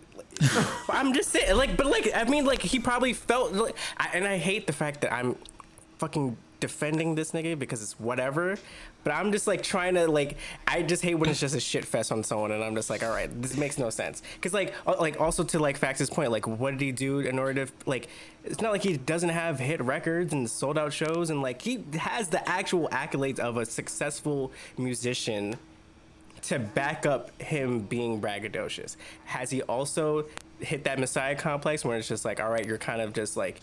I'm 0.90 1.12
just 1.14 1.30
saying, 1.30 1.56
like, 1.56 1.76
but 1.76 1.86
like, 1.86 2.10
I 2.14 2.24
mean, 2.24 2.44
like, 2.44 2.60
he 2.62 2.78
probably 2.78 3.12
felt, 3.14 3.52
like, 3.52 3.76
I, 3.96 4.10
and 4.14 4.26
I 4.26 4.36
hate 4.38 4.66
the 4.66 4.72
fact 4.72 5.00
that 5.02 5.12
I'm 5.12 5.36
fucking 5.98 6.36
defending 6.60 7.14
this 7.14 7.32
nigga 7.32 7.58
because 7.58 7.82
it's 7.82 7.98
whatever. 7.98 8.58
But 9.02 9.14
I'm 9.14 9.32
just 9.32 9.46
like 9.46 9.62
trying 9.62 9.94
to 9.94 10.10
like, 10.10 10.36
I 10.66 10.82
just 10.82 11.02
hate 11.02 11.14
when 11.14 11.30
it's 11.30 11.40
just 11.40 11.54
a 11.54 11.60
shit 11.60 11.84
fest 11.84 12.12
on 12.12 12.22
someone, 12.22 12.52
and 12.52 12.62
I'm 12.62 12.74
just 12.74 12.90
like, 12.90 13.02
all 13.02 13.10
right, 13.10 13.30
this 13.40 13.56
makes 13.56 13.78
no 13.78 13.90
sense. 13.90 14.22
Cause 14.40 14.52
like, 14.52 14.74
like 14.86 15.20
also 15.20 15.42
to 15.44 15.58
like 15.58 15.78
Fax's 15.78 16.10
point, 16.10 16.30
like, 16.30 16.46
what 16.46 16.72
did 16.72 16.80
he 16.80 16.92
do 16.92 17.20
in 17.20 17.38
order 17.38 17.66
to 17.66 17.72
like? 17.86 18.08
It's 18.44 18.60
not 18.60 18.72
like 18.72 18.82
he 18.82 18.96
doesn't 18.96 19.30
have 19.30 19.58
hit 19.58 19.82
records 19.82 20.32
and 20.32 20.48
sold 20.48 20.78
out 20.78 20.92
shows, 20.92 21.30
and 21.30 21.42
like 21.42 21.62
he 21.62 21.82
has 21.98 22.28
the 22.28 22.46
actual 22.48 22.88
accolades 22.88 23.38
of 23.38 23.56
a 23.56 23.66
successful 23.66 24.52
musician 24.78 25.56
to 26.42 26.58
back 26.58 27.06
up 27.06 27.40
him 27.42 27.80
being 27.80 28.20
braggadocious. 28.20 28.96
Has 29.26 29.50
he 29.50 29.62
also 29.62 30.26
hit 30.58 30.84
that 30.84 30.98
messiah 30.98 31.34
complex 31.34 31.84
where 31.84 31.96
it's 31.96 32.08
just 32.08 32.24
like, 32.24 32.40
all 32.40 32.50
right, 32.50 32.66
you're 32.66 32.78
kind 32.78 33.00
of 33.00 33.12
just 33.12 33.36
like, 33.36 33.60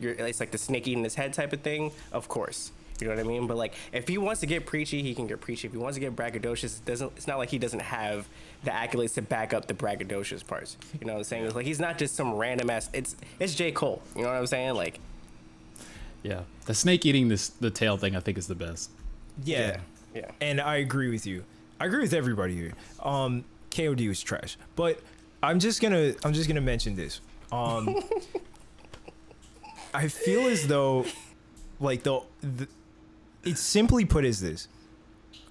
you're 0.00 0.12
it's 0.12 0.40
like 0.40 0.50
the 0.50 0.58
snake 0.58 0.88
eating 0.88 1.04
his 1.04 1.14
head 1.14 1.32
type 1.32 1.52
of 1.52 1.60
thing? 1.60 1.92
Of 2.12 2.28
course. 2.28 2.72
You 3.00 3.08
know 3.08 3.14
what 3.14 3.24
I 3.24 3.26
mean? 3.28 3.46
But 3.46 3.56
like, 3.56 3.74
if 3.92 4.08
he 4.08 4.18
wants 4.18 4.40
to 4.40 4.46
get 4.46 4.66
preachy, 4.66 5.02
he 5.02 5.14
can 5.14 5.26
get 5.26 5.40
preachy. 5.40 5.66
If 5.66 5.72
he 5.72 5.78
wants 5.78 5.96
to 5.96 6.00
get 6.00 6.14
braggadocious, 6.14 6.78
it 6.78 6.84
doesn't. 6.84 7.12
It's 7.16 7.26
not 7.26 7.38
like 7.38 7.48
he 7.48 7.58
doesn't 7.58 7.80
have 7.80 8.28
the 8.62 8.70
accolades 8.70 9.14
to 9.14 9.22
back 9.22 9.54
up 9.54 9.66
the 9.66 9.74
braggadocious 9.74 10.46
parts. 10.46 10.76
You 11.00 11.06
know 11.06 11.14
what 11.14 11.20
I'm 11.20 11.24
saying? 11.24 11.44
It's 11.46 11.54
like 11.54 11.66
he's 11.66 11.80
not 11.80 11.98
just 11.98 12.14
some 12.14 12.34
random 12.34 12.68
ass. 12.70 12.90
It's 12.92 13.16
it's 13.38 13.54
J 13.54 13.72
Cole. 13.72 14.02
You 14.14 14.22
know 14.22 14.28
what 14.28 14.36
I'm 14.36 14.46
saying? 14.46 14.74
Like, 14.74 15.00
yeah, 16.22 16.42
the 16.66 16.74
snake 16.74 17.06
eating 17.06 17.28
this 17.28 17.48
the 17.48 17.70
tail 17.70 17.96
thing. 17.96 18.16
I 18.16 18.20
think 18.20 18.36
is 18.38 18.46
the 18.46 18.54
best. 18.54 18.90
yeah. 19.44 19.80
yeah. 20.14 20.30
and 20.40 20.60
I 20.60 20.76
agree 20.76 21.10
with 21.10 21.26
you. 21.26 21.44
I 21.78 21.86
agree 21.86 22.02
with 22.02 22.12
everybody 22.12 22.54
here. 22.54 22.72
Um, 23.02 23.44
KOD 23.70 24.08
was 24.08 24.22
trash, 24.22 24.58
but 24.76 25.00
I'm 25.42 25.58
just 25.58 25.80
gonna 25.80 26.14
I'm 26.24 26.34
just 26.34 26.48
gonna 26.48 26.60
mention 26.60 26.96
this. 26.96 27.20
Um, 27.50 27.96
I 29.92 30.08
feel 30.08 30.46
as 30.46 30.66
though, 30.66 31.06
like 31.80 32.02
the, 32.02 32.20
the 32.40 32.68
it's 33.44 33.60
simply 33.60 34.04
put 34.04 34.24
as 34.24 34.40
this. 34.40 34.68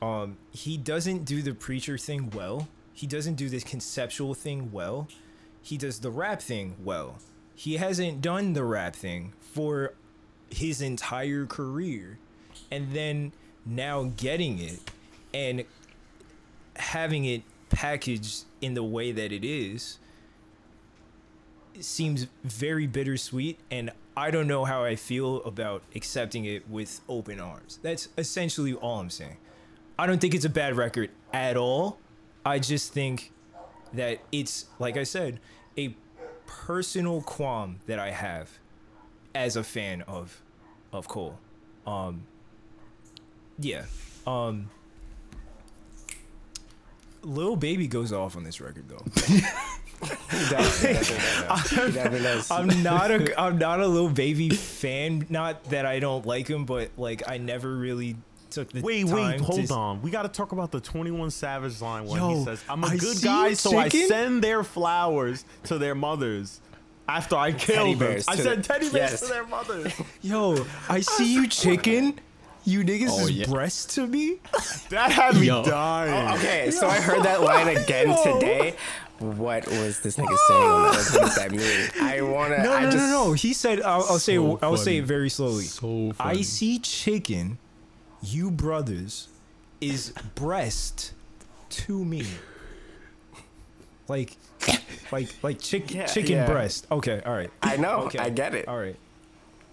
Um, 0.02 0.38
he 0.52 0.78
doesn't 0.78 1.26
do 1.26 1.42
the 1.42 1.54
preacher 1.54 1.98
thing 1.98 2.32
well. 2.34 2.68
He 2.94 3.08
doesn't 3.08 3.36
do 3.36 3.50
this 3.50 3.64
conceptual 3.64 4.34
thing 4.34 4.72
well. 4.72 5.08
He 5.62 5.78
does 5.78 6.00
the 6.00 6.10
rap 6.10 6.42
thing 6.42 6.76
well. 6.84 7.18
He 7.56 7.78
hasn't 7.78 8.22
done 8.22 8.54
the 8.54 8.64
rap 8.64 8.96
thing 8.96 9.34
for 9.42 9.94
his 10.50 10.82
entire 10.82 11.46
career. 11.46 12.18
And 12.72 12.94
then 12.94 13.34
now 13.66 14.12
getting 14.16 14.60
it 14.60 14.80
and 15.34 15.66
having 16.76 17.26
it 17.26 17.44
packaged 17.70 18.46
in 18.62 18.74
the 18.74 18.84
way 18.84 19.12
that 19.12 19.32
it 19.32 19.44
is 19.44 20.00
seems 21.80 22.28
very 22.44 22.88
bittersweet 22.88 23.60
and 23.72 23.92
I 24.20 24.32
don't 24.32 24.48
know 24.48 24.66
how 24.66 24.84
I 24.84 24.98
feel 24.98 25.42
about 25.44 25.82
accepting 25.96 26.44
it 26.44 26.70
with 26.70 27.00
open 27.08 27.40
arms. 27.40 27.80
That's 27.82 28.10
essentially 28.18 28.74
all 28.74 29.00
I'm 29.00 29.10
saying. 29.10 29.38
I 29.98 30.08
don't 30.08 30.20
think 30.20 30.36
it's 30.36 30.44
a 30.44 30.50
bad 30.50 30.76
record 30.76 31.10
at 31.32 31.56
all. 31.56 32.00
I 32.46 32.60
just 32.60 32.92
think 32.92 33.32
that 33.94 34.20
it's 34.30 34.66
like 34.78 34.98
I 34.98 35.04
said, 35.04 35.40
a 35.78 35.96
personal 36.46 37.22
qualm 37.22 37.78
that 37.88 37.98
I 37.98 38.12
have 38.12 38.60
as 39.34 39.56
a 39.56 39.64
fan 39.64 40.02
of 40.02 40.42
of 40.92 41.08
Cole. 41.08 41.40
Um 41.88 42.24
yeah. 43.58 43.86
Um 44.28 44.70
Lil 47.24 47.56
Baby 47.56 47.88
goes 47.88 48.12
off 48.12 48.36
on 48.36 48.44
this 48.44 48.60
record 48.60 48.90
though. 48.90 49.06
He 50.02 50.08
does, 50.50 50.82
does. 50.82 51.08
He 51.70 51.92
definitely. 51.92 52.42
I'm 52.52 52.84
not 52.84 53.12
a 53.12 53.40
I'm 53.40 53.58
not 53.58 53.80
a 53.82 53.88
Lil 53.88 54.10
Baby 54.10 54.50
fan. 54.50 55.26
Not 55.30 55.64
that 55.66 55.86
I 55.86 56.00
don't 56.00 56.26
like 56.26 56.48
him, 56.48 56.66
but 56.66 56.90
like 56.98 57.24
I 57.30 57.38
never 57.38 57.76
really 57.76 58.16
took 58.50 58.72
the 58.72 58.82
Wait, 58.82 59.06
time 59.08 59.16
wait, 59.16 59.42
hold 59.42 59.68
to, 59.68 59.74
on. 59.74 60.02
We 60.02 60.10
got 60.12 60.24
to 60.24 60.30
talk 60.30 60.52
about 60.54 60.72
the 60.72 60.80
21 60.80 61.30
Savage 61.32 61.82
line 61.82 62.06
when 62.06 62.22
he 62.22 62.44
says, 62.44 62.64
I'm 62.68 62.84
a 62.84 62.88
I 62.88 62.98
good 62.98 63.22
guy, 63.22 63.54
so 63.54 63.78
I 63.78 63.90
send 63.90 64.44
their 64.44 64.64
flowers 64.64 65.46
to 65.66 65.78
their 65.78 65.94
mothers 65.96 66.60
after 67.08 67.36
I 67.36 67.52
Teddy 67.52 67.96
killed 67.96 68.00
them. 68.00 68.22
I 68.28 68.36
to 68.36 68.42
sent 68.42 68.58
the- 68.58 68.74
teddy 68.74 68.90
bears 68.90 69.12
yes. 69.12 69.22
to 69.22 69.28
their 69.28 69.46
mothers. 69.46 69.94
Yo, 70.22 70.66
I 70.88 71.02
see 71.02 71.34
you, 71.34 71.48
chicken. 71.48 72.20
You 72.66 72.84
niggas 72.84 73.08
Oh, 73.12 73.22
is 73.26 73.32
yeah. 73.32 73.46
breast 73.48 73.92
to 73.92 74.06
me. 74.06 74.38
That 74.90 75.12
had 75.12 75.36
me 75.36 75.48
Yo. 75.48 75.64
dying. 75.64 76.28
Oh, 76.30 76.36
okay, 76.36 76.72
so 76.72 76.88
I 76.88 77.00
heard 77.00 77.24
that 77.24 77.42
line 77.42 77.68
again 77.76 78.16
today. 78.24 78.76
What 79.20 79.68
was 79.68 80.00
this 80.00 80.16
nigga 80.18 80.38
saying 80.48 80.62
on 80.64 80.84
that? 80.94 81.10
What 81.12 81.22
does 81.22 81.36
that 81.36 81.52
mean? 81.52 81.90
I 82.02 82.22
wanna. 82.22 82.64
No, 82.64 82.74
I 82.74 82.84
no, 82.84 82.92
just, 82.92 82.98
no, 82.98 83.26
no. 83.28 83.34
He 83.34 83.54
said, 83.54 83.82
I'll, 83.82 84.06
I'll 84.10 84.20
say, 84.20 84.36
So 84.36 84.60
I'll 84.62 84.78
say 84.78 84.98
it 84.98 85.06
very 85.06 85.30
slowly. 85.30 85.66
So 85.66 86.14
funny. 86.14 86.40
I 86.40 86.42
see 86.42 86.80
chicken, 86.80 87.58
you 88.22 88.50
brothers, 88.50 89.28
is 89.82 90.14
breast 90.36 91.14
to 91.70 92.04
me. 92.06 92.26
Like, 94.08 94.38
like, 95.12 95.30
like 95.44 95.60
chick, 95.60 95.94
Yeah, 95.94 96.06
chicken 96.06 96.32
yeah. 96.38 96.46
breast. 96.48 96.88
Okay, 96.92 97.22
all 97.26 97.34
right. 97.34 97.52
I 97.62 97.78
know. 97.78 98.04
Okay, 98.06 98.20
I 98.20 98.30
get 98.30 98.56
it. 98.56 98.68
All 98.68 98.78
right. 98.78 98.96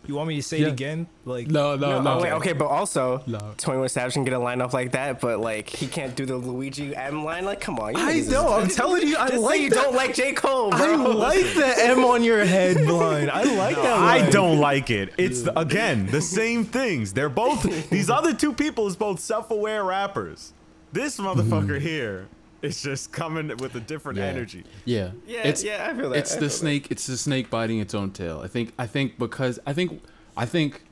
You 0.07 0.15
want 0.15 0.29
me 0.29 0.37
to 0.37 0.43
say 0.43 0.59
Yeah. 0.59 0.69
it 0.69 0.73
again? 0.73 1.07
Like, 1.25 1.49
No, 1.49 1.75
no, 1.77 1.91
No, 1.91 2.03
no. 2.03 2.19
oh, 2.19 2.23
wait, 2.23 2.33
okay, 2.35 2.53
but 2.53 2.67
also, 2.67 3.23
No. 3.27 3.41
21 3.59 3.89
Savage 3.89 4.13
can 4.15 4.25
get 4.25 4.35
a 4.35 4.39
line 4.39 4.61
off 4.61 4.73
like 4.73 4.93
that, 4.93 5.21
but 5.21 5.41
like 5.41 5.69
he 5.69 5.87
can't 5.87 6.15
do 6.15 6.25
the 6.27 6.37
Luigi 6.37 6.95
M 6.95 7.25
line. 7.25 7.45
Like, 7.45 7.61
come 7.61 7.79
on. 7.79 7.95
you 7.95 8.01
I 8.01 8.13
niggas 8.15 8.17
is- 8.19 8.31
know, 8.31 8.49
I'm 8.53 8.69
telling 8.69 9.07
you, 9.07 9.17
I 9.17 9.29
Just 9.29 9.33
say 9.35 9.39
like 9.41 9.61
you 9.61 9.71
don't 9.71 9.95
like 9.95 10.15
J. 10.15 10.33
Cole, 10.33 10.71
bro. 10.71 10.79
I 10.81 10.97
like 11.15 11.55
the 11.55 11.75
M 11.85 12.05
on 12.05 12.23
your 12.25 12.45
head 12.45 12.81
line. 12.87 13.29
I 13.31 13.43
like 13.43 13.77
that. 13.77 13.99
I 13.99 14.31
don't 14.31 14.59
like 14.59 14.91
it. 14.91 15.13
It's 15.19 15.43
the, 15.43 15.59
again 15.59 16.07
the 16.07 16.21
same 16.23 16.65
things. 16.65 17.13
They're 17.13 17.29
both 17.29 17.91
these 17.91 18.09
other 18.11 18.33
two 18.35 18.53
people 18.53 18.87
is 18.87 18.97
both 18.97 19.21
self-aware 19.21 19.83
rappers. 19.85 20.53
This 20.93 21.19
motherfucker 21.19 21.79
mm. 21.79 21.81
here 21.81 22.29
is 22.63 22.83
just 22.83 23.13
coming 23.13 23.49
with 23.59 23.75
a 23.75 23.81
different 23.81 24.19
Yeah. 24.19 24.25
energy. 24.27 24.65
Yeah. 24.85 25.11
Yeah, 25.27 25.41
it's, 25.47 25.63
yeah, 25.63 25.89
I 25.91 25.95
feel 25.97 26.11
that. 26.11 26.19
It's 26.19 26.33
I 26.33 26.35
the 26.37 26.41
feel 26.41 26.49
that. 26.49 26.55
snake. 26.55 26.87
It's 26.91 27.07
the 27.07 27.17
snake 27.17 27.51
biting 27.51 27.79
its 27.79 27.95
own 27.95 28.11
tail. 28.11 28.41
I 28.43 28.49
think. 28.49 28.73
I 28.79 28.87
think 28.87 29.19
because 29.19 29.59
I 29.67 29.73
think. 29.73 30.03
I 30.37 30.47
think. 30.47 30.83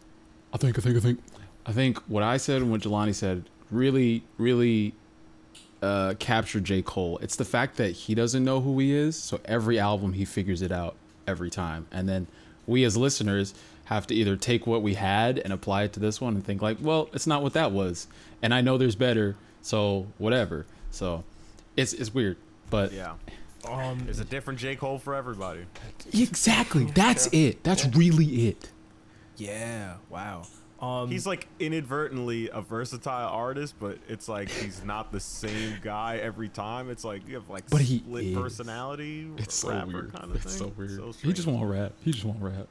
I 0.52 0.56
think. 0.58 0.78
I 0.78 0.80
think. 0.80 0.96
I 0.96 1.00
think. 1.00 1.20
I 1.66 1.72
think 1.72 1.98
what 2.08 2.22
I 2.22 2.36
said 2.36 2.60
and 2.62 2.70
what 2.70 2.82
Jelani 2.82 3.14
said 3.14 3.48
really, 3.70 4.22
really 4.36 4.94
uh, 5.82 6.14
captured 6.18 6.64
J. 6.64 6.82
Cole. 6.82 7.18
It's 7.22 7.36
the 7.36 7.44
fact 7.44 7.76
that 7.78 7.92
he 7.92 8.14
doesn't 8.14 8.44
know 8.44 8.60
who 8.60 8.78
he 8.78 8.92
is, 8.92 9.16
so 9.16 9.40
every 9.46 9.78
album 9.78 10.12
he 10.12 10.24
figures 10.26 10.60
it 10.62 10.70
out 10.70 10.94
every 11.26 11.48
time, 11.50 11.86
and 11.90 12.06
then 12.08 12.26
we 12.66 12.84
as 12.84 12.96
listeners 12.98 13.54
have 13.86 14.06
to 14.06 14.14
either 14.14 14.36
take 14.36 14.66
what 14.66 14.82
we 14.82 14.94
had 14.94 15.38
and 15.38 15.52
apply 15.52 15.82
it 15.84 15.92
to 15.94 16.00
this 16.00 16.20
one 16.20 16.34
and 16.34 16.44
think 16.44 16.60
like, 16.62 16.78
well, 16.80 17.08
it's 17.12 17.26
not 17.26 17.42
what 17.42 17.52
that 17.54 17.72
was, 17.72 18.06
and 18.42 18.52
I 18.54 18.60
know 18.60 18.76
there's 18.78 18.94
better, 18.96 19.36
so 19.62 20.06
whatever. 20.18 20.66
So 20.90 21.24
it's 21.76 21.92
it's 21.92 22.12
weird, 22.14 22.36
but 22.70 22.92
Yeah. 22.92 23.14
Um, 23.68 24.00
There's 24.04 24.20
a 24.20 24.26
different 24.26 24.58
J. 24.58 24.76
Cole 24.76 24.98
for 24.98 25.14
everybody. 25.14 25.64
Exactly. 26.12 26.84
That's 26.84 27.28
it. 27.32 27.64
That's 27.64 27.86
really 27.96 28.48
it. 28.48 28.68
yeah. 29.38 29.94
Wow. 30.10 30.42
Um, 30.82 31.08
He's 31.10 31.26
like 31.26 31.48
inadvertently 31.58 32.50
a 32.50 32.60
versatile 32.60 33.30
artist, 33.30 33.76
but 33.80 33.96
it's 34.06 34.28
like 34.28 34.50
he's 34.50 34.84
not 34.84 35.12
the 35.12 35.20
same 35.20 35.78
guy 35.82 36.18
every 36.18 36.50
time. 36.50 36.90
It's 36.90 37.04
like 37.04 37.26
you 37.26 37.36
have 37.36 37.48
like 37.48 37.70
But 37.70 37.80
he 37.80 37.98
split 38.00 38.24
is. 38.26 38.36
personality, 38.36 39.30
It's 39.38 39.54
so 39.54 39.68
weird. 39.86 40.12
kind 40.12 40.24
of 40.24 40.34
It's 40.36 40.44
thing. 40.44 40.68
so 40.68 40.72
weird. 40.76 40.90
So 40.96 41.06
he 41.22 41.28
just 41.32 41.42
strange. 41.44 41.46
won't 41.58 41.70
rap. 41.70 41.92
He 42.04 42.10
just 42.12 42.24
won't 42.26 42.42
rap. 42.42 42.66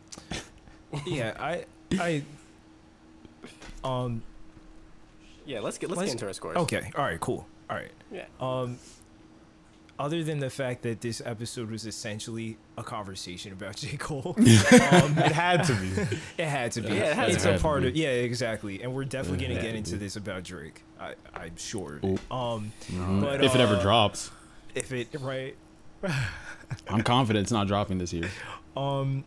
yeah. 1.07 1.33
I. 1.39 1.65
I. 1.99 2.23
Um. 3.83 4.21
Yeah, 5.45 5.59
let's 5.59 5.77
get 5.77 5.89
let's, 5.89 5.97
Let's- 5.99 6.09
get 6.11 6.13
into 6.13 6.27
our 6.27 6.33
scores. 6.33 6.55
Okay. 6.57 6.91
All 6.95 7.03
right. 7.03 7.19
Cool. 7.19 7.45
All 7.69 7.75
right. 7.75 7.91
Yeah. 8.13 8.25
Um, 8.39 8.77
other 9.99 10.23
than 10.23 10.39
the 10.39 10.49
fact 10.49 10.81
that 10.83 11.01
this 11.01 11.21
episode 11.25 11.69
was 11.69 11.85
essentially 11.85 12.57
a 12.77 12.83
conversation 12.83 13.51
about 13.53 13.75
J. 13.77 13.95
Cole, 13.97 14.33
um, 14.37 14.43
It 15.17 15.31
had 15.31 15.63
to 15.65 15.73
be. 15.75 16.17
it 16.37 16.47
had 16.47 16.71
to 16.73 16.81
be. 16.81 16.89
Yeah, 16.89 17.11
it 17.11 17.15
had 17.15 17.29
it's 17.29 17.43
to 17.43 17.51
a 17.51 17.53
be. 17.57 17.59
part 17.59 17.83
of. 17.85 17.95
Yeah, 17.95 18.07
exactly. 18.09 18.81
And 18.81 18.93
we're 18.93 19.05
definitely 19.05 19.45
gonna 19.47 19.61
get 19.61 19.75
into 19.75 19.97
this 19.97 20.15
about 20.15 20.43
Drake. 20.43 20.83
I, 20.99 21.13
I'm 21.35 21.55
sure. 21.57 21.99
Ooh. 22.05 22.17
Um, 22.31 22.71
but 23.21 23.43
if 23.43 23.53
it 23.55 23.61
ever 23.61 23.75
uh, 23.75 23.81
drops, 23.81 24.31
if 24.75 24.91
it 24.91 25.09
right. 25.19 25.55
I'm 26.87 27.01
confident 27.03 27.43
it's 27.43 27.51
not 27.51 27.67
dropping 27.67 27.97
this 27.99 28.11
year. 28.13 28.29
Um. 28.75 29.23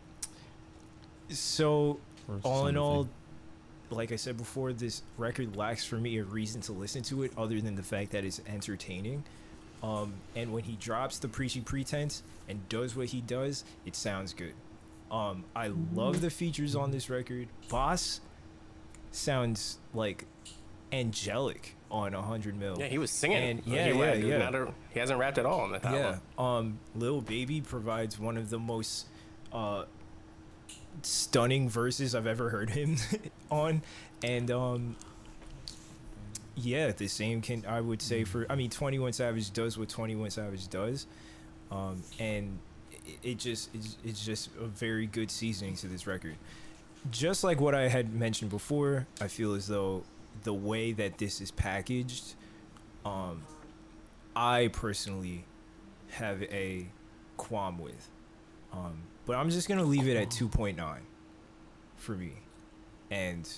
So 1.28 1.98
Or 2.28 2.40
all 2.42 2.66
in 2.66 2.74
something. 2.74 2.76
all, 2.76 3.08
like 3.90 4.12
I 4.12 4.16
said 4.16 4.36
before, 4.36 4.72
this 4.72 5.02
record 5.16 5.56
lacks 5.56 5.84
for 5.84 5.96
me 5.96 6.18
a 6.18 6.24
reason 6.24 6.60
to 6.62 6.72
listen 6.72 7.02
to 7.04 7.22
it 7.22 7.32
other 7.36 7.60
than 7.60 7.74
the 7.76 7.82
fact 7.82 8.12
that 8.12 8.24
it's 8.24 8.40
entertaining. 8.46 9.24
Um, 9.82 10.14
and 10.34 10.52
when 10.52 10.64
he 10.64 10.72
drops 10.76 11.18
the 11.18 11.28
preachy 11.28 11.60
pretense 11.60 12.22
and 12.48 12.66
does 12.68 12.96
what 12.96 13.06
he 13.08 13.20
does, 13.20 13.64
it 13.84 13.94
sounds 13.94 14.32
good. 14.34 14.54
Um, 15.10 15.44
I 15.54 15.70
love 15.94 16.20
the 16.20 16.30
features 16.30 16.74
on 16.74 16.90
this 16.90 17.08
record. 17.10 17.48
Bas 17.68 18.20
sounds 19.12 19.78
like 19.94 20.24
angelic 20.92 21.74
on 21.90 22.14
a 22.14 22.22
hundred 22.22 22.58
mil. 22.58 22.76
Yeah, 22.78 22.86
he 22.86 22.98
was 22.98 23.10
singing. 23.10 23.36
And- 23.38 23.60
He 23.60 23.74
yeah, 23.74 23.90
rapped. 23.90 24.18
yeah, 24.20 24.38
yeah. 24.38 24.50
not 24.50 24.74
he 24.92 24.98
hasn't 25.00 25.18
rapped 25.18 25.38
at 25.38 25.46
all 25.46 25.60
on 25.60 25.72
the 25.72 25.80
Yeah. 25.82 25.94
album. 26.06 26.20
Um, 26.38 26.78
Lil 26.94 27.20
Baby 27.20 27.60
provides 27.60 28.18
one 28.18 28.36
of 28.36 28.50
the 28.50 28.58
most 28.58 29.06
uh 29.52 29.84
stunning 31.02 31.68
verses 31.68 32.14
I've 32.14 32.26
ever 32.26 32.50
heard 32.50 32.70
him 32.70 32.96
on, 33.50 33.82
and 34.22 34.50
um, 34.50 34.96
yeah, 36.54 36.90
the 36.92 37.08
same 37.08 37.42
can 37.42 37.64
I 37.66 37.80
would 37.80 38.02
say 38.02 38.24
for 38.24 38.46
I 38.50 38.56
mean 38.56 38.70
Twenty 38.70 38.98
One 38.98 39.12
Savage 39.12 39.52
does 39.52 39.78
what 39.78 39.88
Twenty 39.88 40.16
One 40.16 40.30
Savage 40.30 40.68
does, 40.68 41.06
um, 41.70 42.02
and 42.18 42.58
it, 43.04 43.18
it 43.22 43.38
just 43.38 43.74
it's, 43.74 43.96
it's 44.04 44.24
just 44.24 44.50
a 44.60 44.66
very 44.66 45.06
good 45.06 45.30
seasoning 45.30 45.76
to 45.76 45.86
this 45.86 46.06
record. 46.06 46.36
Just 47.10 47.44
like 47.44 47.60
what 47.60 47.74
I 47.74 47.88
had 47.88 48.12
mentioned 48.14 48.50
before, 48.50 49.06
I 49.20 49.28
feel 49.28 49.54
as 49.54 49.68
though 49.68 50.02
the 50.42 50.54
way 50.54 50.92
that 50.92 51.18
this 51.18 51.40
is 51.40 51.50
packaged, 51.50 52.34
um, 53.04 53.42
I 54.34 54.68
personally 54.72 55.44
have 56.10 56.42
a 56.42 56.86
qualm 57.36 57.78
with. 57.78 58.08
Um, 58.72 59.02
but 59.26 59.36
I'm 59.36 59.50
just 59.50 59.68
gonna 59.68 59.82
leave 59.84 60.08
it 60.08 60.16
at 60.16 60.30
2.9 60.30 60.76
for 61.96 62.12
me, 62.12 62.32
and 63.10 63.48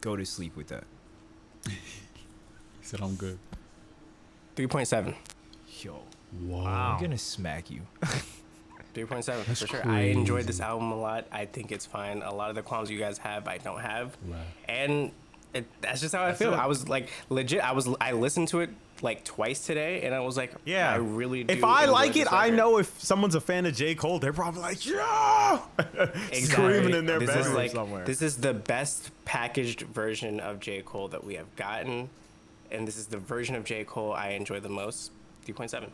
go 0.00 0.16
to 0.16 0.24
sleep 0.24 0.56
with 0.56 0.68
that. 0.68 0.84
He 1.68 1.72
said 2.82 3.00
I'm 3.00 3.14
good. 3.14 3.38
3.7. 4.56 5.14
Yo, 5.80 6.02
Wow. 6.46 6.94
I'm 6.96 7.00
gonna 7.02 7.18
smack 7.18 7.70
you. 7.70 7.82
3.7 8.94 9.46
That's 9.46 9.60
for 9.60 9.66
sure. 9.68 9.86
I 9.88 10.00
enjoyed 10.02 10.46
this 10.46 10.60
album 10.60 10.92
a 10.92 10.96
lot. 10.96 11.26
I 11.32 11.46
think 11.46 11.72
it's 11.72 11.86
fine. 11.86 12.20
A 12.22 12.34
lot 12.34 12.50
of 12.50 12.56
the 12.56 12.62
qualms 12.62 12.90
you 12.90 12.98
guys 12.98 13.16
have, 13.18 13.48
I 13.48 13.56
don't 13.58 13.80
have. 13.80 14.16
Right. 14.26 14.38
And 14.68 15.12
it, 15.54 15.66
that's 15.80 16.00
just 16.00 16.14
how 16.14 16.24
I 16.24 16.32
feel. 16.32 16.52
it. 16.54 16.56
I 16.56 16.66
was 16.66 16.88
like 16.88 17.08
legit. 17.28 17.60
I 17.60 17.72
was 17.72 17.88
I 18.00 18.12
listened 18.12 18.48
to 18.48 18.60
it 18.60 18.70
like 19.02 19.24
twice 19.24 19.66
today, 19.66 20.02
and 20.02 20.14
I 20.14 20.20
was 20.20 20.36
like, 20.36 20.52
Yeah, 20.64 20.92
I 20.92 20.96
really. 20.96 21.44
Do 21.44 21.52
If 21.52 21.64
I 21.64 21.86
like 21.86 22.16
it, 22.16 22.32
I 22.32 22.50
know 22.50 22.78
if 22.78 23.00
someone's 23.00 23.34
a 23.34 23.40
fan 23.40 23.66
of 23.66 23.74
J. 23.74 23.94
Cole, 23.94 24.18
they're 24.18 24.32
probably 24.32 24.62
like, 24.62 24.86
yeah, 24.86 25.60
screaming 26.32 26.94
in 26.94 27.06
their 27.06 27.18
this 27.18 27.28
bedroom 27.28 27.46
is 27.48 27.54
like, 27.54 27.70
somewhere. 27.72 28.04
This 28.04 28.22
is 28.22 28.38
the 28.38 28.54
best 28.54 29.10
packaged 29.24 29.82
version 29.82 30.40
of 30.40 30.60
J. 30.60 30.82
Cole 30.82 31.08
that 31.08 31.24
we 31.24 31.34
have 31.34 31.54
gotten, 31.56 32.08
and 32.70 32.86
this 32.86 32.96
is 32.96 33.06
the 33.06 33.18
version 33.18 33.54
of 33.56 33.64
J. 33.64 33.84
Cole 33.84 34.12
I 34.12 34.30
enjoy 34.30 34.60
the 34.60 34.68
most. 34.68 35.10
3.7. 35.46 35.88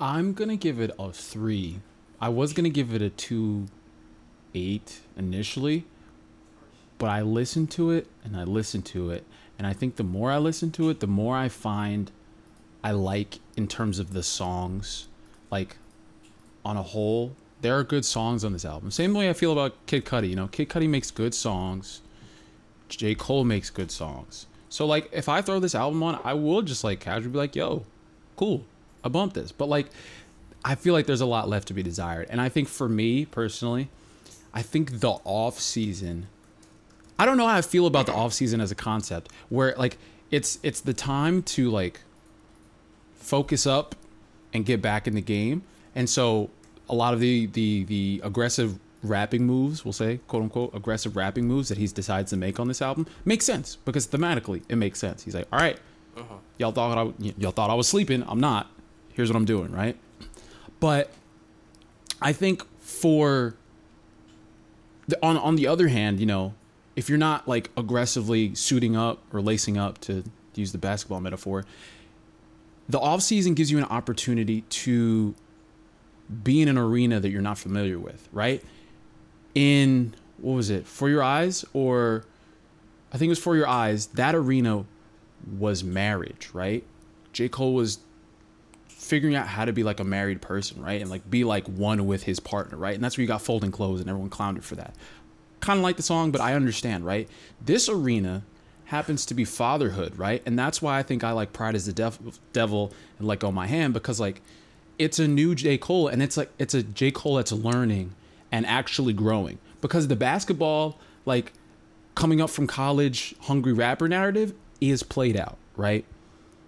I'm 0.00 0.32
gonna 0.32 0.56
give 0.56 0.80
it 0.80 0.90
a 0.98 1.12
three. 1.12 1.80
I 2.20 2.28
was 2.28 2.52
gonna 2.52 2.68
give 2.68 2.92
it 2.92 3.00
a 3.00 3.10
two, 3.10 3.66
eight 4.54 5.00
initially, 5.16 5.84
but 6.98 7.08
I 7.08 7.22
listen 7.22 7.66
to 7.68 7.90
it 7.90 8.06
and 8.24 8.36
I 8.36 8.44
listen 8.44 8.82
to 8.82 9.10
it, 9.10 9.24
and 9.58 9.66
I 9.66 9.72
think 9.72 9.96
the 9.96 10.04
more 10.04 10.30
I 10.30 10.38
listen 10.38 10.70
to 10.72 10.90
it, 10.90 11.00
the 11.00 11.06
more 11.06 11.36
I 11.36 11.48
find 11.48 12.10
I 12.82 12.92
like 12.92 13.40
in 13.56 13.66
terms 13.66 13.98
of 13.98 14.12
the 14.12 14.22
songs, 14.22 15.08
like 15.50 15.76
on 16.64 16.76
a 16.76 16.82
whole. 16.82 17.34
There 17.62 17.76
are 17.78 17.84
good 17.84 18.04
songs 18.04 18.44
on 18.44 18.52
this 18.52 18.64
album. 18.64 18.90
Same 18.90 19.14
way 19.14 19.30
I 19.30 19.32
feel 19.32 19.52
about 19.52 19.74
Kid 19.86 20.04
Cudi. 20.04 20.28
You 20.30 20.36
know, 20.36 20.46
Kid 20.46 20.68
Cudi 20.68 20.88
makes 20.88 21.10
good 21.10 21.34
songs. 21.34 22.02
J. 22.88 23.14
Cole 23.14 23.44
makes 23.44 23.70
good 23.70 23.90
songs. 23.90 24.46
So 24.68 24.86
like, 24.86 25.08
if 25.12 25.28
I 25.28 25.42
throw 25.42 25.58
this 25.58 25.74
album 25.74 26.02
on, 26.02 26.20
I 26.22 26.34
will 26.34 26.62
just 26.62 26.84
like 26.84 27.00
casually 27.00 27.32
be 27.32 27.38
like, 27.38 27.56
"Yo, 27.56 27.84
cool, 28.36 28.64
I 29.02 29.08
bumped 29.08 29.34
this." 29.34 29.52
But 29.52 29.68
like, 29.68 29.86
I 30.64 30.74
feel 30.74 30.92
like 30.92 31.06
there's 31.06 31.20
a 31.20 31.26
lot 31.26 31.48
left 31.48 31.68
to 31.68 31.74
be 31.74 31.82
desired, 31.82 32.26
and 32.30 32.40
I 32.40 32.48
think 32.48 32.68
for 32.68 32.88
me 32.88 33.24
personally, 33.24 33.88
I 34.52 34.62
think 34.62 35.00
the 35.00 35.18
off 35.24 35.58
season. 35.58 36.28
I 37.18 37.26
don't 37.26 37.36
know 37.36 37.46
how 37.46 37.56
I 37.56 37.62
feel 37.62 37.86
about 37.86 38.06
the 38.06 38.12
off 38.12 38.32
season 38.32 38.60
as 38.60 38.70
a 38.70 38.74
concept, 38.74 39.32
where 39.48 39.74
like 39.76 39.98
it's 40.30 40.58
it's 40.62 40.80
the 40.80 40.94
time 40.94 41.42
to 41.42 41.70
like 41.70 42.00
focus 43.14 43.66
up 43.66 43.94
and 44.52 44.64
get 44.64 44.82
back 44.82 45.06
in 45.06 45.14
the 45.14 45.22
game, 45.22 45.62
and 45.94 46.08
so 46.08 46.50
a 46.88 46.94
lot 46.94 47.14
of 47.14 47.20
the 47.20 47.46
the 47.46 47.84
the 47.84 48.20
aggressive 48.24 48.78
rapping 49.02 49.46
moves, 49.46 49.84
we'll 49.84 49.92
say, 49.92 50.20
quote 50.26 50.42
unquote, 50.42 50.74
aggressive 50.74 51.16
rapping 51.16 51.46
moves 51.46 51.68
that 51.68 51.78
he's 51.78 51.92
decides 51.92 52.30
to 52.30 52.36
make 52.36 52.58
on 52.58 52.68
this 52.68 52.82
album 52.82 53.06
makes 53.24 53.44
sense 53.44 53.76
because 53.84 54.06
thematically 54.06 54.62
it 54.68 54.76
makes 54.76 54.98
sense. 54.98 55.22
He's 55.22 55.34
like, 55.34 55.46
all 55.52 55.58
right, 55.58 55.78
uh-huh. 56.16 56.34
y'all 56.58 56.72
thought 56.72 56.98
I, 56.98 57.32
y'all 57.38 57.52
thought 57.52 57.70
I 57.70 57.74
was 57.74 57.88
sleeping. 57.88 58.24
I'm 58.26 58.40
not. 58.40 58.70
Here's 59.12 59.30
what 59.30 59.36
I'm 59.36 59.44
doing, 59.44 59.72
right? 59.72 59.96
But 60.80 61.10
I 62.20 62.32
think 62.32 62.62
for 62.80 63.54
the, 65.08 65.18
on 65.24 65.36
on 65.36 65.56
the 65.56 65.66
other 65.66 65.88
hand, 65.88 66.20
you 66.20 66.26
know, 66.26 66.54
if 66.96 67.08
you're 67.10 67.18
not 67.18 67.46
like 67.46 67.70
aggressively 67.76 68.54
suiting 68.54 68.96
up 68.96 69.22
or 69.32 69.40
lacing 69.40 69.76
up 69.76 70.00
to 70.00 70.24
use 70.54 70.72
the 70.72 70.78
basketball 70.78 71.20
metaphor, 71.20 71.64
the 72.88 72.98
off 72.98 73.20
season 73.20 73.54
gives 73.54 73.70
you 73.70 73.78
an 73.78 73.84
opportunity 73.84 74.62
to 74.62 75.34
be 76.42 76.62
in 76.62 76.68
an 76.68 76.78
arena 76.78 77.20
that 77.20 77.28
you're 77.28 77.42
not 77.42 77.58
familiar 77.58 77.98
with, 77.98 78.28
right? 78.32 78.62
In 79.54 80.14
what 80.38 80.54
was 80.54 80.70
it? 80.70 80.86
For 80.86 81.08
your 81.08 81.22
eyes 81.22 81.64
or 81.72 82.24
I 83.12 83.18
think 83.18 83.28
it 83.28 83.32
was 83.32 83.38
for 83.38 83.56
your 83.56 83.68
eyes. 83.68 84.06
That 84.08 84.34
arena 84.34 84.84
was 85.58 85.84
marriage, 85.84 86.50
right? 86.52 86.84
J. 87.32 87.48
Cole 87.48 87.74
was 87.74 87.98
figuring 88.88 89.36
out 89.36 89.46
how 89.46 89.64
to 89.64 89.72
be 89.72 89.84
like 89.84 90.00
a 90.00 90.04
married 90.04 90.42
person, 90.42 90.82
right? 90.82 91.00
And 91.00 91.08
like 91.10 91.28
be 91.30 91.44
like 91.44 91.66
one 91.66 92.06
with 92.06 92.24
his 92.24 92.40
partner, 92.40 92.76
right? 92.76 92.94
And 92.94 93.04
that's 93.04 93.16
where 93.16 93.22
you 93.22 93.28
got 93.28 93.42
folding 93.42 93.70
clothes 93.70 94.00
and 94.00 94.08
everyone 94.08 94.30
clowned 94.30 94.56
it 94.56 94.64
for 94.64 94.74
that. 94.76 94.94
Kind 95.60 95.78
of 95.78 95.82
like 95.82 95.96
the 95.96 96.02
song, 96.02 96.30
but 96.30 96.40
I 96.40 96.54
understand, 96.54 97.06
right? 97.06 97.28
This 97.64 97.88
arena 97.88 98.42
happens 98.86 99.26
to 99.26 99.34
be 99.34 99.44
fatherhood, 99.44 100.18
right? 100.18 100.42
And 100.46 100.58
that's 100.58 100.80
why 100.80 100.98
I 100.98 101.02
think 101.02 101.24
I 101.24 101.32
like 101.32 101.52
Pride 101.52 101.74
is 101.74 101.86
the 101.86 101.92
Dev- 101.92 102.38
Devil 102.52 102.92
and 103.18 103.26
Let 103.26 103.40
Go 103.40 103.50
My 103.50 103.66
Hand 103.66 103.92
because 103.92 104.20
like 104.20 104.40
it's 104.98 105.18
a 105.18 105.28
new 105.28 105.54
J. 105.54 105.76
Cole 105.78 106.08
and 106.08 106.22
it's 106.22 106.36
like 106.36 106.50
it's 106.58 106.74
a 106.74 106.82
J. 106.82 107.10
Cole 107.10 107.36
that's 107.36 107.52
learning 107.52 108.14
and 108.52 108.64
actually 108.66 109.12
growing. 109.12 109.58
Because 109.80 110.08
the 110.08 110.16
basketball, 110.16 110.98
like 111.24 111.52
coming 112.14 112.40
up 112.40 112.50
from 112.50 112.66
college 112.66 113.34
hungry 113.42 113.72
rapper 113.72 114.08
narrative 114.08 114.54
is 114.80 115.02
played 115.02 115.36
out, 115.36 115.56
right? 115.76 116.04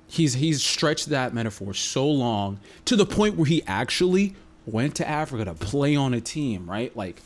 He's 0.07 0.35
he's 0.35 0.65
stretched 0.65 1.07
that 1.07 1.33
metaphor 1.35 1.75
so 1.75 2.09
long 2.09 2.59
to 2.87 2.97
the 2.97 3.07
point 3.07 3.37
where 3.37 3.47
he 3.47 3.63
actually 3.67 4.35
went 4.67 4.95
to 4.97 5.09
Africa 5.09 5.45
to 5.45 5.55
play 5.55 5.95
on 5.97 6.15
a 6.15 6.21
team, 6.21 6.69
right? 6.69 6.95
Like 6.97 7.23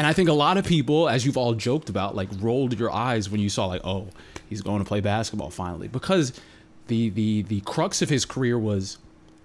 and 0.00 0.06
I 0.06 0.14
think 0.14 0.30
a 0.30 0.32
lot 0.32 0.56
of 0.56 0.64
people, 0.64 1.10
as 1.10 1.26
you've 1.26 1.36
all 1.36 1.52
joked 1.52 1.90
about, 1.90 2.16
like 2.16 2.30
rolled 2.40 2.78
your 2.78 2.90
eyes 2.90 3.28
when 3.28 3.38
you 3.38 3.50
saw 3.50 3.66
like, 3.66 3.82
oh, 3.84 4.08
he's 4.48 4.62
going 4.62 4.78
to 4.78 4.84
play 4.86 5.00
basketball 5.00 5.50
finally. 5.50 5.88
Because 5.88 6.32
the 6.86 7.10
the 7.10 7.42
the 7.42 7.60
crux 7.60 8.00
of 8.00 8.08
his 8.08 8.24
career 8.24 8.58
was 8.58 8.96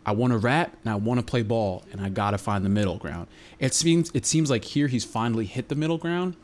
I 0.05 0.13
want 0.13 0.31
to 0.31 0.37
rap 0.37 0.73
and 0.85 0.93
I 0.93 0.95
want 0.95 1.19
to 1.19 1.25
play 1.25 1.41
ball 1.41 1.83
and 1.91 1.99
I 1.99 2.07
gotta 2.07 2.37
find 2.37 2.63
the 2.63 2.69
middle 2.69 2.95
ground. 2.95 3.27
It 3.59 3.73
seems 3.73 4.09
it 4.13 4.25
seems 4.25 4.49
like 4.49 4.63
here 4.63 4.87
he's 4.87 5.03
finally 5.03 5.43
hit 5.43 5.67
the 5.67 5.75
middle 5.75 5.97
ground, 5.97 6.37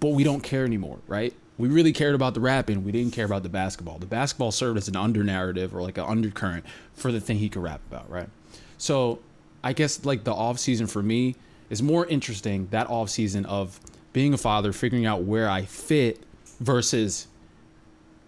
but 0.00 0.10
we 0.10 0.22
don't 0.22 0.42
care 0.42 0.66
anymore, 0.66 0.98
right? 1.06 1.32
We 1.56 1.68
really 1.68 1.94
cared 1.94 2.14
about 2.14 2.34
the 2.34 2.40
rapping. 2.40 2.84
We 2.84 2.92
didn't 2.92 3.14
care 3.14 3.24
about 3.24 3.42
the 3.42 3.48
basketball. 3.48 3.96
The 3.96 4.04
basketball 4.04 4.52
served 4.52 4.76
as 4.76 4.86
an 4.86 4.96
under 4.96 5.24
narrative 5.24 5.74
or 5.74 5.80
like 5.80 5.96
an 5.96 6.04
undercurrent 6.04 6.66
for 6.92 7.10
the 7.10 7.20
thing 7.20 7.38
he 7.38 7.48
could 7.48 7.62
rap 7.62 7.80
about, 7.90 8.10
right? 8.10 8.28
So 8.76 9.20
I 9.62 9.72
guess 9.72 10.04
like 10.04 10.24
the 10.24 10.34
off 10.34 10.58
season 10.58 10.86
for 10.86 11.02
me 11.02 11.36
is 11.70 11.82
more 11.82 12.06
interesting. 12.06 12.68
That 12.70 12.88
off 12.88 13.10
season 13.10 13.44
of 13.46 13.80
being 14.12 14.32
a 14.34 14.38
father, 14.38 14.72
figuring 14.72 15.06
out 15.06 15.22
where 15.22 15.48
I 15.48 15.62
fit 15.64 16.22
versus 16.60 17.26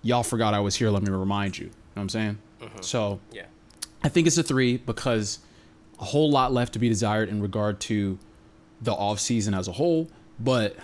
y'all 0.02 0.22
forgot 0.22 0.54
I 0.54 0.60
was 0.60 0.74
here. 0.76 0.90
Let 0.90 1.02
me 1.02 1.10
remind 1.10 1.58
you. 1.58 1.66
You 1.66 1.70
know 1.70 1.76
what 1.94 2.02
I'm 2.02 2.08
saying? 2.08 2.38
So 2.80 3.20
Yeah. 3.32 3.44
I 4.02 4.08
think 4.08 4.26
it's 4.26 4.38
a 4.38 4.42
three 4.42 4.76
because 4.76 5.38
a 5.98 6.04
whole 6.04 6.30
lot 6.30 6.52
left 6.52 6.72
to 6.74 6.78
be 6.78 6.88
desired 6.88 7.28
in 7.28 7.40
regard 7.40 7.80
to 7.80 8.18
the 8.82 8.92
off 8.92 9.18
season 9.20 9.54
as 9.54 9.68
a 9.68 9.72
whole. 9.72 10.08
But 10.38 10.76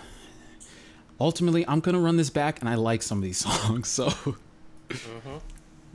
ultimately, 1.19 1.65
I'm 1.67 1.79
gonna 1.79 1.99
run 1.99 2.17
this 2.17 2.29
back, 2.29 2.59
and 2.59 2.67
I 2.69 2.75
like 2.75 3.01
some 3.03 3.19
of 3.19 3.23
these 3.23 3.37
songs. 3.45 3.87
So 3.87 4.11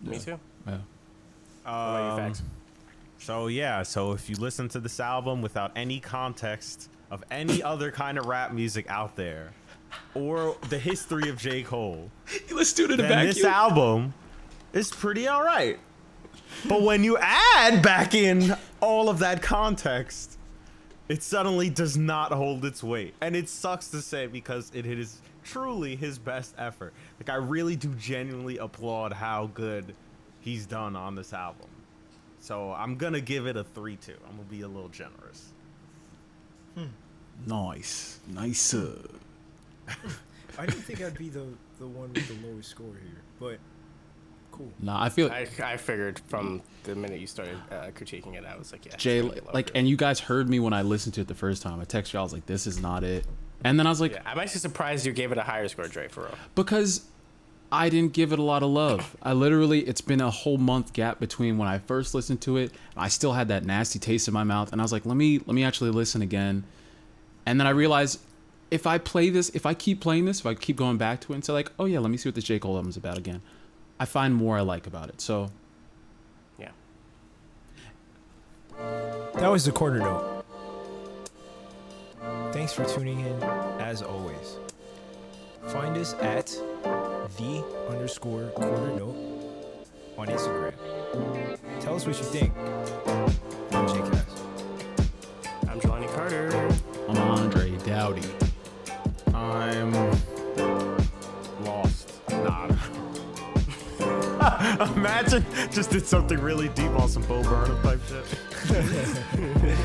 Me 0.03 0.19
too. 0.19 0.39
yeah. 0.67 0.73
What 0.75 0.81
about 1.65 2.05
you, 2.05 2.11
Um, 2.13 2.17
Facts? 2.17 2.43
So 3.19 3.49
yeah, 3.49 3.83
so 3.83 4.13
if 4.13 4.31
you 4.31 4.37
listen 4.37 4.69
to 4.71 4.81
this 4.81 5.01
album 5.01 5.43
without 5.43 5.73
any 5.77 6.01
context 6.01 6.89
of 7.11 7.25
any 7.31 7.63
other 7.73 7.91
kind 7.91 8.19
of 8.19 8.27
rap 8.27 8.53
music 8.53 8.87
out 8.89 9.17
there, 9.17 9.53
or 10.15 10.57
the 10.69 10.79
history 10.79 11.29
of 11.29 11.37
J. 11.39 11.63
Cole, 11.63 12.11
let's 12.53 12.73
do 12.73 12.85
it 12.85 12.93
in 12.93 12.97
then 12.99 13.27
this 13.27 13.45
album 13.45 14.15
is 14.73 14.91
pretty 14.91 15.27
all 15.27 15.43
right. 15.43 15.79
But 16.69 16.83
when 16.83 17.05
you 17.05 17.19
add 17.19 17.83
back 17.83 18.15
in 18.15 18.55
all 18.81 19.09
of 19.09 19.19
that 19.21 19.43
context, 19.43 20.39
it 21.09 21.23
suddenly 21.23 21.71
does 21.71 21.97
not 21.97 22.33
hold 22.33 22.65
its 22.65 22.83
weight. 22.83 23.15
And 23.21 23.35
it 23.35 23.49
sucks 23.49 23.89
to 23.89 24.03
say 24.03 24.27
because 24.27 24.71
it 24.75 24.87
is 24.87 25.21
truly 25.45 25.97
his 25.97 26.19
best 26.19 26.55
effort. 26.59 26.93
Like 27.19 27.31
I 27.31 27.37
really 27.37 27.77
do 27.77 27.95
genuinely 27.95 28.59
applaud 28.59 29.13
how 29.13 29.51
good 29.55 29.95
he's 30.41 30.67
done 30.67 30.97
on 30.97 31.15
this 31.15 31.33
album. 31.33 31.69
So 32.41 32.73
I'm 32.73 32.97
gonna 32.97 33.21
give 33.21 33.47
it 33.47 33.57
a 33.57 33.65
three 33.65 33.97
two. 33.97 34.17
I'm 34.29 34.37
gonna 34.37 34.49
be 34.49 34.63
a 34.63 34.69
little 34.69 34.89
generous. 34.89 35.53
Nice, 37.47 38.19
nice. 38.29 38.75
Uh, 38.75 38.97
I 40.59 40.67
didn't 40.67 40.83
think 40.83 41.03
I'd 41.03 41.17
be 41.17 41.29
the 41.29 41.47
the 41.79 41.87
one 41.87 42.13
with 42.13 42.27
the 42.29 42.47
lowest 42.47 42.71
score 42.71 42.87
here, 42.87 43.23
but 43.39 43.59
cool. 44.53 44.73
nah, 44.81 45.03
I 45.03 45.09
feel 45.09 45.31
I, 45.31 45.47
I 45.63 45.77
figured 45.77 46.21
from 46.29 46.63
the 46.85 46.95
minute 46.97 47.21
you 47.21 47.27
started 47.27 47.57
uh, 47.71 47.87
critiquing 47.97 48.35
it, 48.35 48.45
I 48.45 48.57
was 48.57 48.73
like, 48.73 48.87
yeah. 48.87 48.97
Jay 48.97 49.21
gonna 49.21 49.35
be 49.35 49.41
lower. 49.41 49.53
like, 49.55 49.71
and 49.75 49.89
you 49.89 49.97
guys 49.97 50.21
heard 50.21 50.49
me 50.49 50.59
when 50.59 50.73
I 50.73 50.83
listened 50.83 51.15
to 51.15 51.21
it 51.21 51.29
the 51.29 51.35
first 51.35 51.63
time. 51.63 51.81
I 51.81 51.85
texted 51.85 52.15
you, 52.15 52.21
I 52.21 52.23
was 52.23 52.33
like, 52.33 52.47
"This 52.47 52.67
is 52.67 52.81
not 52.81 53.05
it," 53.05 53.25
and 53.63 53.79
then 53.79 53.87
I 53.87 53.91
was 53.91 54.01
like, 54.01 54.13
yeah, 54.13 54.23
I'm 54.27 54.39
actually 54.39 54.61
surprised 54.61 55.07
you 55.07 55.13
gave 55.13 55.31
it 55.33 55.39
a 55.39 55.43
higher 55.43 55.69
score, 55.69 55.87
Dre, 55.89 56.09
for 56.09 56.23
real. 56.25 56.35
because 56.55 57.05
I 57.71 57.91
didn't 57.91 58.15
give 58.15 58.33
it 58.33 58.39
a 58.39 58.43
lot 58.43 58.63
of 58.63 58.71
love. 58.71 59.17
I 59.23 59.35
literally, 59.35 59.81
it's 59.81 60.01
been 60.01 60.21
a 60.23 60.31
whole 60.31 60.57
month 60.57 60.93
gap 60.95 61.21
between 61.21 61.59
when 61.59 61.69
I 61.69 61.79
first 61.79 62.15
listened 62.15 62.41
to 62.43 62.57
it. 62.57 62.73
I 62.97 63.09
still 63.09 63.35
had 63.35 63.49
that 63.49 63.65
nasty 63.65 63.99
taste 63.99 64.27
in 64.27 64.35
my 64.35 64.45
mouth, 64.45 64.73
and 64.73 64.81
I 64.81 64.85
was 64.85 64.93
like, 64.93 65.05
let 65.05 65.17
me 65.17 65.39
let 65.39 65.55
me 65.55 65.65
actually 65.65 65.91
listen 65.91 66.23
again. 66.23 66.65
And 67.45 67.61
then 67.61 67.67
I 67.67 67.71
realized 67.71 68.21
if 68.71 68.87
I 68.87 68.99
play 68.99 69.31
this, 69.31 69.51
if 69.51 69.67
I 69.67 69.75
keep 69.75 70.01
playing 70.01 70.25
this, 70.25 70.41
if 70.41 70.47
I 70.47 70.55
keep 70.55 70.77
going 70.77 70.97
back 70.97 71.21
to 71.23 71.33
it 71.33 71.37
and 71.37 71.45
say 71.45 71.53
like, 71.53 71.71
oh 71.79 71.85
yeah, 71.85 71.99
let 71.99 72.11
me 72.11 72.17
see 72.17 72.29
what 72.29 72.35
the 72.35 72.41
J 72.41 72.59
Cole 72.59 72.77
album's 72.77 72.97
about 72.97 73.19
again, 73.19 73.43
I 74.01 74.05
find 74.05 74.35
more 74.35 74.59
I 74.59 74.63
like 74.63 74.87
about 74.87 75.09
it. 75.11 75.21
So 75.21 75.51
Yeah. 76.59 76.71
That 79.35 79.49
was 79.51 79.65
the 79.65 79.73
quarter 79.73 79.99
note. 79.99 80.45
Thanks 82.53 82.73
for 82.73 82.85
tuning 82.85 83.21
in, 83.21 83.43
as 83.79 84.03
always. 84.03 84.57
Find 85.69 85.97
us 85.97 86.15
at 86.15 86.57
the 87.37 87.65
underscore 87.89 88.49
quarter 88.49 88.97
note 88.97 89.17
on 90.17 90.27
Instagram. 90.29 90.75
Tell 91.81 91.95
us 91.95 92.07
what 92.07 92.19
you 92.19 92.25
think. 92.25 92.53
I'm 93.73 93.87
JCast. 93.87 94.41
I'm 95.69 95.81
Jelani 95.81 96.13
Carter. 96.15 96.51
I'm 97.09 97.19
Andre 97.19 97.77
Dowdy. 97.79 98.23
I'm 99.35 99.93
lost. 101.65 102.13
Nah. 102.31 102.69
Imagine 104.97 105.45
just 105.71 105.91
did 105.91 106.07
something 106.07 106.41
really 106.41 106.69
deep 106.71 106.91
on 106.93 107.09
some 107.09 107.23
Bo 107.23 107.43
Burnham 107.43 107.81
type 107.83 108.01
shit. 108.09 108.25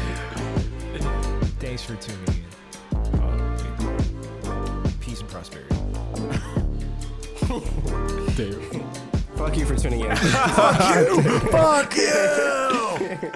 Thanks 1.60 1.84
for 1.84 1.96
tuning 1.96 2.28
in. 2.28 2.46
Uh, 3.22 4.92
peace 5.00 5.22
and 5.22 5.30
prosperity. 5.30 5.73
Dude. 7.60 8.84
Fuck 9.36 9.58
you 9.58 9.66
for 9.66 9.76
tuning 9.76 10.02
in. 10.02 10.16
Fuck 10.16 10.96
you! 10.96 11.22
Fuck 11.52 11.96
you! 11.96 13.32